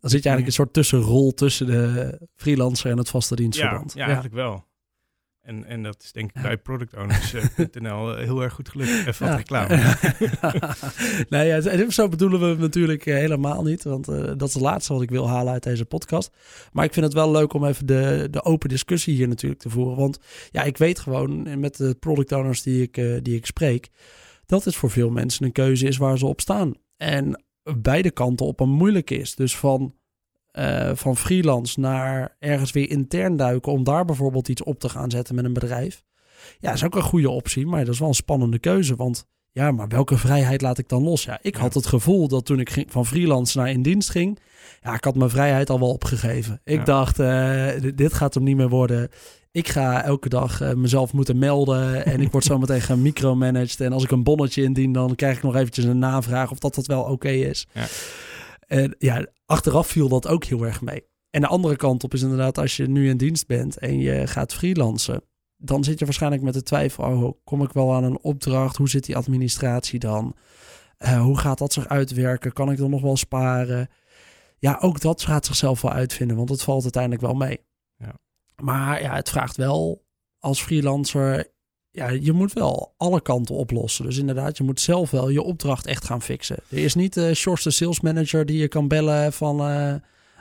Dan 0.00 0.10
zit 0.10 0.22
je 0.22 0.28
eigenlijk 0.28 0.46
een 0.46 0.52
soort 0.52 0.72
tussenrol 0.72 1.32
tussen 1.34 1.66
de 1.66 2.18
freelancer 2.34 2.90
en 2.90 2.98
het 2.98 3.08
vaste 3.08 3.34
ja, 3.34 3.40
dienstverband. 3.40 3.92
ja, 3.94 4.04
eigenlijk 4.04 4.34
wel. 4.34 4.64
En, 5.44 5.64
en 5.64 5.82
dat 5.82 6.02
is 6.02 6.12
denk 6.12 6.30
ik 6.34 6.42
bij 6.42 6.56
productowners.nl 6.56 8.14
heel 8.28 8.42
erg 8.42 8.52
goed 8.52 8.68
gelukt. 8.68 8.90
Even 8.90 9.26
wat 9.26 9.28
Ja. 9.28 9.36
reclame. 9.36 9.96
nee, 11.28 11.46
ja, 11.46 11.90
zo 11.90 12.08
bedoelen 12.08 12.40
we 12.56 12.62
natuurlijk 12.62 13.06
eh, 13.06 13.14
helemaal 13.14 13.62
niet. 13.62 13.82
Want 13.82 14.08
eh, 14.08 14.32
dat 14.36 14.48
is 14.48 14.54
het 14.54 14.62
laatste 14.62 14.92
wat 14.92 15.02
ik 15.02 15.10
wil 15.10 15.28
halen 15.28 15.52
uit 15.52 15.62
deze 15.62 15.84
podcast. 15.84 16.30
Maar 16.72 16.84
ik 16.84 16.92
vind 16.92 17.04
het 17.04 17.14
wel 17.14 17.30
leuk 17.30 17.52
om 17.52 17.64
even 17.64 17.86
de, 17.86 18.28
de 18.30 18.44
open 18.44 18.68
discussie 18.68 19.14
hier 19.14 19.28
natuurlijk 19.28 19.60
te 19.60 19.70
voeren. 19.70 19.96
Want 19.96 20.18
ja, 20.50 20.62
ik 20.62 20.76
weet 20.76 20.98
gewoon 20.98 21.46
eh, 21.46 21.56
met 21.56 21.76
de 21.76 21.96
product 22.00 22.32
owners 22.32 22.62
die 22.62 22.82
ik, 22.82 22.96
eh, 22.96 23.16
die 23.22 23.36
ik 23.36 23.46
spreek... 23.46 23.88
dat 24.46 24.64
het 24.64 24.74
voor 24.74 24.90
veel 24.90 25.10
mensen 25.10 25.44
een 25.44 25.52
keuze 25.52 25.86
is 25.86 25.96
waar 25.96 26.18
ze 26.18 26.26
op 26.26 26.40
staan. 26.40 26.72
En 26.96 27.44
beide 27.78 28.10
kanten 28.10 28.46
op 28.46 28.60
een 28.60 28.70
moeilijk 28.70 29.10
is. 29.10 29.34
Dus 29.34 29.56
van, 29.56 29.94
eh, 30.54 30.90
van 30.94 31.16
freelance 31.16 31.80
naar 31.80 32.36
ergens 32.38 32.72
weer 32.72 32.90
intern 32.90 33.36
duiken... 33.36 33.72
om 33.72 33.84
daar 33.84 34.04
bijvoorbeeld 34.04 34.48
iets 34.48 34.62
op 34.62 34.78
te 34.80 34.88
gaan 34.88 35.10
zetten 35.10 35.34
met 35.34 35.44
een 35.44 35.52
bedrijf. 35.52 36.02
Ja, 36.58 36.72
is 36.72 36.84
ook 36.84 36.94
een 36.96 37.02
goede 37.02 37.30
optie, 37.30 37.66
maar 37.66 37.84
dat 37.84 37.94
is 37.94 37.98
wel 38.00 38.08
een 38.08 38.14
spannende 38.14 38.58
keuze. 38.58 38.96
Want 38.96 39.26
ja, 39.52 39.70
maar 39.70 39.88
welke 39.88 40.16
vrijheid 40.18 40.60
laat 40.62 40.78
ik 40.78 40.88
dan 40.88 41.02
los? 41.02 41.24
Ja, 41.24 41.38
ik 41.42 41.54
had 41.56 41.74
het 41.74 41.86
gevoel 41.86 42.28
dat 42.28 42.44
toen 42.46 42.60
ik 42.60 42.70
ging, 42.70 42.86
van 42.90 43.06
freelance 43.06 43.58
naar 43.58 43.70
in 43.70 43.82
dienst 43.82 44.10
ging, 44.10 44.38
ja, 44.82 44.94
ik 44.94 45.04
had 45.04 45.14
mijn 45.14 45.30
vrijheid 45.30 45.70
al 45.70 45.78
wel 45.78 45.90
opgegeven. 45.92 46.60
Ik 46.64 46.78
Ja. 46.78 46.84
dacht, 46.84 47.18
eh, 47.18 47.66
dit- 47.80 47.96
dit 47.96 48.12
gaat 48.12 48.34
hem 48.34 48.42
niet 48.42 48.56
meer 48.56 48.68
worden. 48.68 49.08
Ik 49.52 49.68
ga 49.68 50.04
elke 50.04 50.28
dag 50.28 50.60
eh, 50.60 50.72
mezelf 50.72 51.12
moeten 51.12 51.38
melden 51.38 52.04
en 52.12 52.20
ik 52.20 52.32
word 52.32 52.44
zo 52.44 52.58
meteen 52.58 52.80
gemicromanaged. 52.80 53.80
En 53.80 53.92
als 53.92 54.04
ik 54.04 54.10
een 54.10 54.22
bonnetje 54.22 54.62
indien, 54.62 54.92
dan 54.92 55.14
krijg 55.14 55.36
ik 55.36 55.42
nog 55.42 55.56
eventjes 55.56 55.84
een 55.84 55.98
navraag 55.98 56.50
of 56.50 56.58
dat 56.58 56.74
dat 56.74 56.86
wel 56.86 57.02
oké 57.02 57.28
is. 57.28 57.66
Ja. 57.72 57.84
En 58.66 58.94
ja, 58.98 59.26
achteraf 59.46 59.86
viel 59.86 60.08
dat 60.08 60.28
ook 60.28 60.44
heel 60.44 60.62
erg 60.62 60.80
mee. 60.80 61.04
En 61.30 61.40
de 61.40 61.46
andere 61.46 61.76
kant 61.76 62.04
op 62.04 62.14
is 62.14 62.22
inderdaad, 62.22 62.58
als 62.58 62.76
je 62.76 62.88
nu 62.88 63.08
in 63.08 63.16
dienst 63.16 63.46
bent 63.46 63.78
en 63.78 63.98
je 63.98 64.26
gaat 64.26 64.54
freelancen, 64.54 65.22
dan 65.56 65.84
zit 65.84 65.98
je 65.98 66.04
waarschijnlijk 66.04 66.42
met 66.42 66.54
de 66.54 66.62
twijfel, 66.62 67.04
oh, 67.04 67.32
kom 67.44 67.62
ik 67.62 67.72
wel 67.72 67.94
aan 67.94 68.04
een 68.04 68.18
opdracht? 68.20 68.76
Hoe 68.76 68.88
zit 68.88 69.04
die 69.04 69.16
administratie 69.16 69.98
dan? 69.98 70.36
Eh, 70.96 71.22
hoe 71.22 71.38
gaat 71.38 71.58
dat 71.58 71.72
zich 71.72 71.88
uitwerken? 71.88 72.52
Kan 72.52 72.70
ik 72.70 72.78
er 72.78 72.88
nog 72.88 73.02
wel 73.02 73.16
sparen? 73.16 73.88
Ja, 74.58 74.78
ook 74.80 75.00
dat 75.00 75.22
gaat 75.22 75.46
zichzelf 75.46 75.80
wel 75.80 75.92
uitvinden, 75.92 76.36
want 76.36 76.48
het 76.48 76.62
valt 76.62 76.82
uiteindelijk 76.82 77.22
wel 77.22 77.34
mee. 77.34 77.60
Ja. 77.96 78.14
Maar 78.62 79.02
ja, 79.02 79.14
het 79.14 79.30
vraagt 79.30 79.56
wel 79.56 80.04
als 80.38 80.62
freelancer, 80.62 81.52
ja, 81.94 82.08
je 82.08 82.32
moet 82.32 82.52
wel 82.52 82.94
alle 82.96 83.22
kanten 83.22 83.54
oplossen. 83.54 84.04
Dus 84.04 84.18
inderdaad, 84.18 84.56
je 84.56 84.64
moet 84.64 84.80
zelf 84.80 85.10
wel 85.10 85.28
je 85.28 85.42
opdracht 85.42 85.86
echt 85.86 86.04
gaan 86.04 86.22
fixen. 86.22 86.56
Er 86.68 86.78
is 86.78 86.94
niet 86.94 87.14
de 87.14 87.34
shortste 87.34 87.70
sales 87.70 88.00
manager 88.00 88.46
die 88.46 88.58
je 88.58 88.68
kan 88.68 88.88
bellen 88.88 89.32
van, 89.32 89.60
eh, 89.60 89.94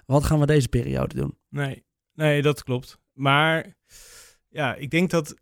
wat 0.05 0.23
gaan 0.23 0.39
we 0.39 0.45
deze 0.45 0.67
periode 0.67 1.15
doen? 1.15 1.37
Nee, 1.49 1.83
nee, 2.13 2.41
dat 2.41 2.63
klopt. 2.63 2.97
Maar 3.13 3.75
ja, 4.49 4.75
ik 4.75 4.89
denk 4.89 5.09
dat. 5.09 5.35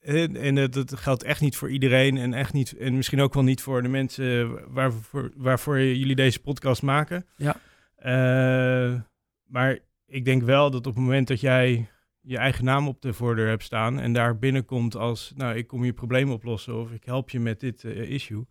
En 0.00 0.36
en 0.36 0.70
dat, 0.70 0.98
geldt 0.98 1.22
echt 1.22 1.40
niet 1.40 1.56
voor 1.56 1.70
iedereen. 1.70 2.16
En 2.16 2.34
echt 2.34 2.52
niet. 2.52 2.76
En 2.76 2.96
misschien 2.96 3.20
ook 3.20 3.34
wel 3.34 3.42
niet 3.42 3.60
voor 3.60 3.82
de 3.82 3.88
mensen 3.88 4.58
waarvoor, 4.72 5.32
waarvoor 5.36 5.80
jullie 5.80 6.16
deze 6.16 6.40
podcast 6.40 6.82
maken. 6.82 7.26
Ja. 7.36 7.56
Eh, 7.96 9.00
maar 9.44 9.78
ik 10.06 10.24
denk 10.24 10.42
wel 10.42 10.70
dat 10.70 10.86
op 10.86 10.94
het 10.94 11.02
moment 11.02 11.28
dat 11.28 11.40
jij 11.40 11.88
je 12.22 12.36
eigen 12.38 12.64
naam 12.64 12.88
op 12.88 13.02
de 13.02 13.12
voordeur 13.12 13.48
hebt 13.48 13.62
staan. 13.62 13.98
en 14.00 14.12
daar 14.12 14.38
binnenkomt 14.38 14.96
als. 14.96 15.32
Nou, 15.36 15.56
ik 15.56 15.66
kom 15.66 15.84
je 15.84 15.92
probleem 15.92 16.30
oplossen. 16.30 16.80
of 16.80 16.92
ik 16.92 17.04
help 17.04 17.30
je 17.30 17.40
met 17.40 17.60
dit 17.60 17.84
eh, 17.84 18.10
issue. 18.10 18.46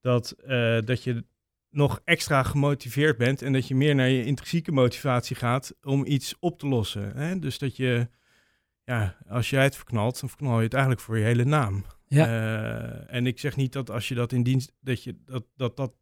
Dat, 0.00 0.30
eh, 0.30 0.78
dat 0.84 1.02
je 1.02 1.24
nog 1.70 2.00
extra 2.04 2.42
gemotiveerd 2.42 3.16
bent 3.18 3.42
en 3.42 3.52
dat 3.52 3.68
je 3.68 3.74
meer 3.74 3.94
naar 3.94 4.08
je 4.08 4.24
intrinsieke 4.24 4.72
motivatie 4.72 5.36
gaat 5.36 5.74
om 5.82 6.06
iets 6.06 6.34
op 6.40 6.58
te 6.58 6.66
lossen. 6.66 7.12
Hè? 7.16 7.38
Dus 7.38 7.58
dat 7.58 7.76
je, 7.76 8.08
ja, 8.84 9.16
als 9.28 9.50
jij 9.50 9.62
het 9.62 9.76
verknalt, 9.76 10.20
dan 10.20 10.28
verknal 10.28 10.56
je 10.58 10.64
het 10.64 10.72
eigenlijk 10.72 11.02
voor 11.02 11.18
je 11.18 11.24
hele 11.24 11.44
naam. 11.44 11.84
Ja. 12.08 12.26
Eh, 12.26 13.14
en 13.14 13.26
ik 13.26 13.38
zeg 13.38 13.56
niet 13.56 13.72
dat 13.72 13.90
als 13.90 14.08
je 14.08 14.14
dat 14.14 14.32
in 14.32 14.42
dienst, 14.42 14.72
dat 14.80 15.02
je 15.02 15.16
dat, 15.24 15.44
dat, 15.56 15.76
dat 15.76 15.94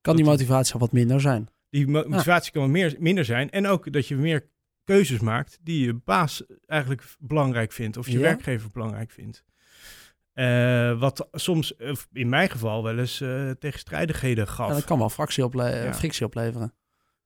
Kan 0.00 0.16
die 0.16 0.24
motivatie 0.24 0.78
wat 0.78 0.92
minder 0.92 1.20
zijn? 1.20 1.48
die 1.70 1.86
mo- 1.86 2.08
motivatie 2.08 2.52
kan 2.52 2.62
wat 2.62 2.70
meer, 2.70 2.96
minder 2.98 3.24
zijn. 3.24 3.50
En 3.50 3.66
ook 3.66 3.92
dat 3.92 4.06
je 4.08 4.16
meer 4.16 4.50
keuzes 4.84 5.20
maakt 5.20 5.58
die 5.62 5.84
je 5.86 5.94
baas 5.94 6.42
eigenlijk 6.66 7.04
belangrijk 7.18 7.72
vindt 7.72 7.96
of 7.96 8.06
je 8.06 8.12
Ja. 8.12 8.18
werkgever 8.20 8.70
belangrijk 8.72 9.10
vindt. 9.10 9.44
Eh, 10.32 10.98
wat 11.00 11.28
soms, 11.32 11.76
eh, 11.76 11.92
in 12.12 12.28
mijn 12.28 12.50
geval, 12.50 12.82
wel 12.82 12.98
eens 12.98 13.20
eh, 13.20 13.50
tegenstrijdigheden 13.50 14.48
gaf. 14.48 14.68
Ja, 14.68 14.74
dat 14.74 14.84
kan 14.84 14.98
wel 14.98 15.10
fractie 15.10 15.44
ople- 15.44 15.84
Ja. 15.84 15.94
frictie 15.94 16.26
opleveren. 16.26 16.74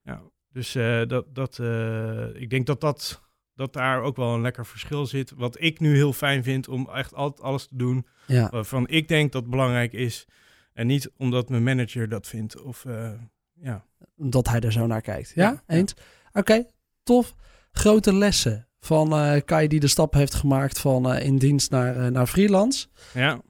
Ja, 0.03 0.23
dus 0.49 0.75
eh, 0.75 1.03
dat, 1.07 1.35
dat, 1.35 1.59
eh, 1.59 2.35
ik 2.35 2.51
denk 2.51 2.67
dat, 2.67 2.81
dat, 2.81 3.23
dat 3.55 3.73
daar 3.73 4.01
ook 4.03 4.17
wel 4.17 4.35
een 4.35 4.41
lekker 4.41 4.67
verschil 4.67 5.07
zit. 5.07 5.31
Wat 5.37 5.61
ik 5.61 5.81
nu 5.81 5.95
heel 5.95 6.13
fijn 6.13 6.43
vind 6.43 6.69
om 6.69 6.89
echt 6.91 7.15
altijd 7.15 7.41
alles 7.47 7.67
te 7.67 7.77
doen 7.77 8.07
Ja. 8.27 8.49
waarvan 8.51 8.89
ik 8.89 9.09
denk 9.09 9.33
dat 9.33 9.51
belangrijk 9.51 9.93
is. 9.93 10.27
En 10.73 10.87
niet 10.87 11.11
omdat 11.17 11.49
mijn 11.49 11.63
manager 11.63 12.09
dat 12.09 12.27
vindt. 12.27 12.61
Of 12.63 12.85
eh, 12.85 13.13
ja. 13.55 13.85
dat 14.17 14.49
hij 14.49 14.61
er 14.61 14.73
zo 14.73 14.87
naar 14.87 15.01
kijkt. 15.01 15.33
Ja, 15.35 15.51
Ja, 15.67 15.77
eens? 15.77 15.95
Oké, 16.33 16.65
tof. 17.07 17.35
Grote 17.73 18.15
lessen 18.15 18.69
van 18.81 19.13
eh 19.13 19.41
Kai 19.45 19.69
die 19.69 19.81
de 19.81 19.87
stap 19.89 20.13
heeft 20.15 20.35
gemaakt 20.35 20.79
van 20.79 21.13
eh, 21.13 21.27
in 21.27 21.39
dienst 21.39 21.71
naar, 21.71 21.97
eh, 21.97 22.07
naar 22.07 22.27
freelance. 22.27 22.87
ja. 23.15 23.41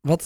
Wat, 0.00 0.24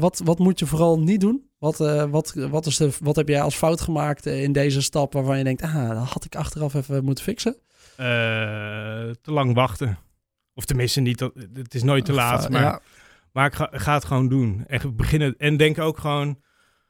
wat, 0.00 0.20
wat 0.24 0.38
moet 0.38 0.58
je 0.58 0.66
vooral 0.66 1.00
niet 1.00 1.20
doen? 1.20 1.50
Wat, 1.58 1.76
wat, 2.10 2.32
wat, 2.34 2.66
is 2.66 2.76
de, 2.76 2.90
wat 3.00 3.16
heb 3.16 3.28
jij 3.28 3.42
als 3.42 3.54
fout 3.54 3.80
gemaakt 3.80 4.26
in 4.26 4.52
deze 4.52 4.82
stap 4.82 5.12
waarvan 5.12 5.38
je 5.38 5.44
denkt, 5.44 5.62
ah, 5.62 5.88
dat 5.88 6.08
had 6.08 6.24
ik 6.24 6.36
achteraf 6.36 6.74
even 6.74 7.04
moeten 7.04 7.24
fixen? 7.24 7.56
Te 7.96 9.16
lang 9.32 9.54
wachten. 9.54 9.98
Of 10.54 10.64
tenminste, 10.64 11.00
niet, 11.00 11.18
dat- 11.18 11.32
het 11.54 11.74
is 11.74 11.82
nooit 11.82 12.04
te 12.04 12.12
laat. 12.12 12.48
Maar, 12.50 12.62
Ja, 12.62 12.80
maar 13.32 13.46
ik 13.46 13.54
ga, 13.54 13.68
ga 13.72 13.94
het 13.94 14.04
gewoon 14.04 14.28
doen. 14.28 14.64
Echt 14.66 14.96
beginnen. 14.96 15.34
En 15.38 15.56
denk 15.56 15.78
ook 15.78 15.98
gewoon, 15.98 16.38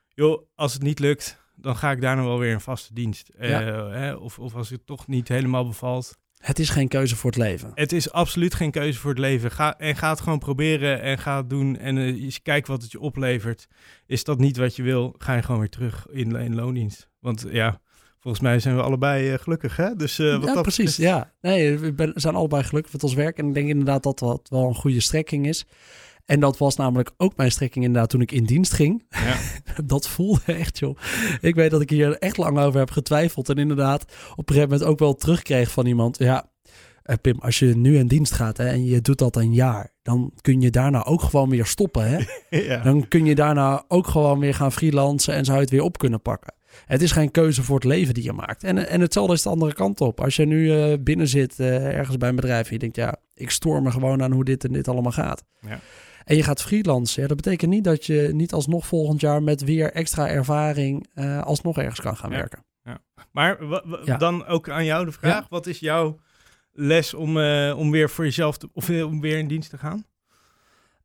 joh, 0.09 0.43
als 0.55 0.73
het 0.73 0.83
niet 0.83 0.99
lukt, 0.99 1.39
dan 1.63 1.77
ga 1.77 1.91
ik 1.91 2.01
daarna 2.01 2.23
wel 2.25 2.39
weer 2.39 2.53
een 2.53 2.61
vaste 2.61 2.95
dienst. 2.95 3.29
Eh, 3.29 4.17
of, 4.21 4.39
of 4.39 4.55
als 4.55 4.71
het 4.71 4.87
toch 4.87 5.07
niet 5.07 5.29
helemaal 5.29 5.67
bevalt. 5.67 6.19
het 6.39 6.59
is 6.59 6.69
geen 6.69 6.89
keuze 6.89 7.17
voor 7.17 7.31
het 7.31 7.39
leven. 7.39 7.71
Het 7.75 7.93
is 7.93 8.13
absoluut 8.13 8.55
geen 8.55 8.71
keuze 8.71 8.99
voor 8.99 9.11
het 9.11 9.19
leven. 9.19 9.51
Ga, 9.51 9.79
en 9.79 9.97
ga 9.97 10.11
het 10.11 10.21
gewoon 10.21 10.39
proberen 10.39 11.01
en 11.01 11.19
ga 11.19 11.37
het 11.37 11.51
doen. 11.51 11.79
En 11.79 11.99
eh, 11.99 12.31
kijk 12.43 12.67
wat 12.67 12.83
het 12.83 12.93
je 12.93 13.01
oplevert. 13.01 13.69
Is 14.07 14.25
dat 14.25 14.39
niet 14.39 14.57
wat 14.57 14.77
je 14.77 14.83
wil, 14.83 15.15
ga 15.19 15.35
je 15.35 15.43
gewoon 15.43 15.61
weer 15.61 15.69
terug 15.71 16.07
in, 16.11 16.37
in 16.37 16.55
loondienst. 16.55 17.09
Want 17.21 17.47
ja, 17.51 17.81
volgens 18.21 18.43
mij 18.43 18.59
zijn 18.59 18.77
we 18.77 18.83
allebei 18.83 19.33
eh, 19.33 19.39
gelukkig, 19.39 19.77
hè? 19.77 19.95
Dus 19.97 20.19
eh, 20.19 20.33
wat 20.39 20.45
ja, 20.49 20.53
dat 20.55 20.63
precies. 20.63 20.97
betreft- 20.97 21.17
Ja, 21.17 21.33
nee, 21.41 21.79
we 21.79 21.93
ben- 21.93 22.13
zijn 22.15 22.35
allebei 22.35 22.63
gelukkig 22.65 22.93
met 22.93 23.03
ons 23.03 23.15
werk. 23.15 23.39
En 23.39 23.49
ik 23.49 23.55
denk 23.55 23.69
inderdaad 23.69 24.03
dat 24.03 24.19
dat 24.19 24.49
wel 24.49 24.69
een 24.69 24.75
goede 24.75 25.01
strekking 25.01 25.47
is. 25.47 25.67
En 26.25 26.41
dat 26.41 26.59
was 26.59 26.77
namelijk 26.77 27.11
ook 27.17 27.37
mijn 27.37 27.51
strekking 27.51 27.85
inderdaad 27.85 28.11
toen 28.11 28.21
ik 28.21 28.33
in 28.33 28.45
dienst 28.45 28.73
ging. 28.73 29.05
Ja. 29.09 29.37
dat 29.85 30.09
voelde 30.09 30.41
echt, 30.45 30.79
joh. 30.79 30.99
Ik 31.41 31.55
weet 31.55 31.71
dat 31.71 31.81
ik 31.81 31.91
hier 31.91 32.19
echt 32.19 32.37
lang 32.37 32.59
over 32.59 32.79
heb 32.79 32.91
getwijfeld. 32.91 33.49
En 33.49 33.57
inderdaad 33.57 34.03
op 34.33 34.49
een 34.49 34.55
gegeven 34.55 34.71
moment 34.71 34.89
ook 34.89 34.99
wel 34.99 35.15
terugkreeg 35.15 35.71
van 35.71 35.87
iemand. 35.87 36.19
Ja, 36.19 36.51
eh, 37.03 37.17
Pim, 37.21 37.39
als 37.39 37.59
je 37.59 37.77
nu 37.77 37.99
in 37.99 38.07
dienst 38.07 38.33
gaat 38.33 38.57
hè, 38.57 38.69
en 38.69 38.85
je 38.85 39.01
doet 39.01 39.19
dat 39.19 39.37
een 39.37 39.55
jaar... 39.55 39.93
dan 40.03 40.33
kun 40.41 40.61
je 40.61 40.71
daarna 40.71 41.05
ook 41.05 41.23
gewoon 41.23 41.51
weer 41.51 41.67
stoppen, 41.67 42.11
hè? 42.11 42.19
ja. 42.69 42.83
Dan 42.83 43.09
kun 43.09 43.25
je 43.25 43.35
daarna 43.35 43.85
ook 43.89 44.07
gewoon 44.07 44.39
weer 44.39 44.55
gaan 44.55 44.73
freelancen 44.73 45.35
en 45.35 45.45
zou 45.45 45.57
je 45.57 45.63
het 45.63 45.73
weer 45.73 45.83
op 45.83 45.99
kunnen 45.99 46.23
pakken. 46.23 46.55
Het 46.87 47.03
is 47.03 47.13
geen 47.13 47.31
keuze 47.31 47.63
voor 47.63 47.75
het 47.75 47.85
leven 47.85 48.15
die 48.15 48.25
je 48.25 48.33
maakt. 48.33 48.65
En, 48.65 48.89
en 48.89 49.01
hetzelfde 49.01 49.33
is 49.33 49.43
de 49.43 49.49
andere 49.49 49.75
kant 49.75 50.01
op. 50.01 50.21
Als 50.21 50.37
je 50.37 50.47
nu 50.47 50.73
eh, 50.73 50.99
binnen 51.01 51.29
zit 51.29 51.61
eh, 51.61 51.99
ergens 51.99 52.17
bij 52.17 52.29
een 52.29 52.37
bedrijf 52.37 52.67
en 52.67 52.73
je 52.73 52.79
denkt, 52.79 52.97
ja, 52.97 53.17
ik 53.35 53.51
stoor 53.51 53.83
me 53.83 53.91
gewoon 53.91 54.23
aan 54.23 54.33
hoe 54.33 54.45
dit 54.45 54.65
en 54.65 54.73
dit 54.73 54.89
allemaal 54.89 55.13
gaat. 55.13 55.45
Ja. 55.61 55.81
En 56.25 56.37
je 56.37 56.43
gaat 56.43 56.63
freelancen. 56.63 57.23
Ja, 57.23 57.29
dat 57.29 57.37
betekent 57.37 57.71
niet 57.71 57.85
dat 57.85 58.07
je 58.07 58.31
niet 58.33 58.53
alsnog 58.53 58.87
volgend 58.87 59.21
jaar 59.21 59.43
met 59.43 59.65
weer 59.65 59.93
extra 59.93 60.29
ervaring 60.29 61.09
eh, 61.15 61.43
alsnog 61.43 61.79
ergens 61.79 62.01
kan 62.01 62.17
gaan 62.17 62.31
Ja. 62.31 62.37
werken. 62.37 62.65
Maar 63.33 63.59
Ja. 64.05 64.17
dan 64.17 64.47
ook 64.47 64.71
aan 64.71 64.85
jou 64.85 65.05
de 65.05 65.13
vraag. 65.13 65.49
Wat 65.49 65.67
is 65.67 65.79
jouw 65.79 66.19
les 66.73 67.15
om, 67.15 67.39
eh, 67.41 67.75
om 67.79 67.91
weer 67.91 68.11
voor 68.11 68.25
jezelf 68.25 68.59
te, 68.59 68.69
of 68.73 68.89
eh, 68.89 69.07
om 69.07 69.21
weer 69.21 69.39
in 69.39 69.49
dienst 69.49 69.71
te 69.71 69.79
gaan? 69.79 70.05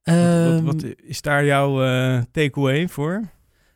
Wat, 0.03 0.15
Ehm, 0.15 0.63
wat, 0.63 0.81
wat 0.81 0.83
is 1.03 1.21
daar 1.21 1.45
jouw 1.45 1.73
takeaway 2.31 2.87
voor? 2.87 3.23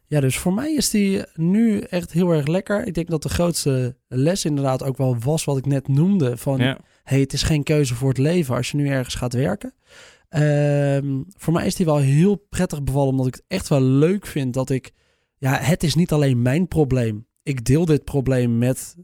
Ja, 0.07 0.19
dus 0.19 0.37
voor 0.37 0.53
mij 0.53 0.73
is 0.73 0.89
die 0.89 1.23
nu 1.35 1.79
echt 1.79 2.11
heel 2.11 2.31
erg 2.31 2.47
lekker. 2.47 2.85
Ik 2.87 2.93
denk 2.93 3.07
dat 3.09 3.23
de 3.23 3.29
grootste 3.29 3.95
les 4.07 4.45
inderdaad 4.45 4.83
ook 4.83 4.97
wel 4.97 5.17
was 5.19 5.43
wat 5.43 5.57
ik 5.57 5.65
net 5.65 5.87
noemde. 5.87 6.37
Van 6.37 6.57
Ja. 6.57 6.77
hey, 7.03 7.19
het 7.19 7.33
is 7.33 7.43
geen 7.43 7.63
keuze 7.63 7.95
voor 7.95 8.09
het 8.09 8.17
leven 8.17 8.55
als 8.55 8.71
je 8.71 8.77
nu 8.77 8.87
ergens 8.87 9.15
gaat 9.15 9.33
werken. 9.33 9.73
Ehm, 10.31 11.21
voor 11.37 11.53
mij 11.53 11.65
is 11.65 11.75
die 11.75 11.85
wel 11.85 11.97
heel 11.97 12.35
prettig 12.49 12.83
bevallen, 12.83 13.09
omdat 13.09 13.27
ik 13.27 13.33
het 13.33 13.43
echt 13.47 13.67
wel 13.67 13.81
leuk 13.81 14.25
vind 14.25 14.53
dat 14.53 14.69
ik... 14.69 14.91
Ja, 15.37 15.57
het 15.57 15.83
is 15.83 15.95
niet 15.95 16.11
alleen 16.11 16.41
mijn 16.41 16.67
probleem. 16.67 17.25
Ik 17.43 17.65
deel 17.65 17.85
dit 17.85 18.03
probleem 18.03 18.57
met 18.57 18.95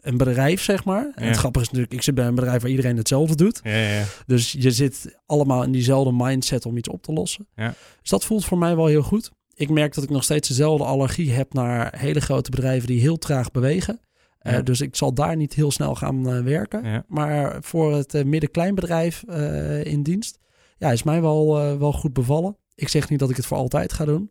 een 0.00 0.16
bedrijf, 0.16 0.62
zeg 0.62 0.84
maar. 0.84 1.12
En 1.14 1.26
het 1.26 1.36
grappige 1.36 1.64
is 1.64 1.70
natuurlijk, 1.70 1.98
ik 1.98 2.02
zit 2.02 2.14
bij 2.14 2.26
een 2.26 2.34
bedrijf 2.34 2.62
waar 2.62 2.70
iedereen 2.70 2.96
hetzelfde 2.96 3.36
doet. 3.36 3.60
Ja, 3.62 3.76
ja. 3.76 4.04
Dus 4.26 4.52
je 4.52 4.70
zit 4.70 5.18
allemaal 5.26 5.62
in 5.62 5.72
diezelfde 5.72 6.12
mindset 6.12 6.66
om 6.66 6.76
iets 6.76 6.88
op 6.88 7.02
te 7.02 7.12
lossen. 7.12 7.46
Ja. 7.54 7.74
Dus 8.00 8.10
dat 8.10 8.24
voelt 8.24 8.44
voor 8.44 8.58
mij 8.58 8.76
wel 8.76 8.86
heel 8.86 9.02
goed. 9.02 9.30
Ik 9.54 9.70
merk 9.70 9.94
dat 9.94 10.04
ik 10.04 10.10
nog 10.10 10.24
steeds 10.24 10.48
dezelfde 10.48 10.84
allergie 10.84 11.32
heb 11.32 11.52
naar 11.52 11.98
hele 11.98 12.20
grote 12.20 12.50
bedrijven 12.50 12.86
die 12.86 13.00
heel 13.00 13.18
traag 13.18 13.50
bewegen. 13.50 14.00
Eh, 14.38 14.58
dus 14.64 14.80
ik 14.80 14.96
zal 14.96 15.14
daar 15.14 15.36
niet 15.36 15.54
heel 15.54 15.70
snel 15.70 15.94
gaan 15.94 16.28
eh, 16.28 16.42
werken. 16.42 17.04
Maar 17.08 17.56
voor 17.60 17.94
het 17.94 18.14
eh, 18.14 18.24
midden-kleinbedrijf 18.24 19.22
in 19.82 20.02
dienst, 20.02 20.38
ja, 20.80 20.92
is 20.92 21.02
mij 21.02 21.20
wel, 21.20 21.60
eh, 21.60 21.76
wel 21.76 21.92
goed 21.92 22.12
bevallen. 22.12 22.56
Ik 22.74 22.88
zeg 22.88 23.08
niet 23.08 23.18
dat 23.18 23.30
ik 23.30 23.36
het 23.36 23.46
voor 23.46 23.56
altijd 23.56 23.92
ga 23.92 24.04
doen. 24.04 24.30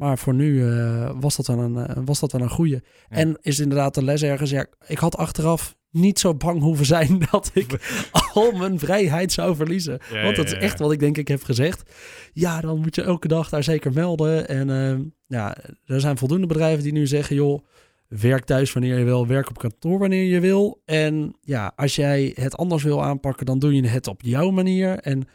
Maar 0.00 0.18
voor 0.18 0.34
nu 0.34 0.68
eh, 0.68 1.10
was, 1.20 1.36
dat 1.36 1.46
wel 1.46 1.58
een, 1.58 1.76
eh, 1.76 1.96
was 2.04 2.20
dat 2.20 2.32
wel 2.32 2.40
een 2.40 2.50
goeie. 2.50 2.72
Ja. 2.72 2.80
En 3.08 3.38
is 3.40 3.58
inderdaad 3.58 3.94
de 3.94 4.04
les 4.04 4.22
ergens. 4.22 4.50
Ja, 4.50 4.66
ik 4.86 4.98
had 4.98 5.16
achteraf 5.16 5.76
niet 5.90 6.18
zo 6.18 6.34
bang 6.34 6.60
hoeven 6.60 6.86
zijn 6.86 7.18
dat 7.30 7.50
ik 7.54 8.00
al 8.34 8.52
mijn 8.52 8.78
vrijheid 8.78 9.32
zou 9.32 9.56
verliezen. 9.56 9.98
Ja, 10.12 10.22
Want 10.22 10.36
dat 10.36 10.46
is 10.46 10.52
echt 10.52 10.78
wat 10.78 10.92
ik 10.92 10.98
denk 10.98 11.16
ik 11.16 11.28
heb 11.28 11.42
gezegd. 11.42 11.90
Ja, 12.32 12.60
dan 12.60 12.80
moet 12.80 12.94
je 12.94 13.02
elke 13.02 13.28
dag 13.28 13.48
daar 13.48 13.62
zeker 13.62 13.92
melden. 13.92 14.48
En 14.48 14.70
eh, 14.70 14.98
ja, 15.26 15.56
er 15.84 16.00
zijn 16.00 16.18
voldoende 16.18 16.46
bedrijven 16.46 16.82
die 16.82 16.92
nu 16.92 17.06
zeggen... 17.06 17.36
joh, 17.36 17.64
werk 18.08 18.44
thuis 18.44 18.72
wanneer 18.72 18.98
je 18.98 19.04
wil, 19.04 19.26
werk 19.26 19.48
op 19.48 19.58
kantoor 19.58 19.98
wanneer 19.98 20.24
je 20.24 20.40
wil. 20.40 20.82
En 20.84 21.36
ja, 21.40 21.72
als 21.76 21.96
jij 21.96 22.32
het 22.34 22.56
anders 22.56 22.82
wil 22.82 23.02
aanpakken, 23.02 23.46
dan 23.46 23.58
doe 23.58 23.74
je 23.74 23.86
het 23.86 24.06
op 24.06 24.22
jouw 24.22 24.50
manier. 24.50 24.98
En 24.98 25.28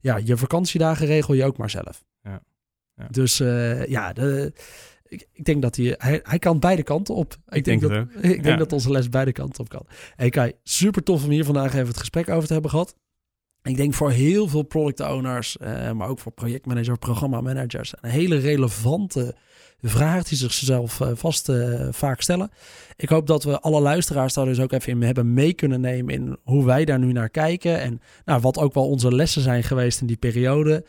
ja, 0.00 0.16
je 0.24 0.36
vakantiedagen 0.36 1.06
regel 1.06 1.34
je 1.34 1.44
ook 1.44 1.56
maar 1.56 1.70
zelf. 1.70 2.04
Ja. 2.22 2.42
Ja. 2.94 3.06
Dus 3.10 3.40
eh, 3.40 3.86
ja, 3.86 4.12
de, 4.12 4.52
ik, 5.02 5.28
ik 5.32 5.44
denk 5.44 5.62
dat 5.62 5.76
hij, 5.76 5.94
hij... 5.98 6.20
Hij 6.22 6.38
kan 6.38 6.58
beide 6.60 6.82
kanten 6.82 7.14
op. 7.14 7.36
Ik, 7.48 7.64
denk 7.64 7.80
dat, 7.80 7.90
ik 8.16 8.22
denk 8.22 8.44
Ja. 8.44 8.56
dat 8.56 8.72
onze 8.72 8.90
les 8.90 9.08
beide 9.08 9.32
kanten 9.32 9.60
op 9.60 9.68
kan. 9.68 9.86
Hey 10.16 10.30
Kai, 10.30 10.52
super 10.62 11.02
tof 11.02 11.24
om 11.24 11.30
hier 11.30 11.44
vandaag 11.44 11.74
even 11.74 11.86
het 11.86 11.96
gesprek 11.98 12.28
over 12.28 12.46
te 12.46 12.52
hebben 12.52 12.70
gehad. 12.70 12.96
Ik 13.68 13.76
denk 13.76 13.94
voor 13.94 14.10
heel 14.10 14.48
veel 14.48 14.62
product 14.62 15.00
owners, 15.00 15.56
eh, 15.56 15.92
maar 15.92 16.08
ook 16.08 16.18
voor 16.18 16.32
projectmanagers, 16.32 16.98
programmamanagers, 16.98 17.94
een 18.00 18.10
hele 18.10 18.38
relevante 18.38 19.34
vraag 19.82 20.24
die 20.24 20.38
ze 20.38 20.50
zichzelf 20.50 21.00
eh, 21.00 21.08
vast 21.14 21.48
eh, 21.48 21.88
vaak 21.90 22.20
stellen. 22.20 22.50
Ik 22.96 23.08
hoop 23.08 23.26
dat 23.26 23.44
we 23.44 23.60
alle 23.60 23.80
luisteraars 23.80 24.34
daar 24.34 24.44
dus 24.44 24.60
ook 24.60 24.72
even 24.72 24.92
in 24.92 25.02
hebben 25.02 25.34
mee 25.34 25.52
kunnen 25.52 25.80
nemen 25.80 26.14
in 26.14 26.36
hoe 26.42 26.64
wij 26.64 26.84
daar 26.84 26.98
nu 26.98 27.12
naar 27.12 27.28
kijken. 27.28 27.80
En 27.80 28.00
nou, 28.24 28.40
wat 28.40 28.58
ook 28.58 28.74
wel 28.74 28.88
onze 28.88 29.14
lessen 29.14 29.42
zijn 29.42 29.62
geweest 29.62 30.00
in 30.00 30.06
die 30.06 30.16
periode. 30.16 30.84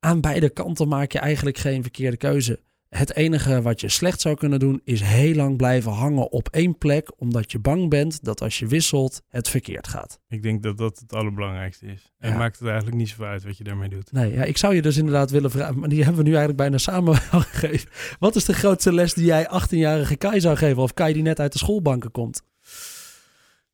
Aan 0.00 0.20
beide 0.20 0.50
kanten 0.50 0.88
maak 0.88 1.12
je 1.12 1.18
eigenlijk 1.18 1.58
geen 1.58 1.82
verkeerde 1.82 2.16
keuze. 2.16 2.60
Het 2.96 3.16
enige 3.16 3.62
wat 3.62 3.80
je 3.80 3.88
slecht 3.88 4.20
zou 4.20 4.34
kunnen 4.36 4.58
doen 4.58 4.80
is 4.84 5.00
heel 5.00 5.34
lang 5.34 5.56
blijven 5.56 5.92
hangen 5.92 6.32
op 6.32 6.48
één 6.48 6.78
plek, 6.78 7.20
omdat 7.20 7.52
je 7.52 7.58
bang 7.58 7.90
bent 7.90 8.24
dat 8.24 8.40
als 8.42 8.58
je 8.58 8.66
wisselt 8.66 9.22
het 9.28 9.48
verkeerd 9.48 9.88
gaat. 9.88 10.20
Ik 10.28 10.42
denk 10.42 10.62
dat 10.62 10.78
dat 10.78 10.98
het 10.98 11.12
allerbelangrijkste 11.14 11.86
is. 11.86 12.12
En 12.18 12.30
Ja. 12.30 12.36
maakt 12.36 12.58
het 12.58 12.68
eigenlijk 12.68 12.96
niet 12.96 13.08
zoveel 13.08 13.26
uit 13.26 13.44
wat 13.44 13.56
je 13.58 13.64
daarmee 13.64 13.88
doet. 13.88 14.12
Nee, 14.12 14.32
ja, 14.32 14.42
ik 14.42 14.56
zou 14.56 14.74
je 14.74 14.82
dus 14.82 14.96
inderdaad 14.96 15.30
willen 15.30 15.50
vragen, 15.50 15.78
maar 15.78 15.88
die 15.88 15.98
hebben 16.04 16.16
we 16.16 16.28
nu 16.28 16.34
eigenlijk 16.36 16.58
bijna 16.58 16.78
samen 16.78 17.16
gegeven. 17.50 17.88
Wat 18.18 18.36
is 18.36 18.44
de 18.44 18.54
grootste 18.54 18.92
les 18.92 19.14
die 19.14 19.24
jij 19.24 19.48
18-jarige 19.62 20.16
Kai 20.16 20.40
zou 20.40 20.56
geven? 20.56 20.82
Of 20.82 20.94
Kai 20.94 21.12
die 21.12 21.22
net 21.22 21.40
uit 21.40 21.52
de 21.52 21.58
schoolbanken 21.58 22.10
komt? 22.10 22.42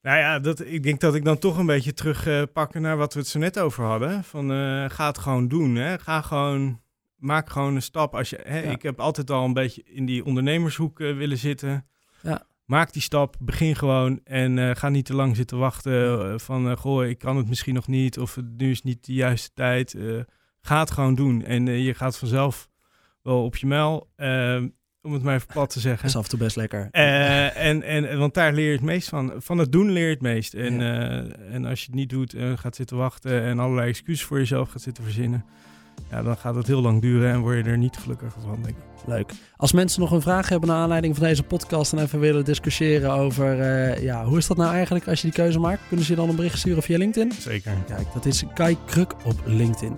Nou 0.03 0.19
ja, 0.19 0.39
dat, 0.39 0.65
ik 0.65 0.83
denk 0.83 1.01
dat 1.01 1.15
ik 1.15 1.25
dan 1.25 1.39
toch 1.39 1.59
een 1.59 1.67
beetje 1.67 1.93
terug 1.95 2.27
eh, 2.27 2.43
pakken 2.53 2.83
naar 2.83 2.97
wat 2.97 3.15
we 3.15 3.21
het 3.21 3.29
zo 3.29 3.39
net 3.39 3.59
over 3.59 3.85
hadden. 3.85 4.25
Van 4.25 4.53
eh, 4.53 4.85
ga 4.91 5.07
het 5.07 5.19
gewoon 5.19 5.49
doen. 5.49 5.75
Hè? 5.75 5.99
Ga 5.99 6.21
gewoon, 6.23 6.81
maak 7.21 7.51
gewoon 7.51 7.75
een 7.75 7.83
stap. 7.83 8.15
Als 8.15 8.31
je, 8.31 8.41
hè, 8.45 8.59
Ja. 8.63 8.71
Ik 8.71 8.83
heb 8.83 9.01
altijd 9.01 9.31
al 9.31 9.45
een 9.45 9.53
beetje 9.53 9.83
in 9.85 10.07
die 10.07 10.25
ondernemershoek 10.25 11.01
eh, 11.01 11.17
willen 11.17 11.39
zitten. 11.39 11.87
Ja. 12.23 12.43
Maak 12.65 12.93
die 12.93 13.03
stap, 13.03 13.37
begin 13.41 13.77
gewoon 13.77 14.21
en 14.25 14.59
eh, 14.59 14.71
ga 14.77 14.89
niet 14.89 15.05
te 15.05 15.15
lang 15.15 15.37
zitten 15.37 15.59
wachten 15.59 16.33
eh, 16.33 16.39
van 16.39 16.77
goh, 16.77 17.07
ik 17.07 17.19
kan 17.19 17.37
het 17.37 17.49
misschien 17.49 17.75
nog 17.75 17.87
niet 17.89 18.19
of 18.19 18.35
het- 18.35 18.57
nu 18.57 18.71
is 18.71 18.83
niet 18.83 19.05
de 19.07 19.13
juiste 19.13 19.51
tijd. 19.55 19.97
Ga 20.61 20.79
het 20.81 20.91
gewoon 20.91 21.15
doen 21.15 21.45
en 21.45 21.67
je 21.67 21.95
gaat 21.95 22.19
vanzelf 22.19 22.69
wel 23.23 23.45
op 23.45 23.57
je 23.57 23.67
mijl, 23.67 24.11
eh, 24.17 24.63
om 25.03 25.13
het 25.13 25.23
maar 25.23 25.35
even 25.35 25.47
plat 25.47 25.69
te 25.69 25.75
Dat 25.81 25.83
zeggen. 25.83 26.09
is 26.09 26.17
af 26.17 26.23
en 26.23 26.29
toe 26.31 26.39
best 26.39 26.57
lekker. 26.57 26.89
Eh, 26.91 27.57
en, 27.67 27.83
en, 27.83 28.19
want 28.19 28.35
daar 28.35 28.53
leer 28.53 28.67
je 28.67 28.73
het 28.73 28.81
meest 28.83 29.09
van. 29.09 29.33
Van 29.37 29.59
het 29.59 29.73
doen 29.73 29.91
leer 29.91 30.05
je 30.05 30.11
het 30.13 30.23
meest. 30.23 30.55
En, 30.55 30.81
en 31.53 31.65
als 31.65 31.81
je 31.81 31.87
het 31.87 31.95
niet 31.95 32.09
doet 32.09 32.35
en 32.35 32.59
gaat 32.59 32.77
zitten 32.77 32.97
wachten 32.97 33.43
en 33.43 33.59
allerlei 33.59 33.89
excuses 33.89 34.25
voor 34.25 34.39
jezelf 34.39 34.71
gaat 34.71 34.83
zitten 34.83 35.05
verzinnen, 35.05 35.45
ja, 36.11 36.23
dan 36.23 36.37
gaat 36.37 36.55
het 36.55 36.67
heel 36.67 36.81
lang 36.81 37.01
duren 37.01 37.31
en 37.31 37.41
word 37.41 37.65
je 37.65 37.71
er 37.71 37.79
niet 37.79 37.97
gelukkiger 37.97 38.41
van, 38.41 38.59
denk 38.63 38.77
ik. 38.77 38.83
Leuk. 39.07 39.33
Als 39.57 39.73
mensen 39.73 40.01
nog 40.01 40.11
een 40.11 40.21
vraag 40.21 40.49
hebben 40.49 40.69
naar 40.69 40.79
aanleiding 40.79 41.17
van 41.17 41.27
deze 41.27 41.43
podcast 41.43 41.93
en 41.93 41.99
even 41.99 42.21
willen 42.21 42.45
discussiëren 42.45 43.11
over 43.11 43.61
eh, 43.61 44.03
ja, 44.03 44.25
hoe 44.25 44.39
is 44.39 44.47
dat 44.47 44.57
nou 44.57 44.73
eigenlijk 44.73 45.09
als 45.09 45.21
je 45.21 45.27
die 45.27 45.37
keuze 45.37 45.59
maakt, 45.59 45.81
kunnen 45.89 46.07
ze 46.07 46.13
je 46.13 46.19
dan 46.19 46.29
een 46.29 46.37
bericht 46.37 46.59
sturen 46.59 46.83
via 46.83 46.99
LinkedIn? 46.99 47.33
Zeker. 47.33 47.73
Kijk, 47.87 48.07
dat 48.15 48.27
is 48.27 48.45
Kai 48.55 48.77
Kruk 48.87 49.15
op 49.25 49.41
LinkedIn. 49.45 49.95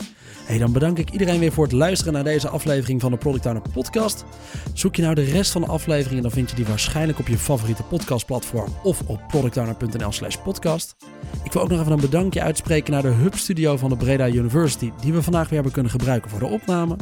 Hey, 0.52 0.60
dan 0.60 0.72
bedank 0.72 0.98
ik 0.98 1.10
iedereen 1.10 1.40
weer 1.40 1.52
voor 1.52 1.64
het 1.64 1.72
luisteren 1.72 2.12
naar 2.12 2.24
deze 2.24 2.48
aflevering 2.48 3.00
van 3.00 3.10
de 3.10 3.16
Product 3.16 3.46
Owner 3.46 3.62
Podcast. 3.72 4.24
Zoek 4.72 4.96
je 4.96 5.03
nou 5.03 5.14
de 5.14 5.24
rest 5.24 5.50
van 5.50 5.61
de 5.61 5.66
afleveringen, 5.66 6.22
dan 6.22 6.32
vind 6.32 6.50
je 6.50 6.57
die 6.57 6.66
waarschijnlijk 6.66 7.18
op 7.18 7.28
je 7.28 7.38
favoriete 7.38 7.82
podcastplatform 7.82 8.72
of 8.82 9.03
op 9.07 9.20
productowner.nl 9.28 10.12
slash 10.12 10.36
podcast. 10.36 10.96
Ik 11.44 11.53
wil 11.53 11.62
ook 11.62 11.68
nog 11.68 11.80
even 11.80 11.92
een 11.92 12.00
bedankje 12.00 12.42
uitspreken 12.42 12.92
naar 12.92 13.03
de 13.03 13.09
Hub 13.09 13.34
Studio 13.34 13.76
van 13.76 13.90
de 13.90 13.96
Breda 13.96 14.28
University, 14.28 14.90
die 15.00 15.12
we 15.12 15.22
vandaag 15.22 15.44
weer 15.44 15.55
hebben 15.55 15.72
kunnen 15.72 15.92
gebruiken 15.92 16.30
voor 16.30 16.38
de 16.38 16.46
opname. 16.46 16.96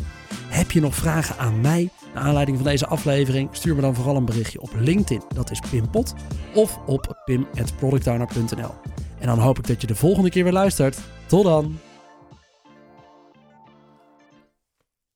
Heb 0.49 0.71
je 0.71 0.81
nog 0.81 0.95
vragen 0.95 1.37
aan 1.39 1.61
mij 1.61 1.91
naar 2.15 2.23
aanleiding 2.23 2.57
van 2.57 2.67
deze 2.67 2.87
aflevering? 2.87 3.49
Stuur 3.53 3.75
me 3.75 3.81
dan 3.81 3.95
vooral 3.95 4.17
een 4.17 4.25
berichtje 4.25 4.61
op 4.61 4.71
LinkedIn, 4.79 5.23
dat 5.35 5.51
is 5.51 5.61
Pimpot, 5.71 6.15
of 6.55 6.79
op 6.87 7.23
pim.productowner.nl. 7.25 8.75
En 9.19 9.27
dan 9.27 9.39
hoop 9.39 9.59
ik 9.59 9.67
dat 9.67 9.81
je 9.81 9.87
de 9.87 9.95
volgende 9.95 10.31
keer 10.31 10.45
weer 10.45 10.53
luistert. 10.53 10.99
Tot 11.27 11.45
dan! 11.45 11.90